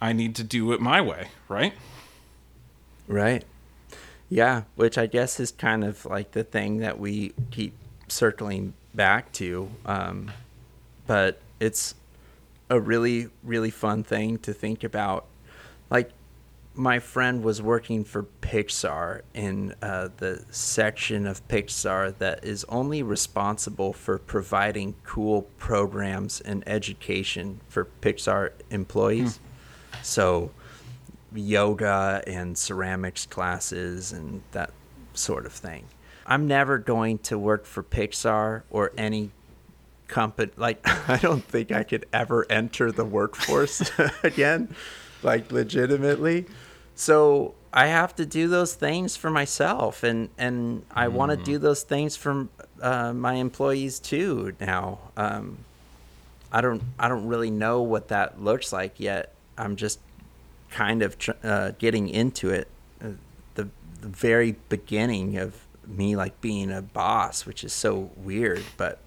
I 0.00 0.12
need 0.12 0.34
to 0.36 0.44
do 0.44 0.72
it 0.72 0.80
my 0.80 1.00
way, 1.00 1.28
right? 1.48 1.74
Right. 3.06 3.44
Yeah, 4.30 4.62
which 4.76 4.96
I 4.96 5.06
guess 5.06 5.40
is 5.40 5.50
kind 5.50 5.84
of 5.84 6.04
like 6.04 6.32
the 6.32 6.44
thing 6.44 6.78
that 6.78 6.98
we 6.98 7.32
keep 7.50 7.74
circling 8.08 8.74
back 8.94 9.32
to. 9.32 9.70
Um, 9.84 10.30
but 11.06 11.40
it's 11.60 11.94
a 12.70 12.80
really, 12.80 13.28
really 13.42 13.70
fun 13.70 14.04
thing 14.04 14.38
to 14.38 14.52
think 14.52 14.84
about. 14.84 15.26
Like, 15.90 16.10
my 16.74 17.00
friend 17.00 17.42
was 17.42 17.60
working 17.60 18.04
for 18.04 18.26
Pixar 18.40 19.22
in 19.34 19.74
uh, 19.82 20.10
the 20.18 20.44
section 20.50 21.26
of 21.26 21.46
Pixar 21.48 22.16
that 22.18 22.44
is 22.44 22.64
only 22.68 23.02
responsible 23.02 23.92
for 23.92 24.18
providing 24.18 24.94
cool 25.02 25.42
programs 25.58 26.40
and 26.40 26.62
education 26.68 27.60
for 27.68 27.88
Pixar 28.00 28.52
employees. 28.70 29.40
So, 30.02 30.52
yoga 31.34 32.22
and 32.26 32.56
ceramics 32.56 33.26
classes 33.26 34.12
and 34.12 34.42
that 34.52 34.70
sort 35.14 35.46
of 35.46 35.52
thing. 35.52 35.84
I'm 36.26 36.46
never 36.46 36.78
going 36.78 37.18
to 37.20 37.38
work 37.38 37.64
for 37.66 37.82
Pixar 37.82 38.62
or 38.70 38.92
any 38.96 39.30
company. 40.08 40.52
Like, 40.56 40.80
I 41.08 41.18
don't 41.18 41.44
think 41.44 41.70
I 41.70 41.84
could 41.84 42.06
ever 42.12 42.46
enter 42.50 42.90
the 42.90 43.04
workforce 43.04 43.90
again, 44.22 44.74
like, 45.22 45.52
legitimately. 45.52 46.46
So 46.94 47.54
I 47.72 47.86
have 47.86 48.16
to 48.16 48.26
do 48.26 48.48
those 48.48 48.74
things 48.74 49.16
for 49.16 49.30
myself, 49.30 50.02
and 50.02 50.30
and 50.38 50.84
I 50.90 51.06
mm. 51.06 51.12
want 51.12 51.30
to 51.30 51.36
do 51.36 51.58
those 51.58 51.82
things 51.82 52.16
for 52.16 52.48
uh, 52.80 53.12
my 53.12 53.34
employees 53.34 54.00
too. 54.00 54.54
Now, 54.60 54.98
um, 55.16 55.58
I 56.50 56.60
don't 56.60 56.82
I 56.98 57.08
don't 57.08 57.26
really 57.28 57.50
know 57.50 57.82
what 57.82 58.08
that 58.08 58.42
looks 58.42 58.72
like 58.72 58.98
yet. 58.98 59.34
I'm 59.56 59.76
just 59.76 60.00
kind 60.70 61.02
of 61.02 61.18
tr- 61.18 61.32
uh, 61.42 61.72
getting 61.78 62.08
into 62.08 62.50
it. 62.50 62.68
Uh, 63.00 63.10
the 63.54 63.68
the 64.00 64.08
very 64.08 64.56
beginning 64.68 65.36
of 65.36 65.54
me 65.86 66.16
like 66.16 66.40
being 66.40 66.72
a 66.72 66.82
boss, 66.82 67.46
which 67.46 67.62
is 67.64 67.72
so 67.72 68.10
weird, 68.16 68.64
but 68.76 68.98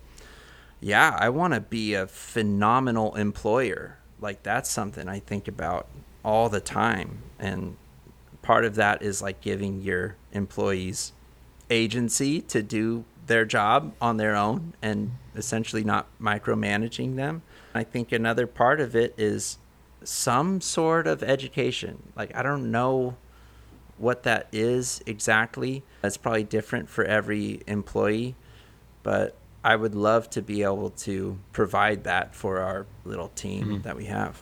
yeah, 0.82 1.16
I 1.18 1.30
want 1.30 1.54
to 1.54 1.62
be 1.62 1.94
a 1.94 2.08
phenomenal 2.08 3.16
employer. 3.16 3.98
Like 4.20 4.44
that's 4.44 4.70
something 4.70 5.08
I 5.08 5.20
think 5.20 5.48
about 5.48 5.88
all 6.24 6.50
the 6.50 6.60
time, 6.60 7.24
and 7.40 7.78
part 8.42 8.66
of 8.66 8.76
that 8.76 9.02
is 9.02 9.22
like 9.22 9.42
giving 9.42 9.82
your 9.82 10.16
employees 10.34 11.14
agency 11.70 12.42
to 12.42 12.62
do 12.62 13.06
their 13.28 13.46
job 13.46 13.94
on 14.02 14.18
their 14.18 14.36
own 14.36 14.74
and 14.82 15.12
essentially 15.36 15.84
not 15.84 16.08
micromanaging 16.20 17.16
them. 17.16 17.42
I 17.74 17.84
think 17.84 18.12
another 18.12 18.46
part 18.48 18.82
of 18.82 18.96
it 18.96 19.14
is 19.18 19.58
some 20.04 20.62
sort 20.62 21.08
of 21.08 21.24
education. 21.24 22.12
Like, 22.16 22.36
I 22.36 22.44
don't 22.44 22.72
know 22.72 23.16
what 23.98 24.24
that 24.24 24.48
is 24.52 25.02
exactly. 25.06 25.84
It's 26.04 26.18
probably 26.18 26.44
different 26.44 26.90
for 26.90 27.06
every 27.06 27.62
employee, 27.68 28.36
but 29.04 29.36
I 29.64 29.76
would 29.76 29.95
love 29.95 30.30
to 30.32 30.41
be 30.41 30.64
able 30.64 30.89
to 30.89 31.38
provide 31.51 32.03
that 32.05 32.36
for 32.36 32.59
our 32.59 32.88
little 33.05 33.30
team 33.30 33.66
mm-hmm. 33.66 33.82
that 33.82 33.95
we 33.95 34.05
have. 34.05 34.41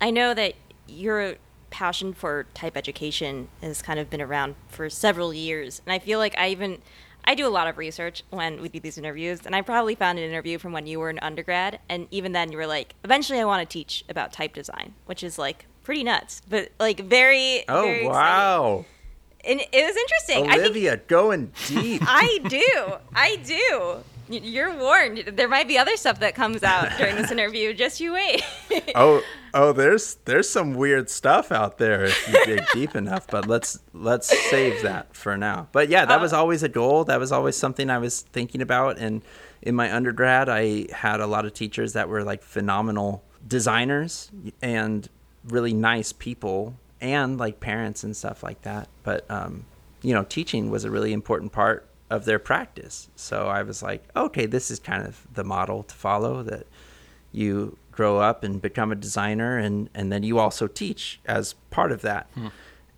I 0.00 0.10
know 0.10 0.34
that 0.34 0.54
your 0.88 1.36
passion 1.70 2.12
for 2.12 2.46
type 2.52 2.76
education 2.76 3.48
has 3.62 3.80
kind 3.80 4.00
of 4.00 4.10
been 4.10 4.20
around 4.20 4.56
for 4.68 4.90
several 4.90 5.32
years, 5.32 5.80
and 5.86 5.92
I 5.92 5.98
feel 5.98 6.18
like 6.18 6.36
I 6.36 6.48
even 6.48 6.78
I 7.24 7.34
do 7.34 7.46
a 7.46 7.50
lot 7.50 7.68
of 7.68 7.78
research 7.78 8.24
when 8.30 8.60
we 8.60 8.68
do 8.68 8.80
these 8.80 8.98
interviews, 8.98 9.40
and 9.46 9.54
I 9.54 9.62
probably 9.62 9.94
found 9.94 10.18
an 10.18 10.24
interview 10.24 10.58
from 10.58 10.72
when 10.72 10.86
you 10.86 10.98
were 10.98 11.10
an 11.10 11.18
undergrad, 11.20 11.78
and 11.88 12.08
even 12.10 12.32
then 12.32 12.50
you 12.50 12.58
were 12.58 12.66
like, 12.66 12.94
eventually 13.04 13.38
I 13.38 13.44
want 13.44 13.68
to 13.68 13.72
teach 13.72 14.04
about 14.08 14.32
type 14.32 14.54
design, 14.54 14.94
which 15.06 15.22
is 15.22 15.38
like 15.38 15.66
pretty 15.84 16.02
nuts, 16.02 16.42
but 16.48 16.70
like 16.80 17.00
very. 17.00 17.64
Oh 17.68 17.82
very 17.82 18.06
wow! 18.06 18.84
And 19.44 19.60
it 19.60 19.70
was 19.72 19.96
interesting. 19.96 20.50
Olivia, 20.50 20.92
think, 20.92 21.08
going 21.08 21.52
deep. 21.66 22.02
I 22.06 22.40
do. 22.48 22.94
I 23.14 23.36
do. 23.36 24.02
You're 24.30 24.76
warned. 24.78 25.32
There 25.34 25.48
might 25.48 25.66
be 25.66 25.76
other 25.76 25.96
stuff 25.96 26.20
that 26.20 26.36
comes 26.36 26.62
out 26.62 26.96
during 26.96 27.16
this 27.16 27.30
interview. 27.32 27.74
Just 27.74 28.00
you 28.00 28.12
wait. 28.12 28.44
oh, 28.94 29.22
oh, 29.52 29.72
there's 29.72 30.16
there's 30.24 30.48
some 30.48 30.74
weird 30.74 31.10
stuff 31.10 31.50
out 31.50 31.78
there 31.78 32.04
if 32.04 32.28
you 32.28 32.44
dig 32.44 32.64
deep 32.72 32.94
enough. 32.94 33.26
But 33.26 33.48
let's 33.48 33.80
let's 33.92 34.28
save 34.50 34.82
that 34.82 35.16
for 35.16 35.36
now. 35.36 35.68
But 35.72 35.88
yeah, 35.88 36.04
that 36.04 36.18
uh, 36.18 36.22
was 36.22 36.32
always 36.32 36.62
a 36.62 36.68
goal. 36.68 37.04
That 37.04 37.18
was 37.18 37.32
always 37.32 37.56
something 37.56 37.90
I 37.90 37.98
was 37.98 38.20
thinking 38.20 38.62
about. 38.62 38.98
And 38.98 39.22
in 39.62 39.74
my 39.74 39.92
undergrad, 39.92 40.48
I 40.48 40.86
had 40.92 41.20
a 41.20 41.26
lot 41.26 41.44
of 41.44 41.52
teachers 41.52 41.94
that 41.94 42.08
were 42.08 42.22
like 42.22 42.42
phenomenal 42.42 43.24
designers 43.46 44.30
and 44.62 45.08
really 45.48 45.74
nice 45.74 46.12
people, 46.12 46.76
and 47.00 47.36
like 47.36 47.58
parents 47.58 48.04
and 48.04 48.16
stuff 48.16 48.44
like 48.44 48.62
that. 48.62 48.88
But 49.02 49.28
um, 49.28 49.66
you 50.02 50.14
know, 50.14 50.22
teaching 50.22 50.70
was 50.70 50.84
a 50.84 50.90
really 50.90 51.12
important 51.12 51.50
part 51.50 51.89
of 52.10 52.24
their 52.24 52.40
practice. 52.40 53.08
So 53.14 53.46
I 53.46 53.62
was 53.62 53.82
like, 53.82 54.04
okay, 54.16 54.46
this 54.46 54.70
is 54.70 54.80
kind 54.80 55.06
of 55.06 55.26
the 55.32 55.44
model 55.44 55.84
to 55.84 55.94
follow 55.94 56.42
that 56.42 56.66
you 57.32 57.78
grow 57.92 58.18
up 58.18 58.42
and 58.42 58.60
become 58.60 58.90
a 58.90 58.96
designer 58.96 59.56
and, 59.56 59.88
and 59.94 60.12
then 60.12 60.24
you 60.24 60.38
also 60.38 60.66
teach 60.66 61.20
as 61.24 61.54
part 61.70 61.92
of 61.92 62.02
that. 62.02 62.28
Hmm. 62.34 62.48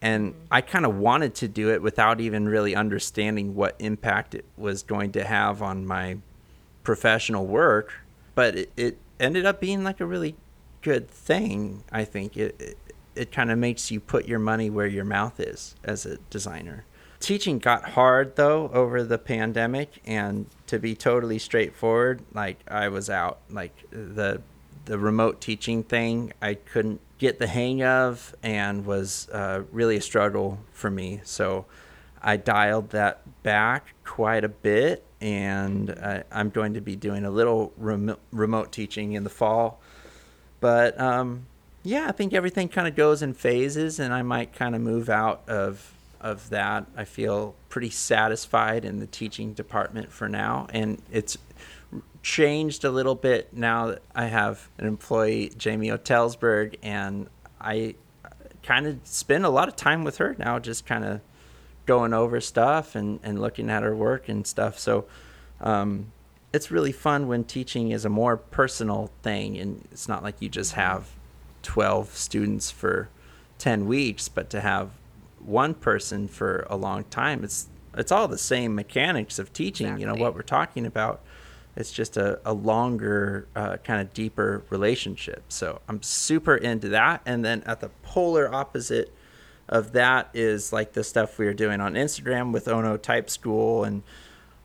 And 0.01 0.35
I 0.51 0.63
kind 0.63 0.85
of 0.85 0.97
wanted 0.97 1.35
to 1.37 1.49
do 1.49 1.71
it 1.71 1.81
without 1.81 2.21
even 2.21 2.49
really 2.49 2.75
understanding 2.75 3.55
what 3.55 3.77
impact 3.79 4.35
it 4.35 4.45
was 4.57 4.83
going 4.83 5.13
to 5.13 5.25
have 5.25 5.63
on 5.63 5.87
my 5.87 6.19
professional 6.83 7.47
work. 7.47 7.93
But 8.35 8.57
it, 8.57 8.73
it 8.77 8.99
ended 9.21 9.47
up 9.47 9.61
being 9.61 9.85
like 9.85 10.01
a 10.01 10.07
really 10.07 10.35
good 10.81 11.09
thing, 11.09 11.85
I 11.93 12.05
think. 12.05 12.37
It, 12.37 12.57
it, 12.59 12.79
it 13.15 13.31
kind 13.31 13.51
of 13.53 13.59
makes 13.59 13.91
you 13.91 14.01
put 14.01 14.27
your 14.27 14.39
money 14.39 14.71
where 14.71 14.87
your 14.87 15.05
mouth 15.05 15.39
is 15.39 15.77
as 15.85 16.07
a 16.07 16.17
designer 16.31 16.85
teaching 17.23 17.59
got 17.59 17.91
hard 17.91 18.37
though 18.37 18.69
over 18.73 19.03
the 19.03 19.19
pandemic 19.19 20.01
and 20.05 20.47
to 20.67 20.79
be 20.79 20.95
totally 20.95 21.39
straightforward 21.39 22.23
like 22.35 22.59
i 22.69 22.89
was 22.89 23.09
out 23.09 23.39
like 23.51 23.73
the 23.91 24.41
the 24.85 24.99
remote 24.99 25.41
teaching 25.41 25.83
thing 25.83 26.33
i 26.43 26.55
couldn't 26.55 27.01
get 27.23 27.39
the 27.39 27.47
hang 27.47 27.85
of 27.85 28.35
and 28.43 28.85
was 28.85 29.29
uh, 29.31 29.63
really 29.71 29.97
a 29.97 30.01
struggle 30.01 30.59
for 30.73 30.91
me. 30.91 31.21
So 31.23 31.67
i 32.21 32.37
dialed 32.37 32.91
that 32.91 33.21
back 33.45 33.95
quite 34.03 34.43
a 34.43 34.49
bit 34.49 35.05
and 35.21 35.91
uh, 35.91 36.23
i'm 36.31 36.51
going 36.51 36.75
to 36.75 36.81
be 36.81 36.97
doing 36.97 37.25
a 37.25 37.31
little 37.31 37.73
rem- 37.77 38.17
remote 38.33 38.73
teaching 38.73 39.13
in 39.13 39.23
the 39.23 39.31
fall. 39.31 39.81
But 40.59 41.01
um, 41.01 41.47
yeah 41.85 42.09
i 42.09 42.13
think 42.13 42.33
everything 42.33 42.69
kind 42.69 42.89
of 42.89 42.97
goes 42.97 43.23
in 43.23 43.35
phases 43.35 43.99
and 44.01 44.13
i 44.13 44.23
might 44.23 44.53
kind 44.53 44.75
of 44.75 44.81
move 44.81 45.09
out 45.09 45.43
of 45.49 45.93
of 46.23 46.49
that. 46.51 46.87
I 46.97 47.05
feel 47.05 47.55
pretty 47.69 47.91
satisfied 47.91 48.85
in 48.85 49.01
the 49.01 49.07
teaching 49.07 49.53
department 49.53 50.13
for 50.13 50.29
now, 50.29 50.69
and 50.71 51.03
it's 51.11 51.37
changed 52.23 52.85
a 52.85 52.91
little 52.91 53.17
bit 53.17 53.53
now 53.53 53.89
that 53.89 54.03
I 54.15 54.27
have 54.27 54.69
an 54.79 54.87
employee, 54.87 55.53
Jamie 55.57 55.89
Otelsberg, 55.89 56.77
and 56.83 57.29
I 57.61 57.97
kind 58.63 58.87
of 58.87 59.01
spend 59.05 59.45
a 59.45 59.49
lot 59.49 59.69
of 59.69 59.77
time 59.77 60.05
with 60.05 60.19
her 60.19 60.37
now, 60.39 60.59
just 60.59 60.87
kind 60.87 61.05
of 61.05 61.21
going 61.85 62.15
over 62.15 62.41
stuff 62.41 62.95
and, 62.95 63.19
and 63.25 63.41
looking 63.41 63.69
at 63.69 63.83
her 63.83 63.95
work 63.95 64.29
and 64.29 64.47
stuff. 64.47 64.79
So 64.79 65.05
um, 65.61 66.13
it's 66.53 66.71
really 66.71 66.93
fun 66.93 67.27
when 67.27 67.45
teaching 67.45 67.91
is 67.91 68.05
a 68.05 68.09
more 68.09 68.37
personal 68.37 69.11
thing, 69.23 69.59
and 69.59 69.87
it's 69.91 70.09
not 70.09 70.23
like 70.23 70.41
you 70.41 70.49
just 70.49 70.75
have 70.75 71.09
12 71.63 72.17
students 72.17 72.71
for 72.71 73.09
10 73.59 73.87
weeks, 73.87 74.29
but 74.29 74.51
to 74.51 74.61
have 74.61 74.91
one 75.45 75.75
person 75.75 76.29
for 76.29 76.67
a 76.71 76.77
long 76.77 77.05
time. 77.05 77.45
It's 77.45 77.69
it's 77.95 78.11
all 78.11 78.29
the 78.29 78.39
same 78.39 78.75
mechanics 78.75 79.39
of 79.39 79.53
teaching. 79.53 79.89
Exactly. 79.89 80.01
You 80.03 80.07
know 80.07 80.23
what 80.23 80.35
we're 80.35 80.43
talking 80.43 80.87
about. 80.87 81.23
It's 81.77 81.93
just 81.93 82.17
a, 82.17 82.41
a 82.45 82.53
longer, 82.53 83.49
uh, 83.57 83.79
kind 83.79 84.01
of 84.01 84.13
deeper 84.13 84.63
relationship. 84.71 85.45
So 85.49 85.81
I'm 85.89 86.03
super 86.03 86.57
into 86.57 86.89
that. 86.91 87.23
And 87.25 87.45
then 87.45 87.63
at 87.65 87.81
the 87.81 87.91
polar 88.03 88.53
opposite 88.53 89.13
of 89.69 89.93
that 89.93 90.29
is 90.35 90.73
like 90.73 90.93
the 90.93 91.05
stuff 91.05 91.39
we 91.39 91.47
were 91.47 91.55
doing 91.55 91.81
on 91.81 91.95
Instagram 91.95 92.53
with 92.53 92.69
Ono 92.69 92.97
Type 92.97 93.31
School 93.31 93.85
and 93.85 94.03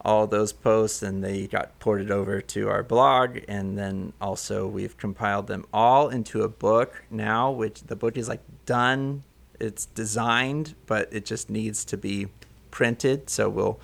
all 0.01 0.28
those 0.28 0.53
posts, 0.53 1.01
and 1.01 1.23
they 1.23 1.47
got 1.47 1.78
ported 1.80 2.11
over 2.11 2.39
to 2.39 2.69
our 2.69 2.84
blog. 2.84 3.39
And 3.47 3.78
then 3.78 4.13
also 4.21 4.67
we've 4.67 4.97
compiled 4.97 5.47
them 5.47 5.65
all 5.73 6.09
into 6.09 6.43
a 6.43 6.49
book 6.49 7.03
now, 7.09 7.51
which 7.51 7.84
the 7.84 7.95
book 7.95 8.17
is 8.17 8.28
like 8.30 8.41
done 8.65 9.23
it's 9.60 9.86
designed, 9.86 10.76
but 10.86 11.10
it 11.12 11.26
just 11.26 11.49
needs 11.49 11.86
to 11.86 11.97
be 11.97 12.28
printed. 12.72 13.30
So 13.30 13.49
we'll 13.49 13.80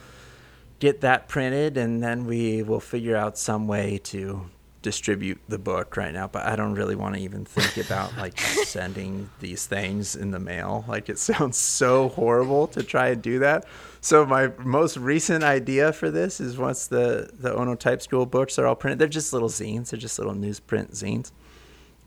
get 0.80 1.02
that 1.02 1.28
printed 1.28 1.78
and 1.78 2.04
then 2.04 2.26
we 2.26 2.62
will 2.62 2.80
figure 2.80 3.16
out 3.16 3.38
some 3.38 3.68
way 3.68 4.00
to 4.04 4.50
distribute 4.82 5.40
the 5.48 5.58
book 5.58 5.96
right 5.96 6.14
now. 6.14 6.28
But 6.28 6.46
i 6.46 6.56
don't 6.56 6.76
really 6.76 6.96
want 6.96 7.16
to 7.16 7.22
even 7.22 7.46
think 7.46 7.84
about 7.84 8.16
like 8.18 8.38
sending 8.66 9.30
these 9.40 9.66
things 9.66 10.16
in 10.16 10.32
the 10.32 10.40
mail. 10.40 10.84
Like 10.88 11.10
it 11.10 11.18
sounds 11.18 11.58
so 11.58 12.10
horrible 12.10 12.68
to 12.68 12.84
try 12.84 13.10
and 13.10 13.22
do 13.22 13.40
that. 13.40 13.66
So 14.02 14.26
my 14.26 14.52
most 14.60 14.98
recent 14.98 15.44
idea 15.44 15.94
for 15.94 16.12
this 16.12 16.40
is 16.40 16.58
once 16.58 16.88
the 16.88 17.30
the 17.34 17.56
ono 17.56 17.76
type 17.76 18.02
school 18.02 18.26
books 18.26 18.60
are 18.60 18.68
all 18.68 18.76
printed 18.76 19.00
they're 19.00 19.08
just 19.08 19.32
little 19.32 19.50
zines. 19.50 19.90
They're 19.90 20.00
just 20.00 20.20
little 20.20 20.36
newsprint 20.36 20.92
zines 20.92 21.32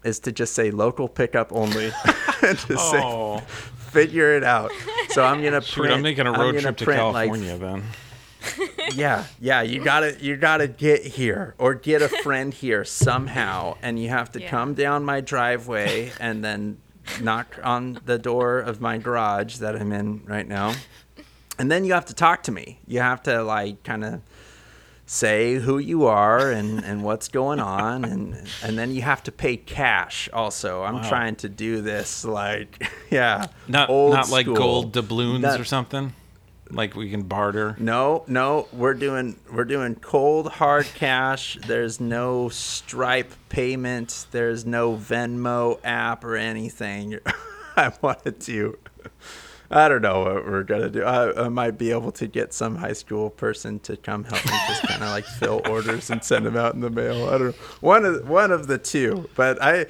is 0.07 0.21
to 0.21 0.33
just 0.33 0.55
say 0.55 0.71
local 0.71 1.09
pickup 1.09 1.53
only 1.53 1.87
and 2.43 2.59
to 2.59 2.77
oh. 2.79 3.39
say 3.41 3.47
figure 3.97 4.37
it 4.37 4.45
out. 4.45 4.71
So 5.11 5.25
I'm 5.25 5.43
gonna 5.43 5.63
Shoot, 5.63 5.81
print. 5.81 5.95
I'm 5.95 6.03
making 6.03 6.27
a 6.27 6.33
road 6.33 6.59
trip 6.61 6.77
to 6.79 6.85
California 6.85 7.53
like, 7.53 7.61
then. 7.61 7.83
yeah, 8.95 9.25
yeah, 9.41 9.63
you 9.63 9.83
gotta 9.83 10.17
you 10.21 10.37
gotta 10.37 10.69
get 10.69 11.05
here 11.05 11.55
or 11.59 11.75
get 11.75 12.03
a 12.03 12.09
friend 12.09 12.53
here 12.53 12.85
somehow, 12.85 13.77
and 13.83 13.99
you 13.99 14.09
have 14.09 14.31
to 14.33 14.41
yeah. 14.41 14.51
come 14.51 14.75
down 14.75 15.05
my 15.05 15.21
driveway 15.21 16.13
and 16.21 16.45
then 16.45 16.79
knock 17.21 17.59
on 17.63 18.01
the 18.05 18.19
door 18.19 18.59
of 18.59 18.81
my 18.81 18.99
garage 18.99 19.57
that 19.57 19.77
I'm 19.77 19.93
in 19.93 20.25
right 20.27 20.47
now, 20.47 20.75
and 21.59 21.71
then 21.71 21.85
you 21.85 21.95
have 21.95 22.07
to 22.07 22.15
talk 22.15 22.43
to 22.45 22.53
me. 22.53 22.81
You 22.87 23.01
have 23.01 23.23
to 23.25 23.43
like 23.43 23.83
kind 23.83 24.05
of 24.05 24.21
say 25.07 25.55
who 25.55 25.79
you 25.79 26.05
are 26.05 26.51
and, 26.51 26.85
and 26.85 27.05
what's 27.05 27.29
going 27.29 27.61
on 27.61 28.05
and 28.05 28.37
and 28.63 28.77
then 28.77 28.93
you 28.93 29.03
have 29.03 29.23
to 29.23 29.31
pay 29.31 29.57
cash 29.57 30.29
also 30.33 30.83
i'm 30.83 30.97
wow. 30.97 31.09
trying 31.09 31.37
to 31.37 31.49
do 31.49 31.81
this 31.81 32.25
like 32.25 32.91
yeah 33.11 33.47
not 33.69 33.89
not 33.89 34.29
like 34.31 34.47
gold 34.47 34.93
doubloons 34.93 35.45
or 35.59 35.65
something 35.65 36.13
Like 36.71 36.97
we 36.97 37.11
can 37.11 37.23
barter. 37.23 37.77
No, 37.79 38.25
no, 38.27 38.67
we're 38.73 38.95
doing 38.95 39.39
we're 39.53 39.65
doing 39.65 39.95
cold 39.95 40.51
hard 40.51 40.87
cash. 40.95 41.57
There's 41.67 42.01
no 42.01 42.49
Stripe 42.49 43.33
payment. 43.49 44.27
There's 44.33 44.67
no 44.67 44.97
Venmo 44.97 45.79
app 45.85 46.25
or 46.25 46.35
anything. 46.37 47.21
I 47.77 47.93
wanted 48.03 48.41
to. 48.41 48.79
I 49.71 49.89
don't 49.89 50.03
know 50.03 50.21
what 50.25 50.47
we're 50.47 50.63
gonna 50.63 50.91
do. 50.91 51.03
I, 51.03 51.47
I 51.47 51.49
might 51.49 51.79
be 51.79 51.91
able 51.91 52.13
to 52.13 52.27
get 52.27 52.53
some 52.55 52.77
high 52.77 52.93
school 52.93 53.31
person 53.31 53.81
to 53.81 53.97
come 53.97 54.25
help 54.25 54.45
me 54.45 54.53
just 54.69 54.83
kind 54.83 55.03
of 55.03 55.09
like 55.11 55.25
fill 55.25 55.61
orders 55.69 56.11
and 56.11 56.23
send 56.23 56.47
them 56.47 56.57
out 56.57 56.75
in 56.75 56.81
the 56.81 56.91
mail. 56.91 57.29
I 57.29 57.39
don't 57.39 57.47
know. 57.49 57.63
One 57.81 58.05
of 58.05 58.29
one 58.29 58.51
of 58.53 58.67
the 58.67 58.79
two, 58.79 59.29
but 59.35 59.63
I. 59.63 59.87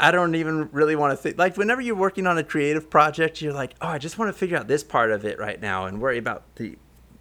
I 0.00 0.12
don't 0.12 0.36
even 0.36 0.68
really 0.70 0.94
want 0.94 1.10
to 1.10 1.16
think. 1.16 1.38
Like, 1.38 1.56
whenever 1.56 1.80
you're 1.80 1.96
working 1.96 2.28
on 2.28 2.38
a 2.38 2.44
creative 2.44 2.88
project, 2.88 3.42
you're 3.42 3.52
like, 3.52 3.74
oh, 3.80 3.88
I 3.88 3.98
just 3.98 4.16
want 4.16 4.28
to 4.28 4.32
figure 4.32 4.56
out 4.56 4.68
this 4.68 4.84
part 4.84 5.10
of 5.10 5.24
it 5.24 5.40
right 5.40 5.60
now 5.60 5.86
and 5.86 6.00
worry 6.00 6.18
about 6.18 6.44
the 6.54 6.78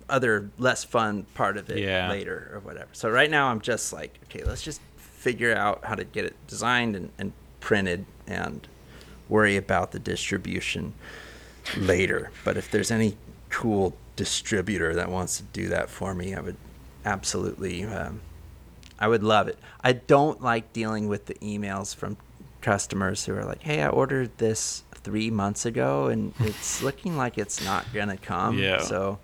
other 0.07 0.51
less 0.59 0.84
fun 0.84 1.23
part 1.34 1.57
of 1.57 1.71
it 1.71 1.80
Yeah. 1.80 2.07
later 2.07 2.51
or 2.53 2.59
whatever. 2.59 2.89
So, 2.93 3.09
right 3.09 3.32
now, 3.32 3.47
I'm 3.47 3.61
just 3.61 3.91
like, 3.93 4.19
okay, 4.25 4.43
let's 4.43 4.61
just 4.61 4.80
figure 4.97 5.55
out 5.55 5.86
how 5.86 5.95
to 5.95 6.03
get 6.03 6.25
it 6.25 6.36
designed 6.45 6.95
and, 6.95 7.09
and 7.17 7.34
printed 7.61 8.05
and 8.28 8.67
worry 9.28 9.57
about 9.57 9.91
the 9.91 9.97
distribution 9.97 10.93
later. 11.76 12.32
But 12.43 12.57
if 12.57 12.70
there's 12.72 12.91
any 12.91 13.18
cool 13.49 13.95
distributor 14.15 14.93
that 14.95 15.09
wants 15.09 15.38
to 15.38 15.43
do 15.43 15.70
that 15.70 15.89
for 15.89 16.13
me, 16.13 16.36
I 16.36 16.41
would 16.41 16.57
absolutely, 17.05 17.84
um, 17.84 18.22
I 18.99 19.07
would 19.07 19.24
love 19.24 19.47
it. 19.47 19.57
I 19.82 19.93
don't 19.93 20.41
like 20.41 20.74
dealing 20.74 21.07
with 21.07 21.26
the 21.26 21.36
emails 21.36 21.95
from 21.95 22.18
customers 22.61 23.26
who 23.26 23.36
are 23.36 23.45
like, 23.45 23.61
"Hey, 23.63 23.82
I 23.82 23.88
ordered 23.89 24.38
this 24.38 24.84
three 24.93 25.30
months 25.30 25.65
ago, 25.65 26.07
and 26.07 26.34
it's 26.39 26.82
looking 26.82 27.15
like 27.18 27.38
it's 27.38 27.63
not 27.63 27.86
gonna 27.93 28.18
come." 28.18 28.57
Yeah. 28.57 28.82
So 28.82 29.20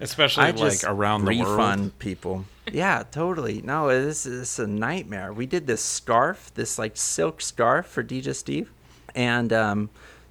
Especially 0.00 0.44
I 0.44 0.50
like 0.50 0.84
around 0.84 1.24
the 1.24 1.30
refund 1.30 1.80
world. 1.80 1.98
people. 1.98 2.44
Yeah, 2.72 3.02
totally. 3.10 3.62
No, 3.62 3.88
this 3.88 4.26
is 4.26 4.58
a 4.58 4.66
nightmare. 4.66 5.32
We 5.32 5.46
did 5.46 5.66
this 5.66 5.82
scarf, 5.82 6.52
this 6.54 6.78
like 6.78 6.96
silk 6.96 7.40
scarf 7.40 7.86
for 7.86 8.04
DJ 8.04 8.34
Steve, 8.34 8.70
and 9.14 9.52
um, 9.52 9.90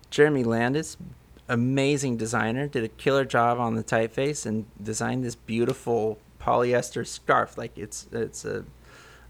Jeremy 0.09 0.43
Landis, 0.45 0.95
amazing 1.49 2.17
designer, 2.17 2.67
did 2.67 2.83
a 2.83 2.89
killer 2.89 3.25
job 3.25 3.59
on 3.59 3.75
the 3.75 3.83
typeface 3.83 4.45
and 4.45 4.65
designed 4.81 5.23
this 5.23 5.35
beautiful 5.35 6.19
polyester 6.41 7.05
scarf. 7.05 7.57
Like 7.57 7.77
it's 7.77 8.07
it's 8.11 8.45
a 8.45 8.65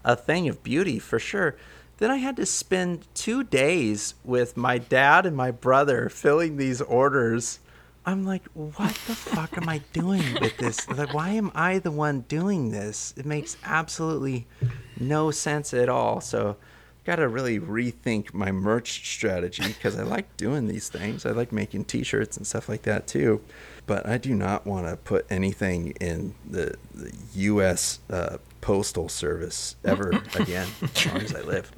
a 0.04 0.16
thing 0.16 0.48
of 0.48 0.62
beauty 0.62 0.98
for 0.98 1.18
sure. 1.18 1.56
Then 1.98 2.10
I 2.10 2.16
had 2.16 2.36
to 2.36 2.46
spend 2.46 3.06
two 3.14 3.42
days 3.42 4.14
with 4.24 4.56
my 4.56 4.78
dad 4.78 5.26
and 5.26 5.36
my 5.36 5.50
brother 5.50 6.08
filling 6.08 6.56
these 6.56 6.80
orders. 6.80 7.58
I'm 8.06 8.24
like, 8.24 8.44
what 8.54 8.94
the 9.06 9.14
fuck 9.14 9.58
am 9.58 9.68
I 9.68 9.82
doing 9.92 10.22
with 10.40 10.56
this? 10.58 10.88
Like, 10.88 11.12
why 11.12 11.30
am 11.30 11.50
I 11.54 11.80
the 11.80 11.90
one 11.90 12.20
doing 12.22 12.70
this? 12.70 13.12
It 13.16 13.26
makes 13.26 13.56
absolutely 13.64 14.46
no 14.98 15.32
sense 15.32 15.74
at 15.74 15.88
all. 15.88 16.20
So, 16.20 16.56
got 17.08 17.16
to 17.16 17.28
really 17.28 17.58
rethink 17.58 18.34
my 18.34 18.52
merch 18.52 19.02
strategy 19.08 19.66
because 19.66 19.98
I 19.98 20.02
like 20.02 20.36
doing 20.36 20.68
these 20.68 20.90
things. 20.90 21.24
I 21.24 21.30
like 21.30 21.52
making 21.52 21.86
T-shirts 21.86 22.36
and 22.36 22.46
stuff 22.46 22.68
like 22.68 22.82
that 22.82 23.06
too. 23.06 23.40
But 23.86 24.06
I 24.06 24.18
do 24.18 24.34
not 24.34 24.66
want 24.66 24.86
to 24.86 24.96
put 24.96 25.24
anything 25.30 25.92
in 26.02 26.34
the, 26.46 26.76
the 26.94 27.10
U.S. 27.34 28.00
Uh, 28.10 28.36
Postal 28.60 29.08
Service 29.08 29.76
ever 29.86 30.10
again, 30.34 30.68
as 30.82 31.06
long 31.06 31.22
as 31.22 31.34
I 31.34 31.40
live. 31.40 31.72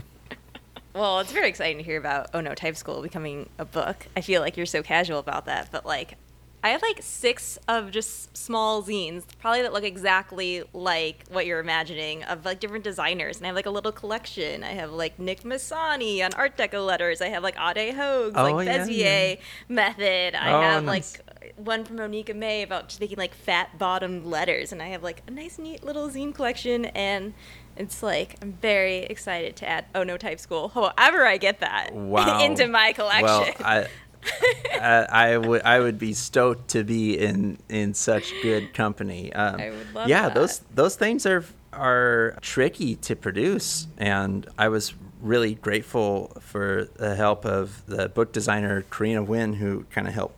Well, 0.94 1.20
it's 1.20 1.30
very 1.30 1.48
exciting 1.48 1.76
to 1.76 1.84
hear 1.84 1.98
about 1.98 2.30
Oh 2.34 2.40
No 2.40 2.56
Type 2.56 2.74
School 2.74 3.00
becoming 3.00 3.48
a 3.56 3.64
book. 3.64 4.08
I 4.16 4.22
feel 4.22 4.42
like 4.42 4.56
you're 4.56 4.66
so 4.66 4.82
casual 4.82 5.20
about 5.20 5.46
that, 5.46 5.68
but 5.70 5.86
like, 5.86 6.16
I 6.62 6.70
have 6.70 6.82
like 6.82 6.98
six 7.02 7.58
of 7.68 7.90
just 7.90 8.36
small 8.36 8.82
zines, 8.82 9.24
probably 9.38 9.62
that 9.62 9.72
look 9.72 9.84
exactly 9.84 10.62
like 10.74 11.24
what 11.30 11.46
you're 11.46 11.58
imagining 11.60 12.22
of 12.24 12.44
like 12.44 12.60
different 12.60 12.84
designers. 12.84 13.38
And 13.38 13.46
I 13.46 13.48
have 13.48 13.56
like 13.56 13.64
a 13.66 13.70
little 13.70 13.92
collection. 13.92 14.62
I 14.62 14.72
have 14.72 14.92
like 14.92 15.18
Nick 15.18 15.42
Misani 15.42 16.22
on 16.22 16.34
Art 16.34 16.58
Deco 16.58 16.84
letters. 16.84 17.22
I 17.22 17.28
have 17.28 17.42
like 17.42 17.54
Ade 17.56 17.94
Hogue's, 17.94 18.34
Oh, 18.36 18.42
like 18.52 18.66
yeah, 18.66 18.84
Bezier 18.86 19.38
method. 19.68 20.34
I 20.34 20.52
Oh, 20.52 20.60
have 20.60 20.84
nice. 20.84 21.16
like 21.18 21.56
one 21.56 21.84
from 21.84 21.96
Monica 21.96 22.34
May 22.34 22.62
about 22.62 22.88
just 22.88 23.00
making 23.00 23.16
like 23.16 23.32
fat 23.34 23.78
bottomed 23.78 24.26
letters, 24.26 24.72
and 24.72 24.82
I 24.82 24.88
have 24.88 25.02
like 25.02 25.22
a 25.26 25.30
nice, 25.30 25.58
neat 25.58 25.82
little 25.82 26.10
zine 26.10 26.34
collection, 26.34 26.84
and 26.86 27.32
it's 27.76 28.02
like 28.02 28.36
I'm 28.42 28.52
very 28.52 28.98
excited 29.04 29.56
to 29.56 29.68
add 29.68 29.86
Oh 29.94 30.02
No 30.02 30.18
Type 30.18 30.38
School, 30.40 30.68
however 30.68 31.26
I 31.26 31.38
get 31.38 31.60
that 31.60 31.94
Wow. 31.94 32.40
into 32.44 32.66
my 32.66 32.92
collection. 32.92 33.24
Well, 33.24 33.54
I, 33.60 33.86
I, 34.80 35.06
I 35.10 35.36
would 35.38 35.62
I 35.62 35.80
would 35.80 35.98
be 35.98 36.12
stoked 36.12 36.68
to 36.68 36.84
be 36.84 37.18
in 37.18 37.58
in 37.68 37.94
such 37.94 38.32
good 38.42 38.74
company. 38.74 39.32
Um, 39.32 39.60
I 39.60 39.70
would 39.70 39.94
love 39.94 40.08
yeah, 40.08 40.28
that. 40.28 40.34
those 40.34 40.58
those 40.74 40.96
things 40.96 41.26
are 41.26 41.44
are 41.72 42.36
tricky 42.40 42.96
to 42.96 43.16
produce, 43.16 43.86
and 43.98 44.46
I 44.58 44.68
was 44.68 44.94
really 45.20 45.54
grateful 45.54 46.32
for 46.40 46.88
the 46.96 47.14
help 47.14 47.44
of 47.44 47.84
the 47.86 48.08
book 48.08 48.32
designer 48.32 48.82
Karina 48.90 49.22
Wynn, 49.22 49.54
who 49.54 49.84
kind 49.90 50.08
of 50.08 50.14
helped 50.14 50.36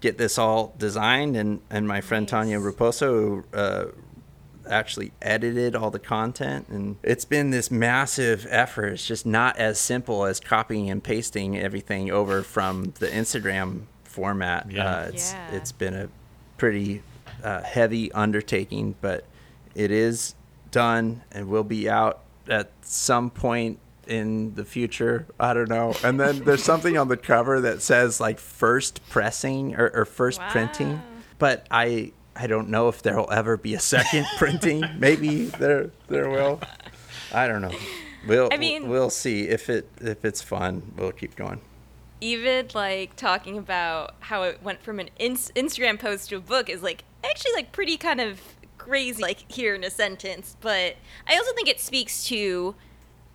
get 0.00 0.18
this 0.18 0.38
all 0.38 0.74
designed, 0.78 1.36
and 1.36 1.60
and 1.70 1.86
my 1.86 2.00
friend 2.00 2.28
Tanya 2.28 2.58
Nice. 2.58 2.74
Raposo, 2.74 3.08
who 3.10 3.44
uh, 3.52 3.86
actually 4.68 5.12
edited 5.22 5.74
all 5.76 5.90
the 5.90 5.98
content 5.98 6.66
and 6.68 6.96
it's 7.02 7.24
been 7.24 7.50
this 7.50 7.70
massive 7.70 8.46
effort. 8.50 8.86
It's 8.94 9.06
just 9.06 9.26
not 9.26 9.56
as 9.58 9.78
simple 9.78 10.24
as 10.24 10.40
copying 10.40 10.90
and 10.90 11.02
pasting 11.02 11.58
everything 11.58 12.10
over 12.10 12.42
from 12.42 12.94
the 12.98 13.06
instagram 13.08 13.82
format. 14.04 14.70
Yeah. 14.70 14.86
uh, 14.86 15.02
it's 15.08 15.32
Yeah. 15.32 15.50
it's 15.52 15.72
been 15.72 15.94
a 15.94 16.08
pretty 16.56 17.02
uh, 17.42 17.62
heavy 17.62 18.10
undertaking 18.12 18.94
but 19.00 19.24
it 19.74 19.90
is 19.90 20.34
done 20.70 21.22
and 21.32 21.48
will 21.48 21.64
be 21.64 21.88
out 21.88 22.20
at 22.48 22.70
some 22.82 23.30
point 23.30 23.78
in 24.06 24.54
the 24.54 24.64
future. 24.64 25.26
I 25.40 25.54
don't 25.54 25.68
know. 25.70 25.94
And 26.04 26.20
then 26.20 26.44
there's 26.44 26.62
something 26.72 26.98
on 26.98 27.08
the 27.08 27.16
cover 27.16 27.60
that 27.62 27.80
says 27.80 28.20
like 28.20 28.38
first 28.38 29.00
pressing 29.08 29.74
or, 29.76 29.88
or 29.94 30.04
first 30.04 30.40
printing. 30.50 31.00
But 31.38 31.66
I 31.70 32.12
I 32.36 32.46
don't 32.46 32.68
know 32.68 32.88
if 32.88 33.02
there 33.02 33.16
will 33.16 33.30
ever 33.30 33.56
be 33.56 33.74
a 33.74 33.80
second 33.80 34.26
printing. 34.38 34.82
Maybe 34.98 35.44
there 35.46 35.90
there 36.08 36.28
will. 36.28 36.60
I 37.32 37.46
don't 37.46 37.62
know. 37.62 37.72
We'll 38.26 38.48
I 38.52 38.56
mean- 38.56 38.88
we'll 38.88 39.10
see 39.10 39.48
if 39.48 39.68
it 39.70 39.88
if 40.00 40.24
it's 40.24 40.42
fun. 40.42 40.82
We'll 40.96 41.12
keep 41.12 41.36
going. 41.36 41.60
Even 42.20 42.68
like 42.74 43.16
talking 43.16 43.58
about 43.58 44.14
how 44.20 44.44
it 44.44 44.62
went 44.62 44.82
from 44.82 44.98
an 44.98 45.10
ins- 45.18 45.52
Instagram 45.54 45.98
post 45.98 46.30
to 46.30 46.36
a 46.36 46.40
book 46.40 46.68
is 46.70 46.82
like 46.82 47.04
actually 47.22 47.52
like 47.52 47.72
pretty 47.72 47.96
kind 47.96 48.20
of 48.20 48.40
crazy, 48.78 49.20
like 49.22 49.50
here 49.52 49.74
in 49.74 49.84
a 49.84 49.90
sentence. 49.90 50.56
But 50.60 50.96
I 51.28 51.36
also 51.36 51.52
think 51.54 51.68
it 51.68 51.80
speaks 51.80 52.24
to 52.26 52.74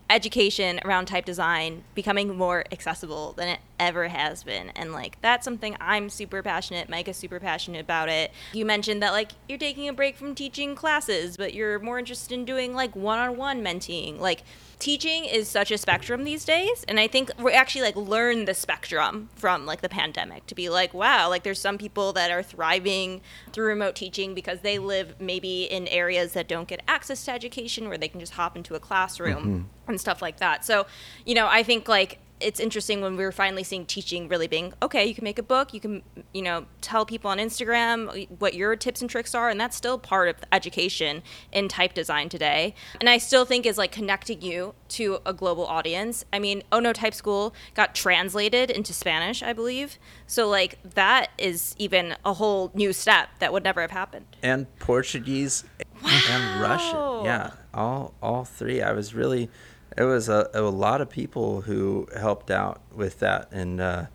education 0.09 0.79
around 0.83 1.05
type 1.05 1.25
design 1.25 1.83
becoming 1.93 2.35
more 2.35 2.65
accessible 2.71 3.33
than 3.33 3.47
it 3.47 3.59
ever 3.79 4.07
has 4.07 4.43
been. 4.43 4.69
And 4.75 4.91
like 4.93 5.19
that's 5.21 5.45
something 5.45 5.75
i'm 5.79 6.09
super 6.09 6.43
passionate 6.43 6.89
mike 6.89 7.07
is 7.07 7.17
super 7.17 7.39
passionate 7.39 7.81
about 7.81 8.09
it. 8.09 8.31
You 8.53 8.65
mentioned 8.65 9.01
that 9.01 9.11
like 9.11 9.31
you're 9.47 9.57
taking 9.57 9.87
a 9.87 9.93
break 9.93 10.17
from 10.17 10.35
teaching 10.35 10.75
classes 10.75 11.37
but 11.37 11.53
you're 11.53 11.79
more 11.79 11.99
interested 11.99 12.33
in 12.33 12.45
doing 12.45 12.73
like 12.73 12.95
one-on-one 12.95 13.63
menteeing. 13.63 14.19
Like 14.19 14.43
teaching 14.79 15.25
is 15.25 15.47
such 15.47 15.71
a 15.71 15.77
spectrum 15.77 16.23
these 16.23 16.45
days 16.45 16.85
and 16.87 16.99
i 16.99 17.07
think 17.07 17.29
we 17.37 17.51
actually 17.51 17.81
like 17.81 17.95
learn 17.97 18.45
the 18.45 18.53
spectrum 18.53 19.29
from 19.35 19.65
like 19.65 19.81
the 19.81 19.89
pandemic 19.89 20.45
to 20.47 20.55
be 20.55 20.69
like 20.69 20.93
wow 20.93 21.27
like 21.27 21.43
there's 21.43 21.59
some 21.59 21.77
people 21.77 22.13
that 22.13 22.31
are 22.31 22.41
thriving 22.41 23.19
through 23.51 23.67
remote 23.67 23.93
teaching 23.93 24.33
because 24.33 24.61
they 24.61 24.79
live 24.79 25.13
maybe 25.19 25.65
in 25.65 25.85
areas 25.89 26.31
that 26.31 26.47
don't 26.47 26.69
get 26.69 26.81
access 26.87 27.25
to 27.25 27.31
education 27.31 27.89
where 27.89 27.97
they 27.97 28.07
can 28.07 28.21
just 28.21 28.33
hop 28.33 28.55
into 28.55 28.73
a 28.73 28.79
classroom 28.79 29.43
mm-hmm. 29.43 29.89
and 29.89 29.99
stuff 29.99 30.21
like 30.21 30.37
that. 30.37 30.63
So 30.63 30.87
you 31.25 31.35
know 31.35 31.47
i 31.47 31.61
think 31.61 31.89
like 31.89 32.19
it's 32.39 32.59
interesting 32.59 33.01
when 33.01 33.17
we 33.17 33.23
were 33.23 33.31
finally 33.31 33.63
seeing 33.63 33.85
teaching 33.85 34.27
really 34.27 34.47
being 34.47 34.73
okay 34.81 35.05
you 35.05 35.15
can 35.15 35.23
make 35.23 35.39
a 35.39 35.43
book 35.43 35.73
you 35.73 35.79
can 35.79 36.01
you 36.33 36.41
know 36.41 36.65
tell 36.81 37.05
people 37.05 37.29
on 37.29 37.37
instagram 37.37 38.29
what 38.39 38.53
your 38.53 38.75
tips 38.75 39.01
and 39.01 39.09
tricks 39.09 39.35
are 39.35 39.49
and 39.49 39.59
that's 39.59 39.75
still 39.75 39.97
part 39.97 40.29
of 40.29 40.35
education 40.51 41.21
in 41.51 41.67
type 41.67 41.93
design 41.93 42.29
today. 42.29 42.73
And 42.99 43.09
i 43.09 43.17
still 43.17 43.45
think 43.45 43.65
is 43.65 43.77
like 43.77 43.91
connecting 43.91 44.41
you 44.41 44.75
to 44.89 45.19
a 45.25 45.33
global 45.33 45.65
audience. 45.65 46.25
I 46.31 46.39
mean 46.39 46.63
oh 46.71 46.79
no 46.79 46.93
type 46.93 47.13
school 47.13 47.53
got 47.73 47.95
translated 47.95 48.69
into 48.71 48.93
spanish 48.93 49.41
i 49.43 49.53
believe. 49.53 49.97
So 50.27 50.47
like 50.47 50.79
that 50.95 51.31
is 51.37 51.75
even 51.77 52.15
a 52.25 52.33
whole 52.33 52.71
new 52.73 52.93
step 52.93 53.29
that 53.39 53.51
would 53.53 53.63
never 53.63 53.81
have 53.81 53.91
happened. 53.91 54.25
And 54.43 54.67
Portuguese 54.79 55.63
and 56.03 56.61
Russian. 56.61 57.25
Yeah, 57.25 57.51
all 57.73 58.13
all 58.21 58.45
three. 58.45 58.81
I 58.81 58.91
was 58.93 59.13
really 59.13 59.49
it 59.97 60.03
was 60.03 60.29
a, 60.29 60.49
a 60.53 60.61
lot 60.61 61.01
of 61.01 61.09
people 61.09 61.61
who 61.61 62.07
helped 62.17 62.51
out 62.51 62.81
with 62.93 63.19
that. 63.19 63.51
And 63.51 63.81
uh, 63.81 64.05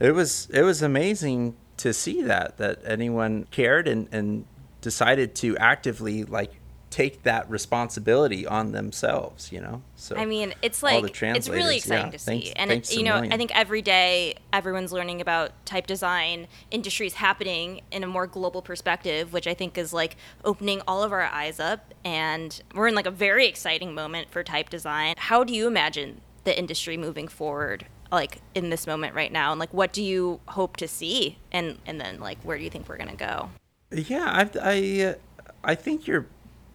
it 0.00 0.12
was 0.12 0.48
it 0.52 0.62
was 0.62 0.82
amazing 0.82 1.56
to 1.78 1.92
see 1.92 2.22
that 2.22 2.56
that 2.58 2.80
anyone 2.84 3.46
cared 3.50 3.88
and, 3.88 4.08
and 4.12 4.44
decided 4.80 5.34
to 5.36 5.56
actively 5.58 6.24
like 6.24 6.57
take 6.90 7.22
that 7.24 7.48
responsibility 7.50 8.46
on 8.46 8.72
themselves, 8.72 9.52
you 9.52 9.60
know. 9.60 9.82
So 9.96 10.16
I 10.16 10.24
mean, 10.24 10.54
it's 10.62 10.82
like 10.82 11.04
it's 11.22 11.48
really 11.48 11.76
exciting 11.76 12.06
yeah. 12.06 12.12
to 12.12 12.18
see, 12.18 12.24
Thanks- 12.24 12.52
and 12.56 12.70
thanks 12.70 12.90
it, 12.90 12.96
you 12.96 13.02
know, 13.02 13.14
million. 13.14 13.32
I 13.32 13.36
think 13.36 13.56
every 13.56 13.82
day 13.82 14.36
everyone's 14.52 14.92
learning 14.92 15.20
about 15.20 15.52
type 15.66 15.86
design. 15.86 16.48
Industry 16.70 17.06
is 17.06 17.14
happening 17.14 17.82
in 17.90 18.02
a 18.02 18.06
more 18.06 18.26
global 18.26 18.62
perspective, 18.62 19.32
which 19.32 19.46
I 19.46 19.54
think 19.54 19.76
is 19.76 19.92
like 19.92 20.16
opening 20.44 20.80
all 20.86 21.02
of 21.02 21.12
our 21.12 21.22
eyes 21.22 21.60
up, 21.60 21.92
and 22.04 22.60
we're 22.74 22.88
in 22.88 22.94
like 22.94 23.06
a 23.06 23.10
very 23.10 23.46
exciting 23.46 23.94
moment 23.94 24.30
for 24.30 24.42
type 24.42 24.70
design. 24.70 25.14
How 25.18 25.44
do 25.44 25.54
you 25.54 25.66
imagine 25.66 26.20
the 26.44 26.58
industry 26.58 26.96
moving 26.96 27.28
forward? 27.28 27.86
like 28.10 28.40
in 28.54 28.70
this 28.70 28.86
moment 28.86 29.14
right 29.14 29.30
now 29.30 29.50
and 29.50 29.60
like 29.60 29.72
what 29.74 29.92
do 29.92 30.02
you 30.02 30.40
hope 30.48 30.78
to 30.78 30.88
see 30.88 31.36
and 31.52 31.78
and 31.84 32.00
then 32.00 32.18
like 32.18 32.38
where 32.42 32.56
do 32.56 32.64
you 32.64 32.70
think 32.70 32.88
we're 32.88 32.96
going 32.96 33.10
to 33.10 33.14
go 33.14 33.50
Yeah, 33.90 34.24
I 34.24 34.58
I, 34.62 35.04
uh, 35.04 35.14
I 35.62 35.74
think 35.74 36.06
you're 36.06 36.26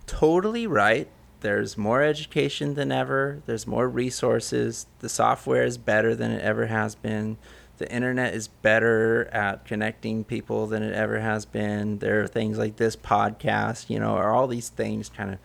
totally 0.07 0.67
right. 0.67 1.07
There's 1.41 1.77
more 1.77 2.01
education 2.01 2.75
than 2.75 2.91
ever. 2.91 3.41
There's 3.45 3.67
more 3.67 3.89
resources. 3.89 4.87
The 4.99 5.09
software 5.09 5.65
is 5.65 5.77
better 5.77 6.15
than 6.15 6.31
it 6.31 6.41
ever 6.41 6.67
has 6.67 6.95
been. 6.95 7.37
The 7.77 7.91
internet 7.91 8.33
is 8.33 8.47
better 8.47 9.25
at 9.33 9.65
connecting 9.65 10.23
people 10.23 10.67
than 10.67 10.83
it 10.83 10.93
ever 10.93 11.19
has 11.19 11.45
been. 11.45 11.99
There 11.99 12.21
are 12.21 12.27
things 12.27 12.57
like 12.57 12.77
this 12.77 12.95
podcast, 12.95 13.89
you 13.89 13.99
know, 13.99 14.15
are 14.15 14.33
all 14.33 14.47
these 14.47 14.69
things 14.69 15.09
kind 15.09 15.31
of 15.33 15.39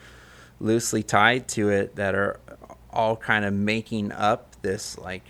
loosely 0.60 1.02
tied 1.02 1.48
to 1.48 1.70
it 1.70 1.96
that 1.96 2.14
are 2.14 2.38
all 2.90 3.16
kind 3.16 3.44
of 3.44 3.52
making 3.52 4.12
up 4.12 4.54
this 4.62 4.98
like 4.98 5.24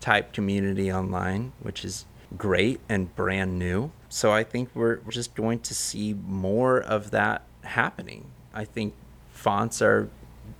type 0.00 0.32
community 0.32 0.92
online, 0.92 1.52
which 1.60 1.84
is 1.84 2.06
great 2.36 2.80
and 2.88 3.14
brand 3.16 3.58
new. 3.58 3.90
So 4.08 4.32
I 4.32 4.44
think 4.44 4.70
we're 4.74 4.96
just 5.08 5.34
going 5.34 5.60
to 5.60 5.74
see 5.74 6.14
more 6.14 6.78
of 6.78 7.10
that 7.10 7.42
happening. 7.62 8.26
I 8.54 8.64
think 8.64 8.94
fonts 9.32 9.82
are 9.82 10.08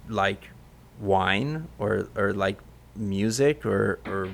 like 0.09 0.51
wine 1.01 1.68
or, 1.78 2.09
or 2.16 2.32
like 2.32 2.59
music 2.97 3.64
or, 3.64 4.01
or 4.05 4.30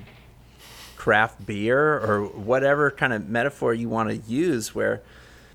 craft 0.96 1.46
beer 1.46 1.98
or 1.98 2.24
whatever 2.24 2.90
kind 2.90 3.12
of 3.12 3.28
metaphor 3.28 3.72
you 3.72 3.88
want 3.88 4.10
to 4.10 4.16
use 4.30 4.74
where 4.74 5.02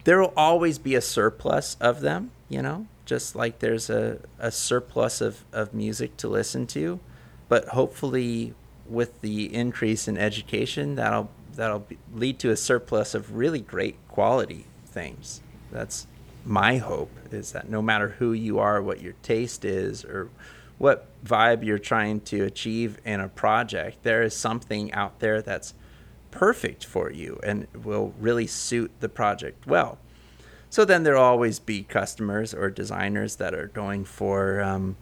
there 0.05 0.19
will 0.19 0.33
always 0.37 0.77
be 0.77 0.95
a 0.95 1.01
surplus 1.01 1.75
of 1.81 2.01
them, 2.01 2.31
you 2.47 2.61
know, 2.61 2.87
just 3.05 3.35
like 3.35 3.59
there's 3.59 3.89
a, 3.89 4.19
a 4.39 4.51
surplus 4.51 5.19
of, 5.19 5.43
of 5.51 5.73
music 5.73 6.15
to 6.17 6.27
listen 6.27 6.65
to. 6.67 6.99
But 7.49 7.69
hopefully, 7.69 8.53
with 8.87 9.21
the 9.21 9.53
increase 9.53 10.07
in 10.07 10.17
education, 10.17 10.95
that'll 10.95 11.29
that'll 11.53 11.79
be, 11.79 11.97
lead 12.13 12.39
to 12.39 12.51
a 12.51 12.55
surplus 12.55 13.13
of 13.15 13.35
really 13.35 13.59
great 13.59 13.95
quality 14.09 14.65
things. 14.85 15.41
That's 15.71 16.07
my 16.45 16.77
hope 16.77 17.11
is 17.31 17.51
that 17.53 17.69
no 17.69 17.81
matter 17.81 18.09
who 18.19 18.31
you 18.33 18.59
are, 18.59 18.81
what 18.81 19.01
your 19.01 19.13
taste 19.23 19.65
is, 19.65 20.05
or 20.05 20.29
what 20.77 21.07
vibe 21.25 21.63
you're 21.63 21.79
trying 21.79 22.21
to 22.21 22.43
achieve 22.43 22.99
in 23.05 23.19
a 23.19 23.29
project, 23.29 24.03
there 24.03 24.21
is 24.21 24.35
something 24.35 24.91
out 24.93 25.19
there 25.19 25.41
that's 25.41 25.73
perfect 26.31 26.85
for 26.85 27.11
you 27.11 27.39
and 27.43 27.65
will 27.83 28.13
really 28.19 28.45
suit 28.45 28.91
the 28.99 29.09
project 29.09 29.65
well. 29.65 29.97
So 30.69 30.83
then 30.83 31.03
there'll 31.03 31.23
always 31.23 31.59
be 31.59 31.83
customers 31.83 32.53
or 32.53 32.69
designers 32.69 33.37
that 33.37 33.53
are 33.53 33.67
going 33.67 34.03
for 34.03 34.61
um, 34.61 34.97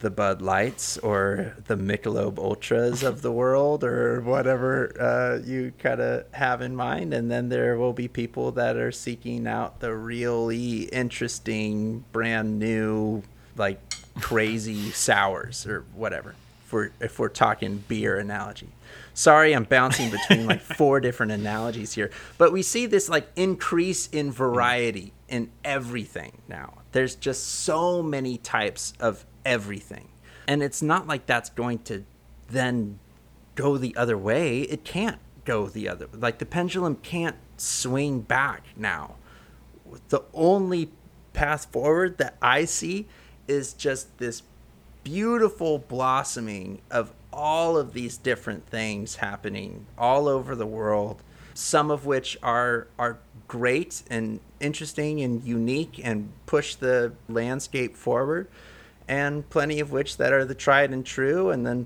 the 0.00 0.10
Bud 0.10 0.42
Lights 0.42 0.98
or 0.98 1.54
the 1.66 1.76
Michelob 1.76 2.38
Ultras 2.38 3.02
of 3.02 3.22
the 3.22 3.30
world 3.30 3.84
or 3.84 4.20
whatever 4.22 4.92
uh, 5.00 5.46
you 5.46 5.72
kind 5.78 6.00
of 6.00 6.24
have 6.32 6.62
in 6.62 6.74
mind. 6.74 7.14
And 7.14 7.30
then 7.30 7.48
there 7.48 7.76
will 7.76 7.92
be 7.92 8.08
people 8.08 8.50
that 8.52 8.76
are 8.76 8.92
seeking 8.92 9.46
out 9.46 9.80
the 9.80 9.94
really 9.94 10.84
interesting, 10.84 12.04
brand 12.12 12.58
new, 12.58 13.22
like 13.56 13.78
crazy 14.20 14.90
sours 14.90 15.66
or 15.66 15.84
whatever. 15.94 16.34
If 16.64 16.72
we're, 16.72 16.90
if 17.00 17.18
we're 17.18 17.28
talking 17.28 17.84
beer 17.86 18.18
analogy. 18.18 18.68
Sorry, 19.12 19.52
I'm 19.54 19.64
bouncing 19.64 20.10
between 20.10 20.46
like 20.46 20.60
four 20.76 21.00
different 21.00 21.32
analogies 21.32 21.92
here, 21.92 22.10
but 22.38 22.52
we 22.52 22.62
see 22.62 22.86
this 22.86 23.08
like 23.08 23.28
increase 23.36 24.08
in 24.08 24.32
variety 24.32 25.12
in 25.28 25.50
everything 25.64 26.32
now. 26.48 26.74
There's 26.92 27.16
just 27.16 27.46
so 27.46 28.02
many 28.02 28.38
types 28.38 28.94
of 28.98 29.24
everything. 29.44 30.08
And 30.46 30.62
it's 30.62 30.82
not 30.82 31.06
like 31.06 31.26
that's 31.26 31.50
going 31.50 31.80
to 31.80 32.04
then 32.48 32.98
go 33.54 33.76
the 33.76 33.94
other 33.96 34.18
way. 34.18 34.62
It 34.62 34.84
can't 34.84 35.18
go 35.44 35.66
the 35.66 35.88
other. 35.88 36.08
Like 36.12 36.38
the 36.38 36.46
pendulum 36.46 36.96
can't 36.96 37.36
swing 37.56 38.20
back 38.20 38.64
now. 38.76 39.16
The 40.08 40.22
only 40.34 40.90
path 41.32 41.66
forward 41.66 42.18
that 42.18 42.36
I 42.42 42.64
see 42.64 43.06
is 43.46 43.72
just 43.72 44.18
this 44.18 44.42
beautiful 45.04 45.78
blossoming 45.78 46.80
of 46.90 47.12
all 47.32 47.76
of 47.76 47.92
these 47.92 48.16
different 48.16 48.66
things 48.66 49.16
happening 49.16 49.86
all 49.96 50.28
over 50.28 50.54
the 50.54 50.66
world 50.66 51.22
some 51.54 51.90
of 51.90 52.06
which 52.06 52.38
are 52.42 52.86
are 52.98 53.18
great 53.48 54.02
and 54.08 54.40
interesting 54.60 55.20
and 55.20 55.42
unique 55.44 56.00
and 56.02 56.30
push 56.46 56.74
the 56.76 57.12
landscape 57.28 57.96
forward 57.96 58.48
and 59.10 59.50
plenty 59.50 59.80
of 59.80 59.90
which 59.90 60.18
that 60.18 60.32
are 60.32 60.44
the 60.44 60.54
tried 60.54 60.92
and 60.92 61.04
true 61.04 61.50
and 61.50 61.66
then 61.66 61.84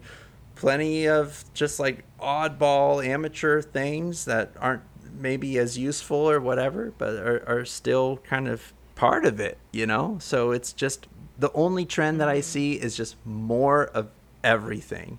plenty 0.57 1.09
of 1.09 1.43
just 1.55 1.81
like 1.81 2.05
oddball 2.21 3.05
amateur 3.05 3.63
things 3.63 4.27
that 4.27 4.53
aren't 4.61 4.83
maybe 5.19 5.57
as 5.57 5.79
useful 5.79 6.19
or 6.19 6.39
whatever 6.39 6.93
but 6.99 7.15
are, 7.15 7.43
are 7.49 7.65
still 7.65 8.19
kind 8.19 8.47
of 8.47 8.75
part 8.95 9.25
of 9.25 9.41
it 9.41 9.57
you 9.73 9.87
know? 9.87 10.19
So 10.21 10.51
it's 10.51 10.73
just 10.75 11.09
the 11.39 11.51
only 11.53 11.87
trend 11.87 12.21
that 12.21 12.29
i 12.29 12.37
mm-hmm. 12.37 12.43
see 12.43 12.73
is 12.75 12.95
just 12.95 13.17
more 13.25 13.87
of 13.87 14.09
everything. 14.45 15.19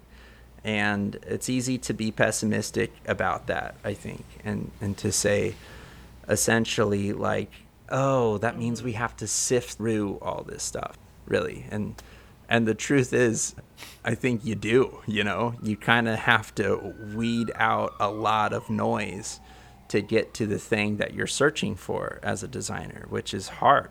And 0.64 1.16
it's 1.28 1.50
easy 1.50 1.78
to 1.80 1.94
be 1.94 2.12
pessimistic 2.12 2.94
about 3.08 3.48
that 3.48 3.76
i 3.84 3.96
think 3.96 4.26
and 4.44 4.70
and 4.80 4.96
to 5.00 5.12
say 5.12 5.56
essentially 6.30 7.14
like 7.14 7.52
oh 7.90 8.38
that 8.40 8.60
means 8.60 8.84
we 8.84 8.92
mm-hmm. 8.92 9.00
have 9.00 9.18
to 9.18 9.28
sift 9.28 9.78
through 9.78 10.20
all 10.22 10.44
this 10.44 10.62
stuff 10.62 10.98
really. 11.26 11.66
And 11.72 11.96
and 12.48 12.68
the 12.68 12.76
truth 12.76 13.12
is 13.12 13.56
i 14.04 14.14
think 14.14 14.46
you 14.46 14.54
do 14.56 15.02
you 15.08 15.24
know? 15.24 15.56
You 15.62 15.76
kind 15.76 16.08
of 16.08 16.20
have 16.20 16.54
to 16.56 16.94
weed 17.16 17.52
out 17.56 17.94
a 18.00 18.10
lot 18.10 18.54
of 18.54 18.70
noise 18.70 19.40
to 19.88 20.02
get 20.02 20.34
to 20.36 20.46
the 20.46 20.60
thing 20.60 20.98
that 20.98 21.14
you're 21.14 21.28
searching 21.28 21.76
for 21.76 22.20
as 22.24 22.44
a 22.44 22.48
designer 22.48 23.06
which 23.10 23.34
is 23.34 23.48
hard. 23.48 23.90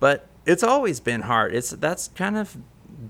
But 0.00 0.26
it's 0.44 0.62
always 0.62 1.00
been 1.00 1.22
hard. 1.22 1.54
It's 1.54 1.70
that's 1.70 2.08
kind 2.08 2.36
of 2.36 2.56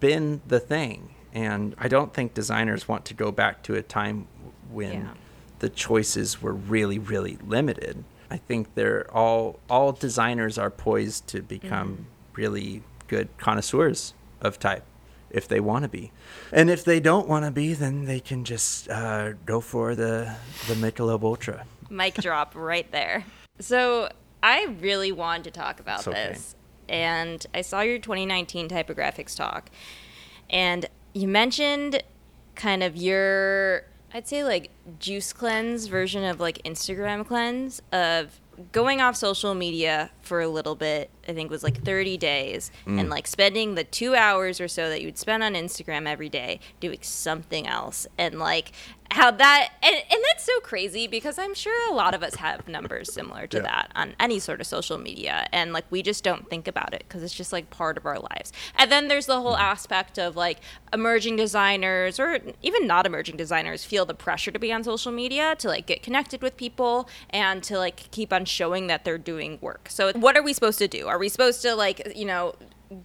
been 0.01 0.41
the 0.47 0.61
thing. 0.61 1.15
And 1.33 1.75
i 1.79 1.89
don't 1.89 2.13
think 2.15 2.35
designers 2.35 2.89
want 2.89 3.05
to 3.07 3.15
go 3.15 3.31
back 3.31 3.63
to 3.65 3.75
a 3.75 3.83
time 3.83 4.27
when 4.71 4.93
Yeah. 4.93 5.15
the 5.61 5.69
choices 5.69 6.43
were 6.43 6.55
really 6.55 6.99
really 6.99 7.39
limited. 7.47 8.05
I 8.31 8.39
think 8.39 8.75
they're 8.75 9.07
all 9.15 9.61
all 9.71 9.93
designers 9.93 10.59
are 10.59 10.71
poised 10.71 11.29
to 11.29 11.43
become 11.43 11.89
mm-hmm. 11.91 12.03
really 12.35 12.83
good 13.09 13.29
connoisseurs 13.39 14.15
of 14.41 14.59
type 14.59 14.85
if 15.31 15.49
they 15.49 15.61
want 15.61 15.83
to 15.83 15.89
be 15.89 16.13
and 16.53 16.71
if 16.71 16.85
they 16.85 17.01
don't 17.01 17.29
want 17.29 17.45
to 17.45 17.51
be 17.51 17.75
then 17.75 18.05
they 18.05 18.21
can 18.21 18.45
just 18.45 18.89
uh, 18.89 19.33
go 19.45 19.61
for 19.61 19.95
the 19.95 20.35
the 20.69 20.75
michelob 20.75 21.23
ultra 21.23 21.67
mic 21.91 22.15
drop 22.21 22.55
right 22.55 22.91
there. 22.93 23.25
So 23.59 24.09
I 24.43 24.65
really 24.81 25.13
wanted 25.13 25.45
to 25.45 25.51
talk 25.51 25.81
about 25.81 26.01
It's 26.01 26.09
okay. 26.09 26.29
this, 26.29 26.55
and 26.89 27.45
I 27.55 27.63
saw 27.63 27.81
your 27.81 27.99
2019 27.99 28.69
typographics 28.69 29.37
talk, 29.37 29.71
and 30.51 30.87
you 31.15 31.29
mentioned 31.29 32.03
kind 32.55 32.83
of 32.83 32.97
your, 32.97 33.85
I'd 34.13 34.29
say 34.29 34.45
like 34.45 34.71
juice 34.99 35.33
cleanse 35.33 35.87
version 35.87 36.25
of 36.25 36.41
like 36.41 36.63
Instagram 36.65 37.27
cleanse 37.27 37.83
of 37.93 38.41
going 38.73 39.01
off 39.01 39.17
social 39.17 39.55
media 39.55 40.11
for 40.23 40.41
a 40.41 40.49
little 40.49 40.75
bit. 40.75 41.11
I 41.29 41.33
think 41.33 41.51
was 41.51 41.63
like 41.65 41.83
30 41.83 42.17
days, 42.19 42.71
and 42.87 43.01
mm. 43.01 43.09
like 43.09 43.27
spending 43.27 43.75
the 43.75 43.85
two 43.85 44.15
hours 44.15 44.61
or 44.61 44.69
so 44.69 44.89
that 44.91 45.03
you'd 45.03 45.19
spend 45.19 45.43
on 45.43 45.55
Instagram 45.55 46.07
every 46.07 46.29
day 46.29 46.61
doing 46.79 46.99
something 47.03 47.67
else, 47.67 48.07
and 48.17 48.39
like 48.39 48.73
how 49.11 49.31
that 49.31 49.71
and, 49.83 49.97
and 49.97 50.23
that's 50.29 50.45
so 50.45 50.59
crazy 50.61 51.07
because 51.07 51.39
i'm 51.39 51.55
sure 51.55 51.91
a 51.91 51.95
lot 51.95 52.15
of 52.15 52.23
us 52.23 52.37
have 52.37 52.67
numbers 52.69 53.13
similar 53.13 53.47
to 53.47 53.59
Yeah. 53.59 53.63
that 53.63 53.91
on 53.95 54.15
any 54.21 54.39
sort 54.39 54.61
of 54.61 54.67
social 54.67 54.99
media. 54.99 55.47
And 55.53 55.73
like 55.73 55.85
we 55.91 56.03
just 56.03 56.23
don't 56.25 56.49
think 56.49 56.69
about 56.69 56.95
it 56.95 57.05
because 57.07 57.23
it's 57.23 57.35
just 57.35 57.53
like 57.53 57.71
part 57.71 57.97
of 57.97 58.07
our 58.07 58.19
lives. 58.19 58.53
And 58.77 58.91
then 58.91 59.09
there's 59.09 59.27
the 59.27 59.41
whole 59.41 59.53
mm-hmm. 59.53 59.63
aspect 59.63 60.19
of 60.19 60.37
like 60.37 60.59
emerging 60.93 61.37
designers 61.37 62.19
or 62.21 62.41
even 62.63 62.87
not 62.87 63.07
emerging 63.07 63.37
designers 63.37 63.85
feel 63.85 64.05
the 64.05 64.15
pressure 64.15 64.51
to 64.51 64.59
be 64.59 64.73
on 64.73 64.85
social 64.85 65.13
media 65.13 65.57
to 65.57 65.69
like 65.69 65.87
get 65.87 66.03
connected 66.03 66.43
with 66.43 66.57
people 66.57 67.09
and 67.31 67.63
to 67.65 67.79
like 67.79 68.11
keep 68.11 68.33
on 68.33 68.45
showing 68.45 68.87
that 68.87 69.05
they're 69.05 69.19
doing 69.19 69.59
work. 69.61 69.89
So 69.89 70.13
what 70.13 70.37
are 70.37 70.43
we 70.43 70.53
supposed 70.53 70.79
to 70.79 70.89
do? 70.89 71.07
Are 71.07 71.19
we 71.19 71.29
supposed 71.29 71.63
to 71.63 71.75
like 71.75 72.17
you 72.17 72.25
know 72.25 72.55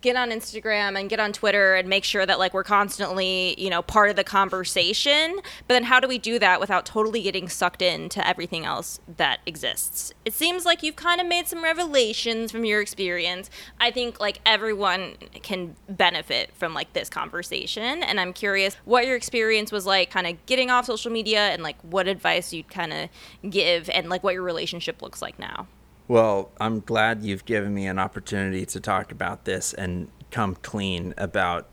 get 0.01 0.15
on 0.15 0.29
Instagram 0.29 0.99
and 0.99 1.09
get 1.09 1.19
on 1.19 1.33
Twitter 1.33 1.75
and 1.75 1.89
make 1.89 2.03
sure 2.03 2.25
that 2.25 2.39
like 2.39 2.53
we're 2.53 2.63
constantly, 2.63 3.55
you 3.57 3.69
know, 3.69 3.81
part 3.81 4.09
of 4.09 4.15
the 4.15 4.23
conversation. 4.23 5.35
But 5.67 5.73
then 5.73 5.83
how 5.85 5.99
do 5.99 6.07
we 6.07 6.17
do 6.17 6.39
that 6.39 6.59
without 6.59 6.85
totally 6.85 7.21
getting 7.23 7.49
sucked 7.49 7.81
into 7.81 8.25
everything 8.25 8.65
else 8.65 8.99
that 9.17 9.39
exists? 9.45 10.13
It 10.25 10.33
seems 10.33 10.65
like 10.65 10.83
you've 10.83 10.95
kind 10.95 11.19
of 11.19 11.27
made 11.27 11.47
some 11.47 11.63
revelations 11.63 12.51
from 12.51 12.65
your 12.65 12.81
experience. 12.81 13.49
I 13.79 13.91
think 13.91 14.19
like 14.19 14.39
everyone 14.45 15.15
can 15.41 15.75
benefit 15.89 16.51
from 16.55 16.73
like 16.73 16.93
this 16.93 17.09
conversation 17.09 18.03
and 18.03 18.19
I'm 18.19 18.33
curious 18.33 18.75
what 18.85 19.07
your 19.07 19.15
experience 19.15 19.71
was 19.71 19.85
like 19.85 20.11
kind 20.11 20.27
of 20.27 20.45
getting 20.45 20.69
off 20.69 20.85
social 20.85 21.11
media 21.11 21.49
and 21.49 21.63
like 21.63 21.81
what 21.81 22.07
advice 22.07 22.53
you'd 22.53 22.69
kind 22.69 22.93
of 22.93 23.09
give 23.49 23.89
and 23.89 24.09
like 24.09 24.23
what 24.23 24.33
your 24.33 24.43
relationship 24.43 25.01
looks 25.01 25.21
like 25.21 25.39
now. 25.39 25.67
Well, 26.07 26.51
I'm 26.59 26.81
glad 26.81 27.23
you've 27.23 27.45
given 27.45 27.73
me 27.73 27.87
an 27.87 27.99
opportunity 27.99 28.65
to 28.67 28.79
talk 28.79 29.11
about 29.11 29.45
this 29.45 29.73
and 29.73 30.09
come 30.31 30.55
clean 30.55 31.13
about 31.17 31.69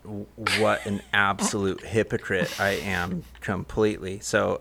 what 0.58 0.84
an 0.86 1.00
absolute 1.12 1.80
hypocrite 1.82 2.60
I 2.60 2.70
am 2.70 3.24
completely. 3.40 4.20
So, 4.20 4.60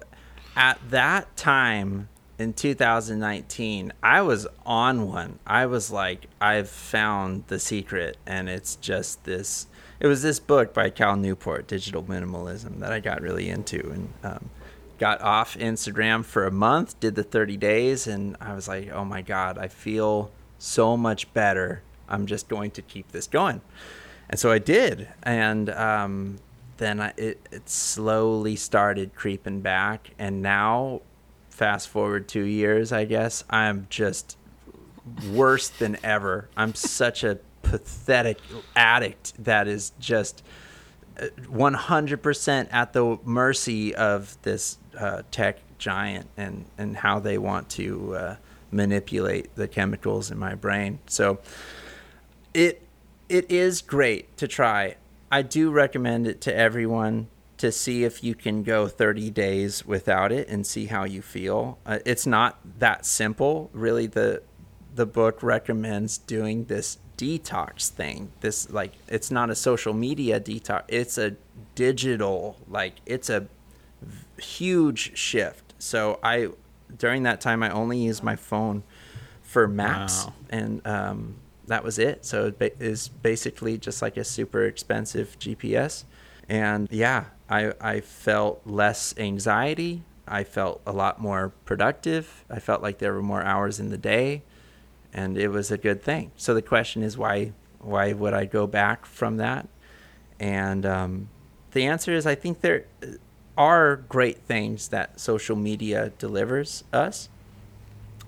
at 0.56 0.80
that 0.90 1.36
time 1.38 2.10
in 2.40 2.54
2019, 2.54 3.94
I 4.02 4.22
was 4.22 4.48
on 4.66 5.08
one. 5.08 5.40
I 5.46 5.66
was 5.66 5.92
like, 5.92 6.28
I've 6.40 6.70
found 6.70 7.46
the 7.48 7.60
secret, 7.60 8.18
and 8.26 8.48
it's 8.50 8.76
just 8.76 9.24
this. 9.24 9.68
It 10.00 10.08
was 10.08 10.22
this 10.22 10.40
book 10.40 10.74
by 10.74 10.92
Cal 10.92 11.16
Newport, 11.16 11.68
Digital 11.68 12.04
Minimalism, 12.04 12.80
that 12.80 12.92
I 12.92 13.00
got 13.00 13.22
really 13.22 13.50
into, 13.50 13.80
and 13.92 14.14
um, 14.24 14.50
got 14.98 15.22
off 15.22 15.58
Instagram 15.58 16.26
for 16.26 16.46
a 16.46 16.52
month, 16.52 17.00
did 17.00 17.16
the 17.16 17.24
30 17.24 17.58
days, 17.58 18.08
and 18.08 18.36
I 18.40 18.54
was 18.54 18.68
like, 18.68 18.90
oh 18.92 19.06
my 19.06 19.22
God, 19.22 19.58
I 19.58 19.68
feel 19.68 20.32
so 20.60 20.98
much 20.98 21.32
better. 21.34 21.82
I'm 22.10 22.26
just 22.26 22.48
going 22.48 22.72
to 22.72 22.82
keep 22.82 23.12
this 23.12 23.28
going. 23.28 23.62
And 24.30 24.40
so 24.40 24.52
I 24.52 24.60
did. 24.60 25.08
And 25.24 25.70
um, 25.70 26.38
then 26.78 27.00
I, 27.00 27.14
it, 27.18 27.48
it 27.52 27.70
slowly 27.70 28.56
started 28.56 29.16
creeping 29.16 29.62
back. 29.62 30.12
And 30.18 30.42
now, 30.42 31.02
fast 31.50 31.90
forward 31.90 32.28
two 32.28 32.44
years, 32.44 32.92
I 32.92 33.06
guess, 33.06 33.44
I'm 33.50 33.88
just 33.90 34.38
worse 35.32 35.70
than 35.70 35.98
ever. 36.04 36.50
I'm 36.58 36.76
such 36.76 37.24
a 37.24 37.40
pathetic 37.62 38.40
addict 38.76 39.34
that 39.44 39.68
is 39.68 39.92
just 40.00 40.44
100% 41.18 42.68
at 42.72 42.94
the 42.94 43.20
mercy 43.24 43.96
of 43.96 44.38
this 44.44 44.78
uh, 44.98 45.22
tech 45.32 45.60
giant 45.78 46.28
and, 46.38 46.66
and 46.78 46.98
how 46.98 47.20
they 47.20 47.38
want 47.38 47.70
to 47.70 48.16
uh, 48.16 48.36
manipulate 48.72 49.56
the 49.56 49.68
chemicals 49.68 50.32
in 50.32 50.38
my 50.38 50.56
brain. 50.56 51.00
So 51.08 51.40
it 52.54 52.82
it 53.30 53.52
is 53.52 53.82
great 53.82 54.38
to 54.38 54.48
try. 54.48 54.96
I 55.32 55.42
do 55.42 55.70
recommend 55.70 56.28
it 56.28 56.40
to 56.42 56.56
everyone 56.56 57.28
to 57.58 57.72
see 57.72 58.04
if 58.04 58.24
you 58.24 58.36
can 58.36 58.64
go 58.64 58.88
30 58.88 59.32
days 59.32 59.86
without 59.86 60.32
it 60.32 60.48
and 60.48 60.66
see 60.66 60.86
how 60.86 61.04
you 61.04 61.22
feel. 61.22 61.78
Uh, 61.86 62.00
it's 62.06 62.26
not 62.26 62.60
that 62.80 63.06
simple. 63.06 63.70
Really 63.74 64.08
the 64.08 64.42
the 64.96 65.06
book 65.06 65.44
recommends 65.44 66.18
doing 66.18 66.66
this 66.66 66.98
detox 67.18 67.90
thing. 67.90 68.32
This 68.42 68.70
like 68.70 68.94
it's 69.08 69.32
not 69.32 69.50
a 69.50 69.56
social 69.56 69.94
media 69.94 70.40
detox. 70.40 70.84
It's 70.88 71.18
a 71.18 71.36
digital 71.76 72.58
like 72.68 72.96
it's 73.06 73.30
a 73.30 73.48
huge 74.40 75.18
shift. 75.18 75.74
So 75.80 76.20
I 76.24 76.50
during 76.96 77.24
that 77.24 77.42
time 77.42 77.64
I 77.64 77.70
only 77.70 77.98
used 77.98 78.24
my 78.24 78.36
phone 78.36 78.84
for 79.42 79.68
maps 79.68 80.26
wow. 80.26 80.34
and 80.50 80.88
um, 80.88 81.36
that 81.68 81.84
was 81.84 82.00
it. 82.00 82.26
So 82.26 82.54
it 82.60 82.78
is 82.80 83.08
basically 83.08 83.78
just 83.78 84.02
like 84.02 84.18
a 84.18 84.24
super 84.24 84.66
expensive 84.66 85.38
GPS. 85.40 86.06
And 86.50 86.88
yeah, 86.92 87.26
I 87.50 87.74
I 87.80 88.02
felt 88.02 88.62
less 88.66 89.14
anxiety. 89.18 90.04
I 90.28 90.44
felt 90.44 90.82
a 90.86 90.92
lot 90.92 91.22
more 91.22 91.54
productive. 91.66 92.44
I 92.50 92.60
felt 92.60 92.82
like 92.82 92.98
there 92.98 93.14
were 93.14 93.22
more 93.22 93.44
hours 93.44 93.80
in 93.80 93.90
the 93.90 93.98
day 93.98 94.44
and 95.14 95.38
it 95.38 95.50
was 95.50 95.72
a 95.72 95.78
good 95.78 96.02
thing. 96.02 96.32
So 96.36 96.54
the 96.54 96.62
question 96.62 97.04
is 97.04 97.18
why 97.18 97.54
why 97.80 98.14
would 98.14 98.34
I 98.34 98.46
go 98.46 98.68
back 98.68 99.06
from 99.06 99.38
that? 99.38 99.68
And 100.40 100.86
um, 100.86 101.30
the 101.72 101.86
answer 101.86 102.14
is 102.14 102.26
I 102.26 102.36
think 102.36 102.62
there 102.62 102.86
are 103.58 103.96
great 103.96 104.40
things 104.40 104.90
that 104.90 105.20
social 105.20 105.56
media 105.56 106.12
delivers 106.18 106.84
us. 106.94 107.30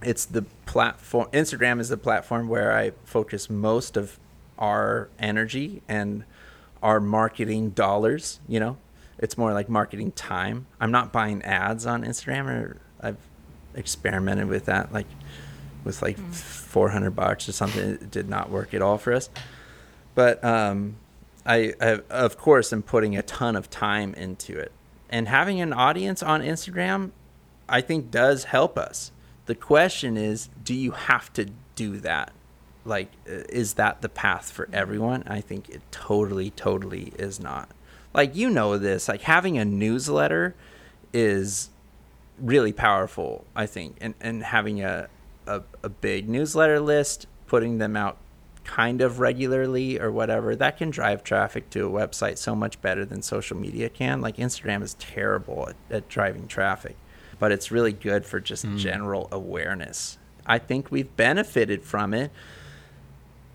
It's 0.02 0.26
the 0.26 0.44
platform. 0.66 1.28
Instagram 1.32 1.80
is 1.80 1.90
the 1.90 1.98
platform 1.98 2.48
where 2.48 2.76
I 2.76 2.92
focus 3.06 3.50
most 3.50 3.98
of 3.98 4.18
our 4.58 5.10
energy 5.20 5.82
and 5.88 6.24
our 6.82 7.00
marketing 7.00 7.72
dollars. 7.72 8.40
You 8.48 8.60
know, 8.60 8.78
it's 9.18 9.38
more 9.38 9.54
like 9.54 9.70
marketing 9.70 10.14
time. 10.14 10.68
I'm 10.80 10.92
not 10.92 11.12
buying 11.12 11.44
ads 11.44 11.86
on 11.86 12.04
Instagram, 12.04 12.48
or 12.48 12.78
I've 13.02 13.18
experimented 13.76 14.48
with 14.48 14.66
that. 14.66 14.94
Like 14.94 15.08
with 15.84 16.02
like 16.02 16.18
mm. 16.18 16.34
400 16.34 17.12
bucks 17.12 17.48
or 17.48 17.52
something. 17.52 17.92
It 17.92 18.12
did 18.12 18.30
not 18.30 18.50
work 18.50 18.74
at 18.74 18.82
all 18.82 18.98
for 18.98 19.14
us. 19.14 19.30
But 20.16 20.44
um, 20.44 20.98
I, 21.46 21.74
I, 21.80 22.00
of 22.10 22.38
course, 22.38 22.74
am 22.74 22.82
putting 22.82 23.16
a 23.16 23.22
ton 23.22 23.56
of 23.56 23.70
time 23.70 24.14
into 24.16 24.58
it. 24.58 24.72
And 25.10 25.28
having 25.28 25.60
an 25.60 25.74
audience 25.74 26.22
on 26.22 26.42
Instagram, 26.42 27.12
I 27.68 27.82
think, 27.82 28.12
does 28.12 28.46
help 28.46 28.78
us. 28.78 29.12
The 29.46 29.56
question 29.56 30.18
is 30.18 30.50
do 30.64 30.74
you 30.74 30.92
have 30.92 31.34
to 31.34 31.48
do 31.76 31.98
that? 32.00 32.32
Like, 32.86 33.12
uh, 33.28 33.44
is 33.50 33.76
that 33.76 34.02
the 34.02 34.10
path 34.10 34.52
for 34.52 34.66
mm-hmm. 34.66 34.76
everyone? 34.76 35.24
I 35.28 35.42
think 35.42 35.70
it 35.70 35.82
totally, 35.92 36.52
totally 36.52 37.14
is 37.18 37.40
not. 37.40 37.70
Like, 38.14 38.36
you 38.36 38.50
know 38.50 38.78
this, 38.78 39.08
like, 39.08 39.22
having 39.22 39.58
a 39.58 39.66
newsletter 39.66 40.56
is 41.14 41.70
really 42.40 42.74
powerful, 42.74 43.46
I 43.56 43.66
think, 43.66 43.98
and, 44.02 44.14
and 44.20 44.44
having 44.44 44.82
a, 44.84 45.10
a, 45.46 45.62
a 45.84 45.90
big 45.90 46.28
newsletter 46.28 46.80
list, 46.80 47.28
putting 47.48 47.78
them 47.78 47.96
out 47.96 48.18
kind 48.64 49.02
of 49.02 49.20
regularly 49.20 50.00
or 50.00 50.12
whatever, 50.12 50.56
that 50.56 50.78
can 50.78 50.90
drive 50.90 51.24
traffic 51.24 51.70
to 51.72 51.86
a 51.86 51.90
website 51.90 52.38
so 52.38 52.56
much 52.56 52.82
better 52.82 53.06
than 53.06 53.22
social 53.22 53.58
media 53.58 53.90
can. 53.90 54.22
Like 54.22 54.38
Instagram 54.38 54.84
is 54.84 54.94
terrible 54.96 55.70
at, 55.70 55.76
at 55.90 56.10
driving 56.10 56.48
traffic, 56.48 56.96
but 57.40 57.52
it's 57.52 57.72
really 57.72 57.94
good 57.94 58.26
for 58.26 58.40
just 58.40 58.66
mm. 58.66 58.78
general 58.78 59.28
awareness. 59.32 60.18
I 60.46 60.60
think 60.60 60.92
we've 60.92 61.16
benefited 61.16 61.84
from 61.84 62.14
it, 62.14 62.32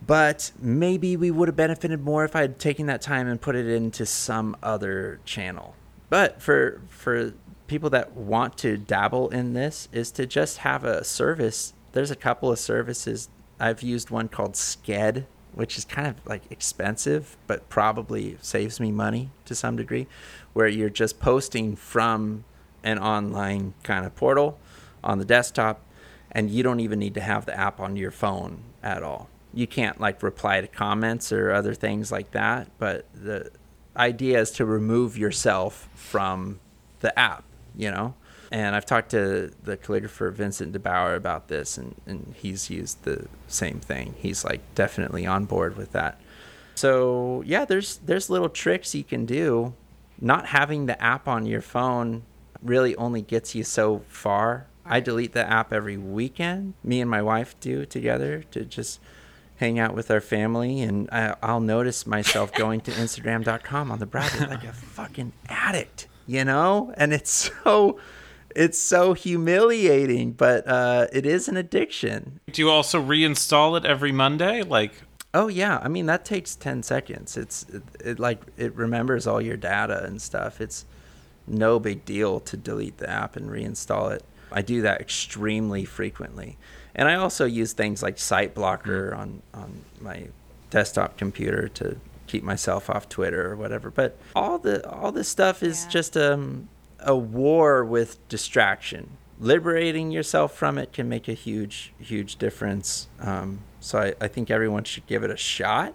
but 0.07 0.53
maybe 0.61 1.17
we 1.17 1.31
would 1.31 1.49
have 1.49 1.57
benefited 1.57 2.01
more 2.01 2.25
if 2.25 2.37
I 2.37 2.43
had 2.43 2.59
taken 2.59 2.87
that 2.87 3.03
time 3.03 3.27
and 3.27 3.41
put 3.41 3.57
it 3.57 3.67
into 3.67 4.07
some 4.07 4.57
other 4.63 5.21
channel. 5.25 5.75
But 6.11 6.41
for 6.43 6.81
for 6.89 7.33
people 7.67 7.91
that 7.91 8.13
want 8.13 8.59
to 8.59 8.77
dabble 8.77 9.31
in 9.31 9.55
this 9.55 9.89
is 9.91 10.11
to 10.13 10.27
just 10.27 10.59
have 10.59 10.85
a 10.85 11.03
service 11.03 11.73
there's 11.95 12.11
a 12.11 12.17
couple 12.17 12.51
of 12.51 12.59
services. 12.59 13.29
I've 13.59 13.83
used 13.83 14.11
one 14.11 14.29
called 14.29 14.55
Sked, 14.55 15.25
which 15.53 15.79
is 15.79 15.85
kind 15.85 16.09
of 16.09 16.17
like 16.27 16.43
expensive, 16.51 17.37
but 17.47 17.69
probably 17.69 18.37
saves 18.41 18.81
me 18.81 18.91
money 18.91 19.31
to 19.45 19.55
some 19.55 19.77
degree, 19.77 20.07
where 20.53 20.69
you're 20.69 20.91
just 20.91 21.21
posting 21.21 21.77
from 21.77 22.45
an 22.83 22.99
online 22.99 23.75
kind 23.83 24.05
of 24.05 24.15
portal 24.17 24.59
on 25.03 25.19
the 25.19 25.25
desktop, 25.25 25.81
and 26.33 26.51
you 26.51 26.63
don't 26.63 26.81
even 26.81 26.99
need 26.99 27.15
to 27.15 27.21
have 27.21 27.47
the 27.47 27.57
app 27.57 27.79
on 27.81 27.97
your 27.97 28.11
phone 28.11 28.63
at 28.83 29.03
all. 29.03 29.29
You 29.53 29.67
can't 29.67 30.01
like 30.01 30.23
reply 30.23 30.61
to 30.61 30.67
comments 30.67 31.33
or 31.33 31.53
other 31.53 31.75
things 31.75 32.11
like 32.11 32.33
that, 32.33 32.69
but 32.79 33.07
the 33.15 33.51
idea 33.97 34.41
is 34.41 34.51
to 34.53 34.65
remove 34.65 35.17
yourself 35.17 35.89
from 35.95 36.59
the 37.01 37.17
app, 37.17 37.45
you 37.77 37.91
know? 37.91 38.15
And 38.55 38.77
I've 38.77 38.87
talked 38.87 39.11
to 39.11 39.51
the 39.65 39.77
calligrapher 39.77 40.33
Vincent 40.33 40.73
DeBauer 40.73 41.17
about 41.17 41.49
this, 41.49 41.77
and, 41.77 41.97
and 42.07 42.37
he's 42.39 42.71
used 42.71 43.03
the 43.03 43.27
same 43.49 43.81
thing. 43.81 44.15
He's 44.17 44.45
like 44.45 44.61
definitely 44.77 45.27
on 45.27 45.45
board 45.45 45.77
with 45.77 45.91
that. 45.91 46.21
So 46.77 47.43
yeah, 47.45 47.65
there's 47.65 47.97
there's 47.97 48.31
little 48.31 48.49
tricks 48.49 48.95
you 48.95 49.03
can 49.03 49.27
do. 49.27 49.75
Not 50.21 50.47
having 50.47 50.87
the 50.87 51.03
app 51.03 51.27
on 51.27 51.47
your 51.47 51.63
phone 51.63 52.23
really 52.63 52.95
only 52.95 53.23
gets 53.23 53.57
you 53.57 53.65
so 53.65 54.03
far. 54.07 54.69
I 54.87 55.01
delete 55.01 55.33
the 55.33 55.51
app 55.51 55.73
every 55.73 55.97
weekend. 55.97 56.75
Me 56.85 57.01
and 57.01 57.11
my 57.11 57.23
wife 57.23 57.59
do 57.59 57.85
together 57.85 58.45
to 58.53 58.65
just 58.65 59.01
hang 59.57 59.81
out 59.81 59.97
with 59.97 60.13
our 60.13 60.21
family, 60.21 60.81
and 60.81 61.11
I, 61.11 61.35
will 61.43 61.59
notice 61.59 62.07
myself 62.07 62.53
going 62.53 62.83
to 62.83 62.93
Instagram.com 62.93 63.91
on 63.91 63.99
the 63.99 64.07
browser 64.07 64.47
like 64.47 64.63
a 64.63 64.73
fucking 64.95 65.33
addict, 65.49 66.07
you 66.29 66.45
know. 66.45 66.95
And 66.97 67.13
it's 67.13 67.51
so 67.65 67.99
it's 68.55 68.79
so 68.79 69.13
humiliating, 69.15 70.33
but 70.33 70.67
uh, 70.67 71.07
it 71.13 71.27
is 71.27 71.49
an 71.49 71.57
addiction. 71.57 72.41
Do 72.53 72.63
you 72.63 72.71
also 72.71 73.03
reinstall 73.03 73.77
it 73.79 73.85
every 73.85 74.13
Monday? 74.13 74.63
Like, 74.63 74.93
oh 75.33 75.49
yeah, 75.49 75.81
I 75.83 75.89
mean 75.89 76.07
that 76.07 76.25
takes 76.25 76.55
ten 76.57 76.83
seconds. 76.83 77.37
It's 77.37 77.65
it, 77.69 77.83
it 78.05 78.19
like 78.19 78.41
it 78.57 78.75
remembers 78.75 79.27
all 79.27 79.41
your 79.41 79.57
data 79.57 80.05
and 80.05 80.21
stuff. 80.21 80.61
It's 80.61 80.85
no 81.47 81.79
big 81.79 82.05
deal 82.05 82.41
to 82.41 82.57
delete 82.57 82.99
the 82.99 83.09
app 83.11 83.37
and 83.37 83.51
reinstall 83.51 84.13
it. 84.13 84.25
I 84.53 84.63
do 84.63 84.83
that 84.83 85.01
extremely 85.01 85.85
frequently, 85.85 86.57
and 86.95 87.09
I 87.09 87.17
also 87.17 87.45
use 87.45 87.73
things 87.73 88.03
like 88.03 88.19
Site 88.19 88.55
Blocker 88.55 89.15
on 89.15 89.43
on 89.53 89.85
my 90.01 90.29
desktop 90.71 91.17
computer 91.17 91.69
to 91.69 91.97
keep 92.27 92.43
myself 92.43 92.89
off 92.89 93.09
Twitter 93.09 93.51
or 93.51 93.57
whatever. 93.57 93.91
But 93.91 94.17
all 94.35 94.59
the 94.59 94.89
all 94.89 95.13
this 95.13 95.29
stuff 95.29 95.63
is 95.63 95.85
Yeah. 95.85 95.91
just 95.91 96.17
um, 96.17 96.69
a 97.05 97.17
war 97.17 97.85
with 97.85 98.27
distraction. 98.29 99.17
Liberating 99.41 100.11
yourself 100.11 100.55
from 100.55 100.79
it 100.79 100.93
can 100.93 101.09
make 101.09 101.29
a 101.29 101.33
huge, 101.33 101.93
huge 101.99 102.37
difference. 102.37 103.09
Um, 103.21 103.61
so 103.81 103.99
I, 103.99 104.15
I 104.21 104.29
think 104.29 104.51
everyone 104.51 104.85
should 104.85 105.07
give 105.07 105.23
it 105.25 105.31
a 105.31 105.37
shot. 105.37 105.95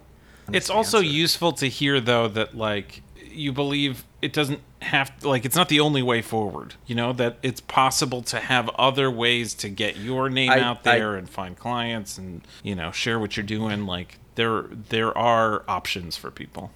It's 0.52 0.68
also 0.70 0.98
answer. 0.98 1.08
useful 1.10 1.52
to 1.52 1.66
hear 1.66 2.00
though 2.00 2.28
that 2.28 2.56
like 2.56 3.02
you 3.32 3.52
believe 3.52 4.04
it 4.20 4.32
doesn't 4.32 4.60
have 4.82 5.12
like 5.22 5.44
it's 5.44 5.54
not 5.56 5.68
the 5.68 5.80
only 5.80 6.02
way 6.02 6.20
forward. 6.22 6.74
You 6.86 6.96
know 6.96 7.12
that 7.14 7.38
it's 7.42 7.60
possible 7.60 8.22
to 8.22 8.38
have 8.40 8.68
other 8.70 9.10
ways 9.10 9.54
to 9.54 9.68
get 9.68 9.96
your 9.96 10.28
name 10.28 10.50
I- 10.50 10.60
out 10.60 10.86
I- 10.86 10.98
there 10.98 11.14
and 11.16 11.28
find 11.30 11.56
clients 11.56 12.18
and 12.18 12.42
you 12.62 12.74
know 12.74 12.90
share 12.90 13.18
what 13.18 13.36
you're 13.36 13.46
doing. 13.46 13.86
Like 13.86 14.18
there 14.34 14.62
there 14.88 15.16
are 15.16 15.64
options 15.68 16.16
for 16.16 16.30
people. 16.30 16.72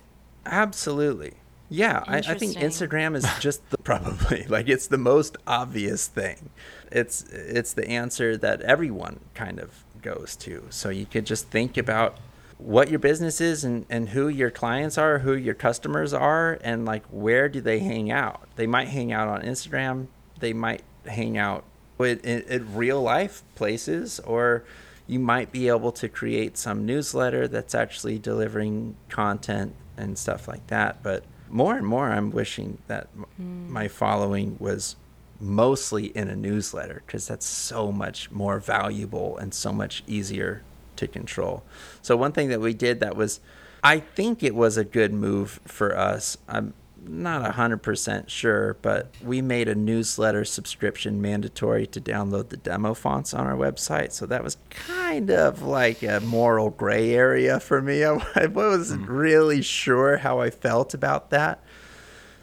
Absolutely. 0.46 1.34
Yeah, 1.68 2.04
I, 2.06 2.18
I 2.18 2.34
think 2.34 2.56
Instagram 2.56 3.16
is 3.16 3.26
just 3.40 3.68
the, 3.70 3.78
probably 3.78 4.44
like 4.48 4.68
it's 4.68 4.86
the 4.86 4.98
most 4.98 5.36
obvious 5.46 6.06
thing. 6.06 6.50
It's 6.92 7.22
it's 7.24 7.72
the 7.72 7.88
answer 7.88 8.36
that 8.36 8.60
everyone 8.62 9.20
kind 9.34 9.58
of 9.58 9.84
goes 10.02 10.36
to. 10.36 10.66
So 10.70 10.90
you 10.90 11.06
could 11.06 11.26
just 11.26 11.48
think 11.48 11.76
about 11.76 12.18
what 12.58 12.88
your 12.88 12.98
business 12.98 13.40
is 13.40 13.64
and, 13.64 13.84
and 13.90 14.10
who 14.10 14.28
your 14.28 14.50
clients 14.50 14.96
are, 14.96 15.18
who 15.20 15.34
your 15.34 15.54
customers 15.54 16.12
are, 16.12 16.58
and 16.62 16.84
like 16.84 17.04
where 17.06 17.48
do 17.48 17.60
they 17.60 17.80
hang 17.80 18.10
out? 18.10 18.48
They 18.56 18.66
might 18.66 18.88
hang 18.88 19.12
out 19.12 19.28
on 19.28 19.42
Instagram. 19.42 20.06
They 20.38 20.52
might 20.52 20.82
hang 21.06 21.36
out 21.36 21.64
with 21.98 22.24
in, 22.24 22.42
in 22.42 22.74
real 22.74 23.02
life 23.02 23.42
places, 23.54 24.20
or 24.20 24.64
you 25.06 25.18
might 25.18 25.52
be 25.52 25.68
able 25.68 25.92
to 25.92 26.08
create 26.08 26.56
some 26.56 26.86
newsletter 26.86 27.48
that's 27.48 27.74
actually 27.74 28.18
delivering 28.18 28.96
content 29.08 29.74
and 29.96 30.16
stuff 30.16 30.48
like 30.48 30.66
that. 30.68 31.02
But 31.02 31.24
more 31.48 31.76
and 31.76 31.86
more, 31.86 32.10
I'm 32.10 32.30
wishing 32.30 32.78
that 32.86 33.08
m- 33.16 33.26
hmm. 33.36 33.72
my 33.72 33.88
following 33.88 34.56
was 34.58 34.96
mostly 35.40 36.06
in 36.06 36.28
a 36.28 36.36
newsletter 36.36 37.02
because 37.06 37.26
that's 37.26 37.46
so 37.46 37.92
much 37.92 38.30
more 38.30 38.58
valuable 38.58 39.36
and 39.36 39.52
so 39.52 39.72
much 39.72 40.02
easier 40.06 40.62
to 40.96 41.06
control. 41.06 41.62
So 42.02 42.16
one 42.16 42.32
thing 42.32 42.48
that 42.48 42.60
we 42.60 42.74
did 42.74 43.00
that 43.00 43.16
was, 43.16 43.40
I 43.82 44.00
think 44.00 44.42
it 44.42 44.54
was 44.54 44.76
a 44.76 44.84
good 44.84 45.12
move 45.12 45.60
for 45.64 45.96
us. 45.96 46.38
I'm 46.48 46.72
not 47.08 47.54
hundred 47.54 47.82
percent 47.82 48.30
sure, 48.30 48.76
but 48.82 49.14
we 49.22 49.42
made 49.42 49.68
a 49.68 49.74
newsletter 49.74 50.44
subscription 50.44 51.20
mandatory 51.20 51.86
to 51.88 52.00
download 52.00 52.48
the 52.48 52.56
demo 52.56 52.94
fonts 52.94 53.34
on 53.34 53.46
our 53.46 53.56
website. 53.56 54.12
So 54.12 54.26
that 54.26 54.42
was 54.42 54.56
kind 54.70 55.30
of 55.30 55.62
like 55.62 56.02
a 56.02 56.20
moral 56.20 56.70
gray 56.70 57.14
area 57.14 57.60
for 57.60 57.80
me. 57.80 58.04
I, 58.04 58.18
I 58.34 58.46
wasn't 58.46 59.06
hmm. 59.06 59.12
really 59.12 59.62
sure 59.62 60.18
how 60.18 60.40
I 60.40 60.50
felt 60.50 60.94
about 60.94 61.30
that 61.30 61.62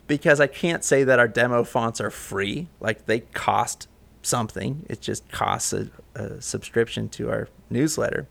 because 0.07 0.39
I 0.39 0.47
can't 0.47 0.83
say 0.83 1.03
that 1.03 1.19
our 1.19 1.27
demo 1.27 1.63
fonts 1.63 2.01
are 2.01 2.11
free. 2.11 2.67
Like 2.79 3.05
they 3.05 3.21
cost 3.21 3.87
something. 4.21 4.85
It 4.89 5.01
just 5.01 5.29
costs 5.31 5.73
a, 5.73 5.89
a 6.15 6.41
subscription 6.41 7.09
to 7.09 7.29
our 7.29 7.47
newsletter, 7.69 8.27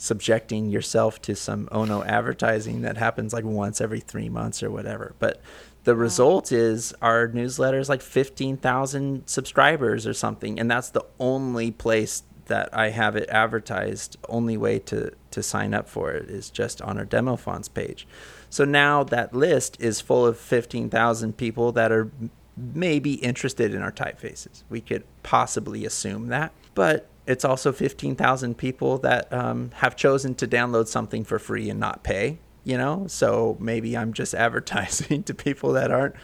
subjecting 0.00 0.70
yourself 0.70 1.20
to 1.20 1.36
some 1.36 1.68
Ono 1.72 2.02
advertising 2.02 2.80
that 2.80 2.96
happens 2.96 3.34
like 3.34 3.44
once 3.44 3.82
every 3.82 4.00
three 4.00 4.30
months 4.30 4.62
or 4.62 4.70
whatever. 4.70 5.14
But 5.18 5.42
the 5.84 5.94
result 5.94 6.52
is 6.52 6.94
our 7.02 7.28
newsletter 7.28 7.78
is 7.78 7.90
like 7.90 8.00
15,000 8.00 9.26
subscribers 9.26 10.06
or 10.06 10.14
something. 10.14 10.58
And 10.58 10.70
that's 10.70 10.88
the 10.88 11.04
only 11.18 11.70
place 11.70 12.22
that 12.46 12.70
I 12.72 12.88
have 12.88 13.14
it 13.14 13.28
advertised. 13.28 14.16
Only 14.26 14.56
way 14.56 14.78
to, 14.78 15.12
to 15.32 15.42
sign 15.42 15.74
up 15.74 15.86
for 15.86 16.12
it 16.12 16.30
is 16.30 16.48
just 16.48 16.80
on 16.80 16.96
our 16.96 17.04
demo 17.04 17.36
fonts 17.36 17.68
page. 17.68 18.08
So 18.48 18.64
now 18.64 19.04
that 19.04 19.34
list 19.34 19.76
is 19.80 20.00
full 20.00 20.26
of 20.26 20.38
15,000 20.38 21.36
people 21.36 21.72
that 21.72 21.92
are 21.92 22.10
maybe 22.56 23.14
interested 23.16 23.74
in 23.74 23.82
our 23.82 23.92
typefaces. 23.92 24.62
We 24.70 24.80
could 24.80 25.04
possibly 25.22 25.84
assume 25.84 26.28
that. 26.28 26.52
But 26.74 27.09
it's 27.26 27.44
also 27.44 27.72
15,000 27.72 28.56
people 28.56 28.98
that 28.98 29.32
um, 29.32 29.70
have 29.76 29.96
chosen 29.96 30.34
to 30.36 30.48
download 30.48 30.88
something 30.88 31.24
for 31.24 31.38
free 31.38 31.70
and 31.70 31.78
not 31.78 32.02
pay, 32.02 32.38
you 32.64 32.76
know? 32.76 33.06
So 33.06 33.56
maybe 33.60 33.96
I'm 33.96 34.12
just 34.12 34.34
advertising 34.46 35.22
to 35.24 35.34
people 35.34 35.72
that 35.72 35.90
aren't 35.90 36.14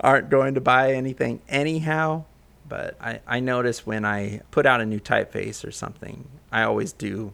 aren't 0.00 0.30
going 0.30 0.54
to 0.54 0.60
buy 0.60 0.94
anything 0.94 1.40
anyhow. 1.48 2.24
But 2.68 2.96
I, 3.00 3.20
I 3.26 3.40
notice 3.40 3.86
when 3.86 4.04
I 4.04 4.42
put 4.50 4.66
out 4.66 4.80
a 4.80 4.86
new 4.86 5.00
typeface 5.00 5.66
or 5.66 5.72
something, 5.72 6.28
I 6.52 6.62
always 6.62 6.92
do 6.92 7.32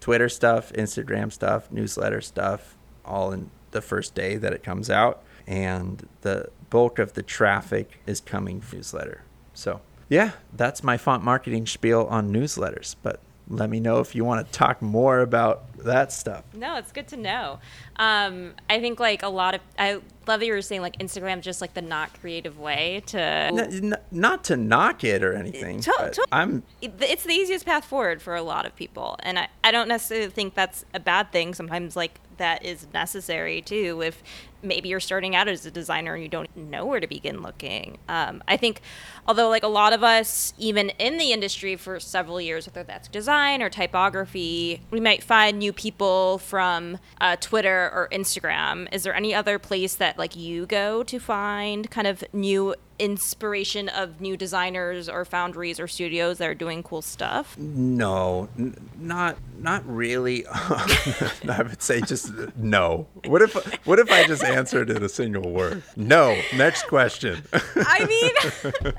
Twitter 0.00 0.28
stuff, 0.28 0.72
Instagram 0.72 1.30
stuff, 1.30 1.70
newsletter 1.70 2.20
stuff, 2.20 2.76
all 3.04 3.32
in 3.32 3.50
the 3.70 3.82
first 3.82 4.14
day 4.14 4.36
that 4.36 4.52
it 4.52 4.62
comes 4.62 4.90
out. 4.90 5.22
And 5.46 6.08
the 6.22 6.50
bulk 6.70 6.98
of 6.98 7.12
the 7.12 7.22
traffic 7.22 8.00
is 8.06 8.20
coming 8.20 8.60
from 8.60 8.78
newsletter. 8.78 9.22
So, 9.54 9.80
yeah, 10.12 10.32
that's 10.52 10.84
my 10.84 10.98
font 10.98 11.24
marketing 11.24 11.66
spiel 11.66 12.06
on 12.10 12.30
newsletters. 12.30 12.96
But 13.02 13.20
let 13.48 13.70
me 13.70 13.80
know 13.80 14.00
if 14.00 14.14
you 14.14 14.26
want 14.26 14.46
to 14.46 14.52
talk 14.52 14.82
more 14.82 15.20
about 15.20 15.64
that 15.78 16.12
stuff. 16.12 16.44
No, 16.54 16.76
it's 16.76 16.92
good 16.92 17.08
to 17.08 17.16
know. 17.16 17.60
Um, 17.96 18.52
I 18.68 18.78
think 18.78 19.00
like 19.00 19.22
a 19.22 19.28
lot 19.28 19.54
of 19.54 19.62
I 19.78 19.94
love 20.26 20.40
that 20.40 20.46
you 20.46 20.52
were 20.52 20.60
saying 20.60 20.82
like 20.82 20.98
Instagram 20.98 21.40
just 21.40 21.62
like 21.62 21.72
the 21.72 21.80
not 21.80 22.20
creative 22.20 22.58
way 22.58 23.02
to. 23.06 23.18
N- 23.18 23.58
n- 23.58 23.96
not 24.10 24.44
to 24.44 24.56
knock 24.58 25.02
it 25.02 25.24
or 25.24 25.32
anything. 25.32 25.80
To- 25.80 26.10
to- 26.12 26.26
I'm 26.30 26.62
It's 26.82 27.24
the 27.24 27.32
easiest 27.32 27.64
path 27.64 27.86
forward 27.86 28.20
for 28.20 28.34
a 28.34 28.42
lot 28.42 28.66
of 28.66 28.76
people, 28.76 29.16
and 29.20 29.38
I, 29.38 29.48
I 29.64 29.70
don't 29.70 29.88
necessarily 29.88 30.30
think 30.30 30.54
that's 30.54 30.84
a 30.92 31.00
bad 31.00 31.32
thing. 31.32 31.54
Sometimes 31.54 31.96
like 31.96 32.20
that 32.36 32.62
is 32.66 32.86
necessary 32.92 33.62
too. 33.62 34.02
If 34.02 34.22
maybe 34.62 34.88
you're 34.88 35.00
starting 35.00 35.34
out 35.34 35.48
as 35.48 35.66
a 35.66 35.70
designer 35.70 36.14
and 36.14 36.22
you 36.22 36.28
don't 36.28 36.54
know 36.56 36.86
where 36.86 37.00
to 37.00 37.06
begin 37.06 37.42
looking. 37.42 37.98
Um, 38.08 38.42
I 38.48 38.56
think, 38.56 38.80
although 39.26 39.48
like 39.48 39.62
a 39.62 39.68
lot 39.68 39.92
of 39.92 40.02
us, 40.02 40.54
even 40.58 40.90
in 40.90 41.18
the 41.18 41.32
industry 41.32 41.76
for 41.76 42.00
several 42.00 42.40
years, 42.40 42.66
whether 42.66 42.82
that's 42.82 43.08
design 43.08 43.62
or 43.62 43.68
typography, 43.68 44.80
we 44.90 45.00
might 45.00 45.22
find 45.22 45.58
new 45.58 45.72
people 45.72 46.38
from 46.38 46.98
uh, 47.20 47.36
Twitter 47.36 47.90
or 47.92 48.08
Instagram. 48.12 48.92
Is 48.92 49.02
there 49.02 49.14
any 49.14 49.34
other 49.34 49.58
place 49.58 49.94
that 49.96 50.18
like 50.18 50.36
you 50.36 50.66
go 50.66 51.02
to 51.02 51.18
find 51.18 51.90
kind 51.90 52.06
of 52.06 52.24
new 52.32 52.74
inspiration 52.98 53.88
of 53.88 54.20
new 54.20 54.36
designers 54.36 55.08
or 55.08 55.24
foundries 55.24 55.80
or 55.80 55.88
studios 55.88 56.38
that 56.38 56.48
are 56.48 56.54
doing 56.54 56.82
cool 56.82 57.02
stuff? 57.02 57.58
No, 57.58 58.48
n- 58.56 58.76
not 58.98 59.36
not 59.58 59.84
really. 59.86 60.46
I 60.52 61.64
would 61.66 61.82
say 61.82 62.00
just 62.00 62.30
no. 62.56 63.08
What 63.24 63.42
if 63.42 63.54
what 63.86 63.98
if 63.98 64.10
I 64.10 64.24
just 64.26 64.44
answered 64.52 64.90
in 64.90 65.02
a 65.02 65.08
single 65.08 65.50
word? 65.50 65.82
No. 65.96 66.38
Next 66.56 66.86
question. 66.88 67.42
I 67.52 68.04
mean, 68.06 68.72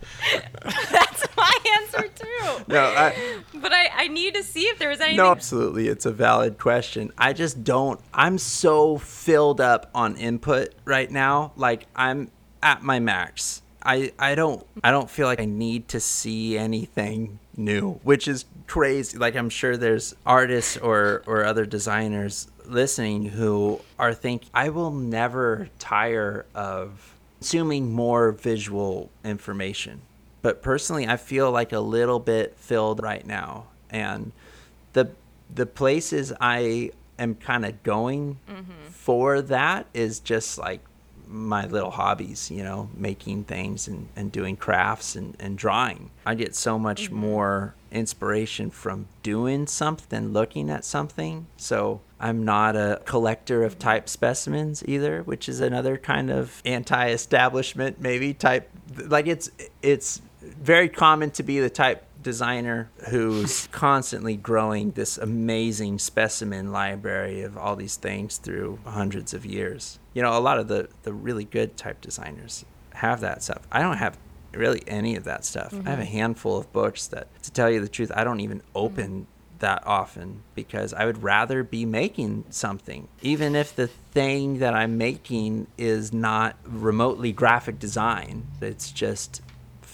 that's 0.91 1.27
my 1.37 1.57
answer 1.81 2.07
too. 2.15 2.63
no, 2.67 2.83
I, 2.83 3.39
But 3.53 3.73
I, 3.73 3.89
I 3.93 4.07
need 4.07 4.35
to 4.35 4.43
see 4.43 4.63
if 4.65 4.79
there 4.79 4.89
was 4.89 5.01
anything. 5.01 5.17
no, 5.17 5.31
absolutely, 5.31 5.87
it's 5.87 6.05
a 6.05 6.11
valid 6.11 6.57
question. 6.57 7.11
I 7.17 7.33
just 7.33 7.63
don't. 7.63 7.99
I'm 8.13 8.37
so 8.37 8.97
filled 8.97 9.61
up 9.61 9.89
on 9.93 10.15
input 10.17 10.73
right 10.85 11.09
now. 11.09 11.51
Like 11.55 11.87
I'm 11.95 12.31
at 12.61 12.83
my 12.83 12.99
max. 12.99 13.61
I 13.85 14.13
I 14.17 14.35
don't 14.35 14.65
I 14.83 14.91
don't 14.91 15.09
feel 15.09 15.27
like 15.27 15.41
I 15.41 15.45
need 15.45 15.89
to 15.89 15.99
see 15.99 16.57
anything 16.57 17.39
new, 17.57 17.99
which 18.03 18.27
is 18.27 18.45
crazy. 18.67 19.17
Like 19.17 19.35
I'm 19.35 19.49
sure 19.49 19.75
there's 19.75 20.15
artists 20.25 20.77
or 20.77 21.21
or 21.27 21.43
other 21.43 21.65
designers 21.65 22.47
listening 22.66 23.26
who 23.26 23.82
are 23.99 24.14
thinking 24.14 24.49
I 24.53 24.70
will 24.70 24.91
never 24.91 25.70
tire 25.80 26.45
of 26.53 27.16
consuming 27.39 27.91
more 27.91 28.32
visual 28.32 29.09
information. 29.24 30.01
But 30.41 30.61
personally, 30.61 31.07
I 31.07 31.18
feel 31.18 31.51
like 31.51 31.74
a 31.74 31.80
little 31.80 32.20
bit 32.20 32.55
filled 32.57 33.01
right 33.01 33.26
now, 33.26 33.66
and 33.89 34.32
the 34.93 35.11
the 35.53 35.66
places 35.66 36.34
I 36.39 36.91
am 37.20 37.36
kind 37.36 37.66
of 37.66 37.84
going 37.84 38.39
mm-hmm. 38.49 38.89
for 38.89 39.41
that 39.41 39.88
is 39.93 40.20
just 40.20 40.57
like 40.57 40.82
my 41.28 41.66
little 41.66 41.91
hobbies, 41.91 42.51
you 42.51 42.64
know, 42.64 42.89
making 42.95 43.43
things 43.45 43.88
and, 43.88 44.07
and 44.16 44.32
doing 44.32 44.55
crafts 44.55 45.16
and, 45.16 45.36
and 45.39 45.57
drawing. 45.57 46.11
I 46.26 46.36
get 46.36 46.55
so 46.55 46.78
much 46.78 47.05
mm-hmm. 47.05 47.16
more 47.16 47.76
inspiration 47.91 48.70
from 48.70 49.07
doing 49.24 49.68
something 49.68 50.05
than 50.09 50.34
looking 50.34 50.70
at 50.70 50.86
something. 50.86 51.47
So 51.57 52.01
I'm 52.24 52.45
not 52.45 52.78
a 52.78 53.01
collector 53.03 53.65
of 53.65 53.78
type 53.78 54.07
specimens 54.07 54.82
either, 54.88 55.24
which 55.24 55.49
is 55.49 55.59
another 55.59 55.97
kind 55.97 56.32
of 56.32 56.61
anti-establishment 56.63 57.99
maybe 57.99 58.34
type 58.34 58.69
like 59.07 59.28
it's 59.28 59.51
it's 59.82 60.21
very 60.39 60.88
common 60.88 61.32
to 61.32 61.43
be 61.43 61.59
the 61.59 61.69
type 61.69 62.05
designer 62.21 62.89
who's 63.09 63.67
constantly 63.74 64.38
growing 64.38 64.91
this 64.91 65.17
amazing 65.17 65.99
specimen 65.99 66.71
library 66.71 67.41
of 67.41 67.57
all 67.57 67.76
these 67.76 67.97
things 67.97 68.38
through 68.38 68.80
hundreds 68.86 69.34
of 69.34 69.45
years. 69.45 69.99
You 70.13 70.21
know, 70.21 70.38
a 70.38 70.39
lot 70.39 70.59
of 70.59 70.69
the, 70.69 70.88
the 71.03 71.11
really 71.11 71.43
good 71.43 71.76
type 71.76 71.99
designers 71.99 72.63
have 72.93 73.19
that 73.19 73.43
stuff. 73.43 73.67
I 73.69 73.82
don't 73.82 73.97
have 73.97 74.17
really 74.53 74.84
any 74.88 75.17
of 75.17 75.26
that 75.26 75.43
stuff. 75.43 75.74
I 75.74 75.89
have 75.89 75.99
a 75.99 76.03
mm-hmm. 76.03 76.11
handful 76.11 76.57
of 76.57 76.71
books 76.71 77.07
that, 77.07 77.28
to 77.43 77.51
tell 77.51 77.69
you 77.69 77.82
the 77.82 77.89
truth, 77.89 78.11
I 78.15 78.24
don't 78.24 78.39
even 78.39 78.61
open 78.74 79.28
that 79.64 79.82
often 79.88 80.43
because 80.55 80.93
I 80.93 81.05
would 81.05 81.24
rather 81.24 81.64
be 81.64 81.86
making 81.86 82.43
something, 82.49 83.07
even 83.22 83.55
if 83.55 83.74
the 83.74 83.88
thing 83.88 84.59
that 84.59 84.74
I'm 84.74 84.97
making 84.97 85.68
is 85.78 86.11
not 86.11 86.57
remotely 86.66 87.32
graphic 87.32 87.80
design. 87.80 88.45
It's 88.61 88.91
just 88.91 89.41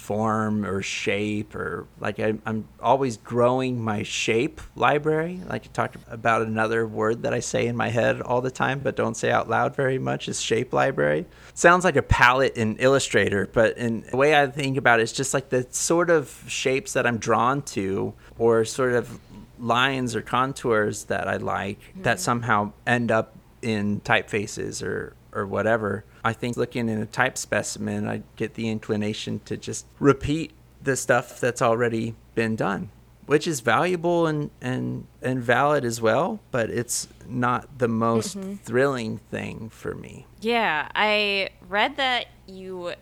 form 0.10 0.66
or 0.66 0.82
shape 0.82 1.54
or 1.54 1.86
like 2.00 2.20
I, 2.20 2.34
I'm 2.44 2.68
always 2.82 3.18
growing 3.18 3.80
my 3.80 4.02
shape 4.02 4.60
library. 4.76 5.40
Like 5.48 5.66
I 5.66 5.70
talked 5.72 5.98
about 6.10 6.42
another 6.42 6.88
word 6.88 7.22
that 7.22 7.34
I 7.36 7.42
say 7.42 7.68
in 7.68 7.76
my 7.76 7.90
head 7.90 8.20
all 8.20 8.42
the 8.42 8.50
time, 8.50 8.80
but 8.80 8.96
don't 8.96 9.16
say 9.16 9.30
out 9.30 9.48
loud 9.48 9.76
very 9.76 10.00
much 10.00 10.28
is 10.28 10.42
shape 10.42 10.74
library. 10.74 11.28
Sounds 11.54 11.86
like 11.86 11.96
a 11.96 12.02
palette 12.02 12.58
in 12.58 12.78
Illustrator, 12.78 13.48
but 13.54 13.78
in 13.78 14.02
the 14.10 14.18
way 14.18 14.36
I 14.36 14.48
think 14.48 14.78
about 14.78 15.00
it, 15.00 15.04
it's 15.04 15.12
just 15.12 15.32
like 15.32 15.50
the 15.50 15.68
sort 15.70 16.10
of 16.10 16.44
shapes 16.48 16.94
that 16.94 17.06
I'm 17.06 17.20
drawn 17.20 17.62
to 17.78 18.16
or 18.40 18.66
sort 18.66 18.94
of 18.94 19.20
lines 19.60 20.16
or 20.16 20.22
contours 20.22 21.06
that 21.06 21.28
I 21.28 21.38
like 21.38 21.80
mm-hmm. 21.82 22.04
that 22.04 22.20
somehow 22.20 22.74
end 22.88 23.12
up 23.12 23.36
in 23.62 24.02
typefaces 24.02 24.82
or 24.84 25.14
or 25.34 25.46
whatever. 25.46 26.04
I 26.24 26.34
think 26.34 26.58
looking 26.58 26.90
in 26.90 27.02
a 27.02 27.06
type 27.06 27.38
specimen, 27.38 28.08
I 28.08 28.24
get 28.36 28.56
the 28.56 28.70
inclination 28.70 29.42
to 29.46 29.58
just 29.58 29.86
repeat 30.00 30.52
the 30.82 30.96
stuff 30.96 31.40
that's 31.40 31.62
already 31.62 32.16
been 32.36 32.56
done, 32.56 32.90
which 33.26 33.48
is 33.48 33.60
valuable 33.60 34.28
and, 34.28 34.50
and, 34.62 35.06
and 35.22 35.42
valid 35.42 35.86
as 35.86 36.02
well, 36.02 36.40
but 36.52 36.70
it's 36.70 37.08
not 37.28 37.80
the 37.80 37.88
most 37.88 38.38
mm-hmm. 38.38 38.56
thrilling 38.56 39.18
thing 39.18 39.70
for 39.70 39.94
me. 39.94 40.26
Yeah, 40.42 40.90
I 40.96 41.50
read 41.68 41.98
that 41.98 42.28
you 42.48 42.94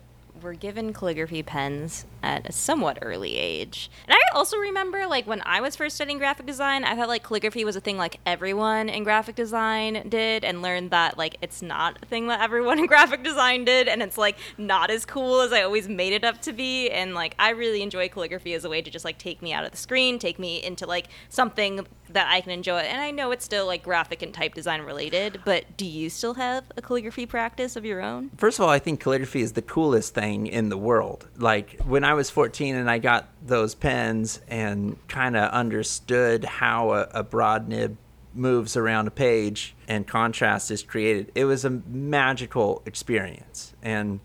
were 0.42 0.54
given 0.54 0.92
calligraphy 0.92 1.42
pens 1.42 2.04
at 2.22 2.48
a 2.48 2.52
somewhat 2.52 2.98
early 3.02 3.36
age. 3.36 3.90
And 4.06 4.14
I 4.14 4.36
also 4.36 4.56
remember, 4.56 5.06
like, 5.06 5.26
when 5.26 5.42
I 5.44 5.60
was 5.60 5.76
first 5.76 5.96
studying 5.96 6.18
graphic 6.18 6.46
design, 6.46 6.84
I 6.84 6.96
thought, 6.96 7.08
like, 7.08 7.22
calligraphy 7.22 7.64
was 7.64 7.76
a 7.76 7.80
thing, 7.80 7.96
like, 7.96 8.20
everyone 8.26 8.88
in 8.88 9.04
graphic 9.04 9.36
design 9.36 10.08
did, 10.08 10.44
and 10.44 10.62
learned 10.62 10.90
that, 10.90 11.18
like, 11.18 11.36
it's 11.42 11.62
not 11.62 11.98
a 12.02 12.06
thing 12.06 12.28
that 12.28 12.40
everyone 12.40 12.78
in 12.80 12.86
graphic 12.86 13.22
design 13.22 13.64
did, 13.64 13.88
and 13.88 14.02
it's, 14.02 14.18
like, 14.18 14.36
not 14.56 14.90
as 14.90 15.04
cool 15.04 15.40
as 15.40 15.52
I 15.52 15.62
always 15.62 15.88
made 15.88 16.12
it 16.12 16.24
up 16.24 16.40
to 16.42 16.52
be. 16.52 16.90
And, 16.90 17.14
like, 17.14 17.34
I 17.38 17.50
really 17.50 17.82
enjoy 17.82 18.08
calligraphy 18.08 18.54
as 18.54 18.64
a 18.64 18.68
way 18.68 18.82
to 18.82 18.90
just, 18.90 19.04
like, 19.04 19.18
take 19.18 19.42
me 19.42 19.52
out 19.52 19.64
of 19.64 19.70
the 19.70 19.76
screen, 19.76 20.18
take 20.18 20.38
me 20.38 20.62
into, 20.62 20.86
like, 20.86 21.08
something 21.28 21.86
that 22.10 22.26
I 22.30 22.40
can 22.40 22.50
enjoy. 22.50 22.78
And 22.78 23.00
I 23.00 23.10
know 23.10 23.30
it's 23.30 23.44
still, 23.44 23.66
like, 23.66 23.82
graphic 23.82 24.22
and 24.22 24.32
type 24.32 24.54
design 24.54 24.82
related, 24.82 25.40
but 25.44 25.76
do 25.76 25.84
you 25.84 26.10
still 26.10 26.34
have 26.34 26.64
a 26.76 26.82
calligraphy 26.82 27.26
practice 27.26 27.76
of 27.76 27.84
your 27.84 28.00
own? 28.00 28.30
First 28.36 28.58
of 28.58 28.64
all, 28.64 28.70
I 28.70 28.78
think 28.78 29.00
calligraphy 29.00 29.42
is 29.42 29.52
the 29.52 29.62
coolest 29.62 30.14
thing 30.14 30.46
in 30.46 30.68
the 30.68 30.76
world. 30.76 31.28
Like, 31.36 31.80
when 31.84 32.04
I 32.04 32.07
was 32.14 32.30
14 32.30 32.74
and 32.74 32.90
I 32.90 32.98
got 32.98 33.28
those 33.44 33.74
pens 33.74 34.40
and 34.48 34.96
kind 35.08 35.36
of 35.36 35.50
understood 35.50 36.44
how 36.44 36.92
a, 36.92 37.08
a 37.12 37.22
broad 37.22 37.68
nib 37.68 37.96
moves 38.34 38.76
around 38.76 39.08
a 39.08 39.10
page 39.10 39.74
and 39.88 40.06
contrast 40.06 40.70
is 40.70 40.82
created, 40.82 41.32
it 41.34 41.44
was 41.44 41.64
a 41.64 41.70
magical 41.70 42.82
experience. 42.86 43.74
And 43.82 44.20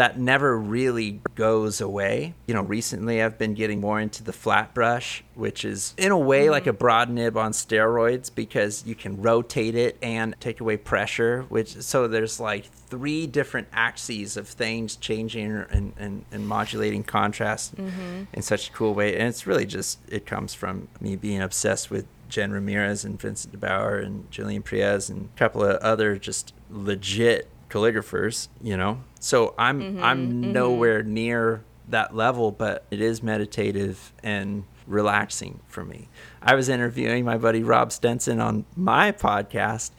that 0.00 0.18
never 0.18 0.56
really 0.58 1.20
goes 1.34 1.78
away. 1.78 2.32
You 2.46 2.54
know, 2.54 2.62
recently 2.62 3.22
I've 3.22 3.36
been 3.36 3.52
getting 3.52 3.82
more 3.82 4.00
into 4.00 4.24
the 4.24 4.32
flat 4.32 4.72
brush, 4.72 5.22
which 5.34 5.62
is 5.62 5.92
in 5.98 6.10
a 6.10 6.16
way 6.16 6.44
mm-hmm. 6.44 6.52
like 6.52 6.66
a 6.66 6.72
broad 6.72 7.10
nib 7.10 7.36
on 7.36 7.52
steroids 7.52 8.34
because 8.34 8.82
you 8.86 8.94
can 8.94 9.20
rotate 9.20 9.74
it 9.74 9.98
and 10.00 10.34
take 10.40 10.62
away 10.62 10.78
pressure, 10.78 11.42
which 11.50 11.82
so 11.82 12.08
there's 12.08 12.40
like 12.40 12.64
three 12.64 13.26
different 13.26 13.68
axes 13.74 14.38
of 14.38 14.48
things 14.48 14.96
changing 14.96 15.66
and, 15.70 15.92
and, 15.98 16.24
and 16.32 16.48
modulating 16.48 17.04
contrast 17.04 17.76
mm-hmm. 17.76 18.22
in 18.32 18.40
such 18.40 18.70
a 18.70 18.72
cool 18.72 18.94
way. 18.94 19.14
And 19.18 19.28
it's 19.28 19.46
really 19.46 19.66
just, 19.66 19.98
it 20.08 20.24
comes 20.24 20.54
from 20.54 20.88
me 21.02 21.14
being 21.14 21.42
obsessed 21.42 21.90
with 21.90 22.06
Jen 22.30 22.52
Ramirez 22.52 23.04
and 23.04 23.20
Vincent 23.20 23.60
DeBauer 23.60 24.02
and 24.02 24.30
Julian 24.30 24.62
Priez 24.62 25.10
and 25.10 25.28
a 25.34 25.38
couple 25.38 25.62
of 25.62 25.76
other 25.82 26.16
just 26.16 26.54
legit 26.70 27.50
calligraphers, 27.70 28.48
you 28.62 28.76
know. 28.76 29.00
So 29.20 29.54
I'm 29.56 29.80
mm-hmm, 29.80 30.02
I'm 30.02 30.28
mm-hmm. 30.28 30.52
nowhere 30.52 31.02
near 31.02 31.62
that 31.88 32.14
level, 32.14 32.50
but 32.50 32.84
it 32.90 33.00
is 33.00 33.22
meditative 33.22 34.12
and 34.22 34.64
relaxing 34.86 35.60
for 35.68 35.84
me. 35.84 36.08
I 36.42 36.54
was 36.54 36.68
interviewing 36.68 37.24
my 37.24 37.38
buddy 37.38 37.62
Rob 37.62 37.92
Stenson 37.92 38.40
on 38.40 38.64
my 38.76 39.12
podcast, 39.12 39.90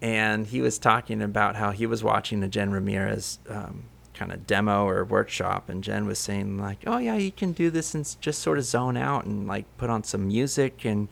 and 0.00 0.46
he 0.46 0.60
was 0.60 0.78
talking 0.78 1.22
about 1.22 1.56
how 1.56 1.70
he 1.70 1.86
was 1.86 2.02
watching 2.02 2.42
a 2.42 2.48
Jen 2.48 2.70
Ramirez 2.70 3.38
um, 3.48 3.84
kind 4.14 4.32
of 4.32 4.46
demo 4.46 4.86
or 4.86 5.04
workshop, 5.04 5.68
and 5.68 5.84
Jen 5.84 6.06
was 6.06 6.18
saying 6.18 6.58
like, 6.58 6.78
"Oh 6.86 6.98
yeah, 6.98 7.16
you 7.16 7.32
can 7.32 7.52
do 7.52 7.70
this 7.70 7.94
and 7.94 8.16
just 8.20 8.40
sort 8.40 8.58
of 8.58 8.64
zone 8.64 8.96
out 8.96 9.24
and 9.24 9.46
like 9.46 9.66
put 9.76 9.90
on 9.90 10.04
some 10.04 10.28
music 10.28 10.84
and 10.84 11.08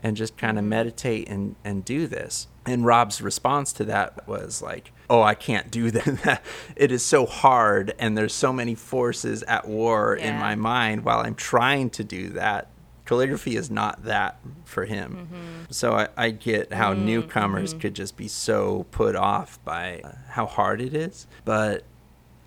and 0.00 0.16
just 0.16 0.36
kind 0.36 0.58
of 0.58 0.62
mm-hmm. 0.62 0.70
meditate 0.70 1.28
and 1.28 1.56
and 1.64 1.84
do 1.84 2.06
this." 2.06 2.46
And 2.66 2.84
Rob's 2.84 3.22
response 3.22 3.72
to 3.74 3.84
that 3.86 4.26
was 4.28 4.62
like, 4.62 4.92
"Oh, 5.08 5.22
I 5.22 5.34
can't 5.34 5.70
do 5.70 5.90
that. 5.92 6.42
it 6.76 6.92
is 6.92 7.04
so 7.04 7.26
hard, 7.26 7.94
and 7.98 8.16
there's 8.16 8.34
so 8.34 8.52
many 8.52 8.74
forces 8.74 9.42
at 9.44 9.66
war 9.66 10.16
yeah. 10.18 10.34
in 10.34 10.40
my 10.40 10.54
mind 10.54 11.04
while 11.04 11.20
I'm 11.20 11.34
trying 11.34 11.90
to 11.90 12.04
do 12.04 12.30
that." 12.30 12.68
Calligraphy 13.08 13.56
is 13.56 13.70
not 13.70 14.04
that 14.04 14.38
for 14.66 14.84
him. 14.84 15.28
Mm-hmm. 15.32 15.72
So 15.72 15.94
I, 15.94 16.08
I, 16.14 16.30
get 16.30 16.74
how 16.74 16.92
mm-hmm. 16.92 17.06
newcomers 17.06 17.70
mm-hmm. 17.70 17.80
could 17.80 17.94
just 17.94 18.18
be 18.18 18.28
so 18.28 18.84
put 18.90 19.16
off 19.16 19.58
by 19.64 20.02
uh, 20.04 20.12
how 20.28 20.44
hard 20.44 20.82
it 20.82 20.92
is. 20.92 21.26
But 21.46 21.84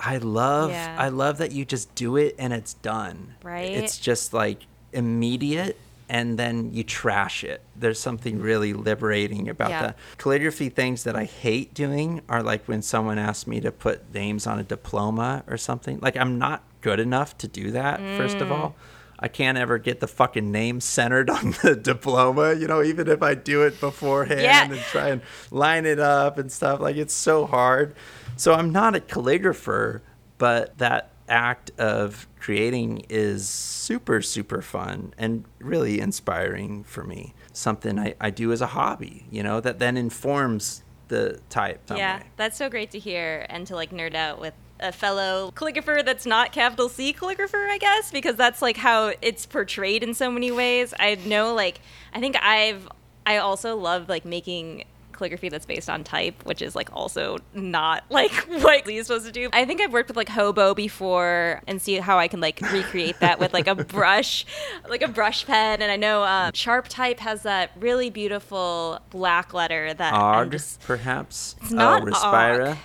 I 0.02 0.18
love 0.18 0.72
yeah. 0.72 0.96
I 1.00 1.10
love 1.10 1.38
that 1.38 1.52
you 1.52 1.64
just 1.64 1.94
do 1.94 2.18
it 2.18 2.36
and 2.40 2.54
it's 2.54 2.74
done. 2.76 3.36
Right. 3.44 3.72
It's 3.72 3.98
just 3.98 4.34
like 4.34 4.66
immediate 4.94 5.78
and 6.12 6.38
then 6.38 6.74
you 6.74 6.84
trash 6.84 7.42
it. 7.42 7.62
There's 7.74 7.98
something 7.98 8.42
really 8.42 8.74
liberating 8.74 9.48
about 9.48 9.70
yeah. 9.70 9.82
that. 9.82 9.98
Calligraphy 10.18 10.68
things 10.68 11.06
that 11.06 11.16
I 11.16 11.24
hate 11.24 11.74
doing 11.74 12.22
are 12.28 12.44
like 12.44 12.68
when 12.68 12.82
someone 12.82 13.18
asks 13.18 13.48
me 13.48 13.62
to 13.62 13.72
put 13.72 14.14
names 14.14 14.46
on 14.46 14.60
a 14.60 14.64
diploma 14.64 15.46
or 15.48 15.56
something. 15.56 16.02
Like 16.02 16.18
I'm 16.18 16.38
not 16.38 16.64
good 16.82 17.00
enough 17.00 17.38
to 17.38 17.48
do 17.48 17.72
that, 17.72 18.02
mm. 18.02 18.18
first 18.18 18.38
of 18.38 18.50
mm. 18.50 18.52
all. 18.52 18.76
I 19.20 19.30
can't 19.30 19.58
ever 19.58 19.78
get 19.78 20.02
the 20.02 20.08
fucking 20.08 20.52
name 20.52 20.82
centered 20.82 21.30
on 21.30 21.52
the 21.64 21.78
diploma, 21.78 22.56
you 22.56 22.68
know, 22.68 22.84
even 22.84 23.08
if 23.08 23.24
I 23.24 23.34
do 23.34 23.62
it 23.62 23.80
beforehand 23.80 24.42
yeah. 24.42 24.70
and 24.70 24.82
try 24.82 25.10
and 25.10 25.22
line 25.50 25.86
it 25.86 26.00
up 26.00 26.38
and 26.38 26.52
stuff. 26.52 26.82
Like 26.82 26.98
it's 26.98 27.14
so 27.14 27.46
hard. 27.46 27.96
So 28.36 28.54
I'm 28.54 28.74
not 28.74 28.98
a 28.98 29.00
calligrapher, 29.00 30.02
but 30.38 30.78
that 30.80 31.12
act 31.28 31.72
of 31.78 32.28
creating 32.40 33.06
is 33.10 33.48
super, 33.48 34.22
super 34.22 34.62
fun 34.62 35.14
and 35.18 35.46
really 35.60 36.00
inspiring 36.00 36.84
for 36.84 37.04
me. 37.04 37.34
Something 37.54 38.00
I, 38.00 38.16
I 38.20 38.30
do 38.30 38.52
as 38.52 38.62
a 38.62 38.68
hobby, 38.68 39.26
you 39.32 39.44
know, 39.44 39.60
that 39.62 39.80
then 39.80 39.98
informs 39.98 40.84
the 41.08 41.40
type. 41.50 41.82
Yeah, 41.90 42.20
way. 42.20 42.24
that's 42.38 42.58
so 42.58 42.70
great 42.70 42.92
to 42.92 43.00
hear 43.00 43.46
and 43.50 43.68
to 43.68 43.76
like 43.76 43.92
nerd 43.92 44.16
out 44.16 44.40
with 44.40 44.54
a 44.80 44.92
fellow 44.92 45.52
calligrapher 45.56 46.04
that's 46.04 46.26
not 46.26 46.52
capital 46.52 46.90
C 46.90 47.14
calligrapher, 47.14 47.70
I 47.70 47.78
guess, 47.78 48.12
because 48.12 48.36
that's 48.36 48.62
like 48.62 48.78
how 48.78 49.14
it's 49.22 49.46
portrayed 49.46 50.04
in 50.04 50.14
so 50.14 50.32
many 50.32 50.52
ways. 50.52 50.94
I 51.00 51.16
know, 51.26 51.54
like, 51.54 51.82
I 52.14 52.20
think 52.20 52.36
I've, 52.42 52.90
I 53.26 53.38
also 53.38 53.76
love 53.78 54.10
like 54.10 54.26
making 54.26 54.86
calligraphy 55.22 55.50
that's 55.50 55.68
based 55.68 55.90
on 55.90 56.04
type, 56.04 56.44
which 56.46 56.62
is 56.62 56.76
like 56.76 56.90
also 56.94 57.38
not 57.54 58.04
like 58.10 58.32
what 58.48 58.92
you're 58.92 59.04
supposed 59.04 59.26
to 59.28 59.32
do. 59.32 59.50
I 59.54 59.66
think 59.66 59.82
I've 59.82 59.94
worked 59.94 60.10
with 60.10 60.18
like 60.18 60.30
Hobeaux 60.30 60.76
before 60.76 61.62
and 61.68 61.80
see 61.82 61.96
how 61.96 62.18
I 62.18 62.28
can 62.28 62.42
like 62.42 62.60
recreate 62.72 63.20
that 63.20 63.40
with 63.40 63.54
like 63.54 63.68
a 63.68 63.76
brush, 63.92 64.46
like 64.90 65.04
a 65.04 65.08
brush 65.08 65.46
pen. 65.46 65.82
And 65.82 65.92
I 65.92 65.96
know 65.96 66.24
um, 66.24 66.52
Sharp 66.54 66.88
Type 66.88 67.20
has 67.20 67.44
that 67.44 67.72
really 67.80 68.10
beautiful 68.10 69.00
black 69.12 69.54
letter 69.54 69.94
that 69.94 70.14
Ogg, 70.14 70.52
just, 70.52 70.82
perhaps. 70.82 71.56
It's 71.62 71.72
not 71.72 72.02
oh, 72.02 72.06
Respira. 72.06 72.72
Ogg. 72.72 72.78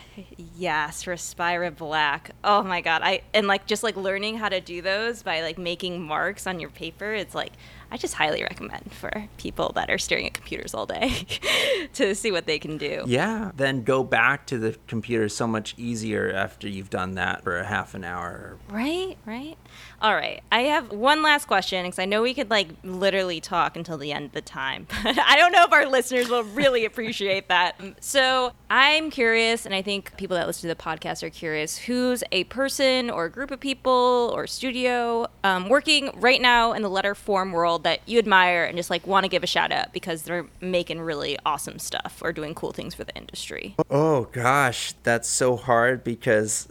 Yes, 0.56 1.04
Respira 1.04 1.74
Black. 1.74 2.30
Oh 2.42 2.62
my 2.62 2.80
god! 2.80 3.02
I 3.02 3.20
and 3.34 3.46
like 3.46 3.66
just 3.66 3.82
like 3.82 3.96
learning 3.96 4.38
how 4.38 4.48
to 4.48 4.62
do 4.62 4.80
those 4.80 5.22
by 5.22 5.42
like 5.42 5.58
making 5.58 6.02
marks 6.02 6.46
on 6.46 6.58
your 6.58 6.70
paper. 6.70 7.12
It's 7.12 7.34
like 7.34 7.52
I 7.96 7.98
just 7.98 8.12
highly 8.12 8.42
recommend 8.42 8.92
for 8.92 9.26
people 9.38 9.72
that 9.74 9.88
are 9.88 9.96
staring 9.96 10.26
at 10.26 10.34
computers 10.34 10.74
all 10.74 10.84
day 10.84 11.26
to 11.94 12.14
see 12.14 12.30
what 12.30 12.44
they 12.44 12.58
can 12.58 12.76
do. 12.76 13.04
Yeah, 13.06 13.52
then 13.56 13.84
go 13.84 14.04
back 14.04 14.44
to 14.48 14.58
the 14.58 14.76
computer 14.86 15.30
so 15.30 15.46
much 15.46 15.74
easier 15.78 16.30
after 16.30 16.68
you've 16.68 16.90
done 16.90 17.14
that 17.14 17.42
for 17.42 17.56
a 17.56 17.64
half 17.64 17.94
an 17.94 18.04
hour. 18.04 18.58
Right, 18.68 19.16
right. 19.24 19.56
All 20.00 20.14
right. 20.14 20.42
I 20.52 20.62
have 20.62 20.92
one 20.92 21.22
last 21.22 21.46
question 21.46 21.84
because 21.84 21.98
I 21.98 22.04
know 22.04 22.22
we 22.22 22.34
could 22.34 22.50
like 22.50 22.68
literally 22.84 23.40
talk 23.40 23.76
until 23.76 23.96
the 23.96 24.12
end 24.12 24.26
of 24.26 24.32
the 24.32 24.42
time, 24.42 24.86
but 25.02 25.18
I 25.18 25.36
don't 25.36 25.52
know 25.52 25.64
if 25.64 25.72
our 25.72 25.86
listeners 25.86 26.28
will 26.28 26.44
really 26.44 26.84
appreciate 26.84 27.48
that. 27.48 27.80
So 28.00 28.52
I'm 28.70 29.10
curious, 29.10 29.66
and 29.66 29.74
I 29.74 29.82
think 29.82 30.16
people 30.16 30.36
that 30.36 30.46
listen 30.46 30.68
to 30.68 30.74
the 30.74 30.80
podcast 30.80 31.22
are 31.22 31.30
curious 31.30 31.76
who's 31.76 32.22
a 32.30 32.44
person 32.44 33.10
or 33.10 33.24
a 33.24 33.30
group 33.30 33.50
of 33.50 33.58
people 33.58 34.32
or 34.34 34.46
studio 34.46 35.26
um, 35.42 35.68
working 35.68 36.10
right 36.14 36.40
now 36.40 36.72
in 36.72 36.82
the 36.82 36.90
letter 36.90 37.14
form 37.14 37.52
world 37.52 37.84
that 37.84 38.00
you 38.06 38.18
admire 38.18 38.64
and 38.64 38.76
just 38.76 38.90
like 38.90 39.06
want 39.06 39.24
to 39.24 39.28
give 39.28 39.42
a 39.42 39.46
shout 39.46 39.72
out 39.72 39.92
because 39.92 40.22
they're 40.22 40.46
making 40.60 41.00
really 41.00 41.38
awesome 41.44 41.78
stuff 41.78 42.20
or 42.22 42.32
doing 42.32 42.54
cool 42.54 42.72
things 42.72 42.94
for 42.94 43.04
the 43.04 43.14
industry. 43.16 43.74
Oh 43.90 44.24
gosh, 44.32 44.94
that's 45.02 45.28
so 45.28 45.56
hard 45.56 46.04
because 46.04 46.68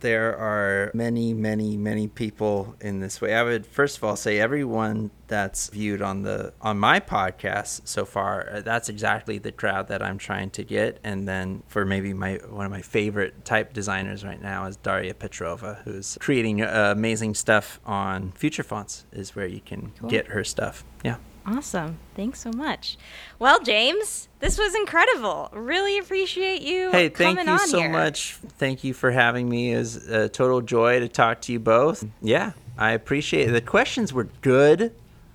there 0.00 0.36
are 0.36 0.90
many, 0.94 1.34
many, 1.34 1.76
many 1.76 2.08
people 2.08 2.74
in 2.80 3.00
this 3.00 3.20
way. 3.20 3.34
I 3.34 3.42
would 3.42 3.66
first 3.66 3.96
of 3.96 4.04
all 4.04 4.16
say 4.16 4.38
everyone 4.40 5.10
that's 5.26 5.68
viewed 5.68 6.00
on 6.00 6.22
the 6.22 6.52
on 6.62 6.78
my 6.78 7.00
podcast 7.00 7.82
so 7.86 8.04
far, 8.04 8.48
uh, 8.50 8.60
that's 8.62 8.88
exactly 8.88 9.38
the 9.38 9.52
crowd 9.52 9.88
that 9.88 10.02
I'm 10.02 10.18
trying 10.18 10.50
to 10.50 10.64
get. 10.64 10.98
And 11.04 11.28
then 11.28 11.62
for 11.68 11.84
maybe 11.84 12.12
my 12.14 12.34
one 12.48 12.64
of 12.64 12.72
my 12.72 12.82
favorite 12.82 13.44
type 13.44 13.72
designers 13.72 14.24
right 14.24 14.40
now 14.40 14.66
is 14.66 14.76
Daria 14.76 15.14
Petrova, 15.14 15.82
who's 15.82 16.16
creating 16.20 16.62
uh, 16.62 16.92
amazing 16.96 17.34
stuff 17.34 17.80
on 17.84 18.32
Future 18.32 18.62
Fonts. 18.62 19.04
Is 19.12 19.34
where 19.36 19.46
you 19.46 19.60
can 19.60 19.92
Cool. 20.00 20.10
get 20.10 20.28
her 20.28 20.44
stuff. 20.44 20.84
Yeah. 21.04 21.16
Awesome. 21.56 21.98
Thanks 22.14 22.40
so 22.40 22.50
much. 22.52 22.96
Well, 23.38 23.60
James, 23.62 24.28
this 24.40 24.58
was 24.58 24.74
incredible. 24.74 25.48
Really 25.52 25.98
appreciate 25.98 26.62
you 26.62 26.90
Hey, 26.90 27.08
thank 27.08 27.38
you 27.42 27.58
so 27.58 27.78
here. 27.78 27.88
much. 27.90 28.34
Thank 28.58 28.84
you 28.84 28.92
for 28.92 29.10
having 29.10 29.48
me. 29.48 29.72
It 29.72 29.78
was 29.78 30.08
a 30.08 30.28
total 30.28 30.60
joy 30.60 31.00
to 31.00 31.08
talk 31.08 31.40
to 31.42 31.52
you 31.52 31.58
both. 31.58 32.04
Yeah, 32.20 32.52
I 32.76 32.92
appreciate 32.92 33.48
it. 33.48 33.52
The 33.52 33.60
questions 33.62 34.12
were 34.12 34.28
good. 34.42 34.92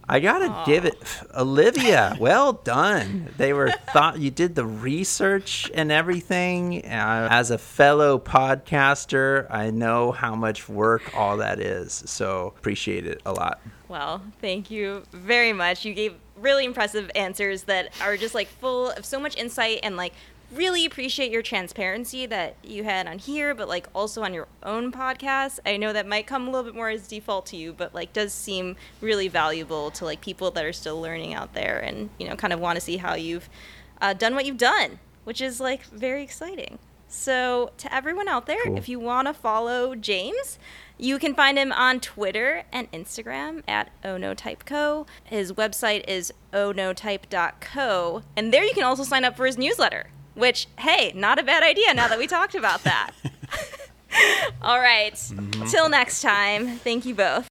I 0.07 0.19
gotta 0.19 0.69
give 0.69 0.83
it, 0.83 0.97
Olivia. 1.33 2.17
Well 2.19 2.53
done. 2.53 3.29
They 3.37 3.53
were 3.53 3.71
thought 3.93 4.19
you 4.19 4.31
did 4.31 4.53
the 4.53 4.65
research 4.65 5.71
and 5.73 5.93
everything. 5.93 6.83
Uh, 6.85 7.29
as 7.31 7.51
a 7.51 7.57
fellow 7.57 8.19
podcaster, 8.19 9.47
I 9.49 9.71
know 9.71 10.11
how 10.11 10.35
much 10.35 10.67
work 10.67 11.15
all 11.15 11.37
that 11.37 11.59
is. 11.61 12.03
So 12.05 12.53
appreciate 12.57 13.07
it 13.07 13.21
a 13.25 13.31
lot. 13.31 13.61
Well, 13.93 14.23
thank 14.41 14.71
you 14.71 15.03
very 15.11 15.53
much. 15.53 15.85
You 15.85 15.93
gave 15.93 16.15
really 16.35 16.65
impressive 16.65 17.11
answers 17.13 17.65
that 17.65 17.93
are 18.01 18.17
just 18.17 18.33
like 18.33 18.47
full 18.47 18.89
of 18.89 19.05
so 19.05 19.19
much 19.19 19.37
insight 19.37 19.81
and 19.83 19.95
like 19.95 20.13
really 20.51 20.83
appreciate 20.83 21.31
your 21.31 21.43
transparency 21.43 22.25
that 22.25 22.55
you 22.63 22.85
had 22.85 23.05
on 23.05 23.19
here, 23.19 23.53
but 23.53 23.67
like 23.67 23.85
also 23.93 24.23
on 24.23 24.33
your 24.33 24.47
own 24.63 24.91
podcast. 24.91 25.59
I 25.63 25.77
know 25.77 25.93
that 25.93 26.07
might 26.07 26.25
come 26.25 26.47
a 26.47 26.49
little 26.49 26.63
bit 26.63 26.73
more 26.73 26.89
as 26.89 27.07
default 27.07 27.45
to 27.47 27.55
you, 27.55 27.71
but 27.71 27.93
like 27.93 28.13
does 28.13 28.33
seem 28.33 28.77
really 28.99 29.27
valuable 29.27 29.91
to 29.91 30.05
like 30.05 30.21
people 30.21 30.49
that 30.49 30.65
are 30.65 30.73
still 30.73 30.99
learning 30.99 31.35
out 31.35 31.53
there 31.53 31.77
and, 31.77 32.09
you 32.17 32.27
know, 32.27 32.35
kind 32.35 32.51
of 32.51 32.59
want 32.59 32.77
to 32.77 32.81
see 32.81 32.97
how 32.97 33.13
you've 33.13 33.47
uh, 34.01 34.13
done 34.13 34.33
what 34.33 34.47
you've 34.47 34.57
done, 34.57 34.97
which 35.23 35.39
is 35.39 35.59
like 35.59 35.83
very 35.83 36.23
exciting. 36.23 36.79
So, 37.15 37.69
to 37.77 37.93
everyone 37.93 38.27
out 38.27 38.47
there, 38.47 38.63
Cool. 38.63 38.75
if 38.75 38.89
you 38.89 38.99
want 38.99 39.27
to 39.27 39.35
follow 39.35 39.93
James, 39.93 40.57
you 40.97 41.19
can 41.19 41.35
find 41.35 41.59
him 41.59 41.71
on 41.71 41.99
Twitter 41.99 42.63
and 42.71 42.91
Instagram 42.91 43.61
at 43.67 43.91
ohnotypeco. 44.03 45.07
His 45.23 45.53
website 45.53 46.03
is 46.07 46.33
ohnotype.co. 46.53 48.23
And 48.35 48.51
there 48.51 48.63
you 48.63 48.73
can 48.73 48.83
also 48.83 49.03
sign 49.03 49.23
up 49.25 49.37
for 49.37 49.45
his 49.45 49.59
newsletter, 49.59 50.09
which, 50.33 50.67
hey, 50.79 51.11
not 51.15 51.37
a 51.37 51.43
bad 51.43 51.61
idea 51.61 51.93
now 51.93 52.07
that 52.07 52.17
we 52.17 52.25
talked 52.25 52.55
about 52.55 52.83
that. 52.83 53.11
All 54.63 54.79
right. 54.79 55.13
Mm-hmm. 55.13 55.65
Till 55.67 55.89
next 55.89 56.21
time, 56.21 56.77
thank 56.79 57.05
you 57.05 57.13
both. 57.13 57.47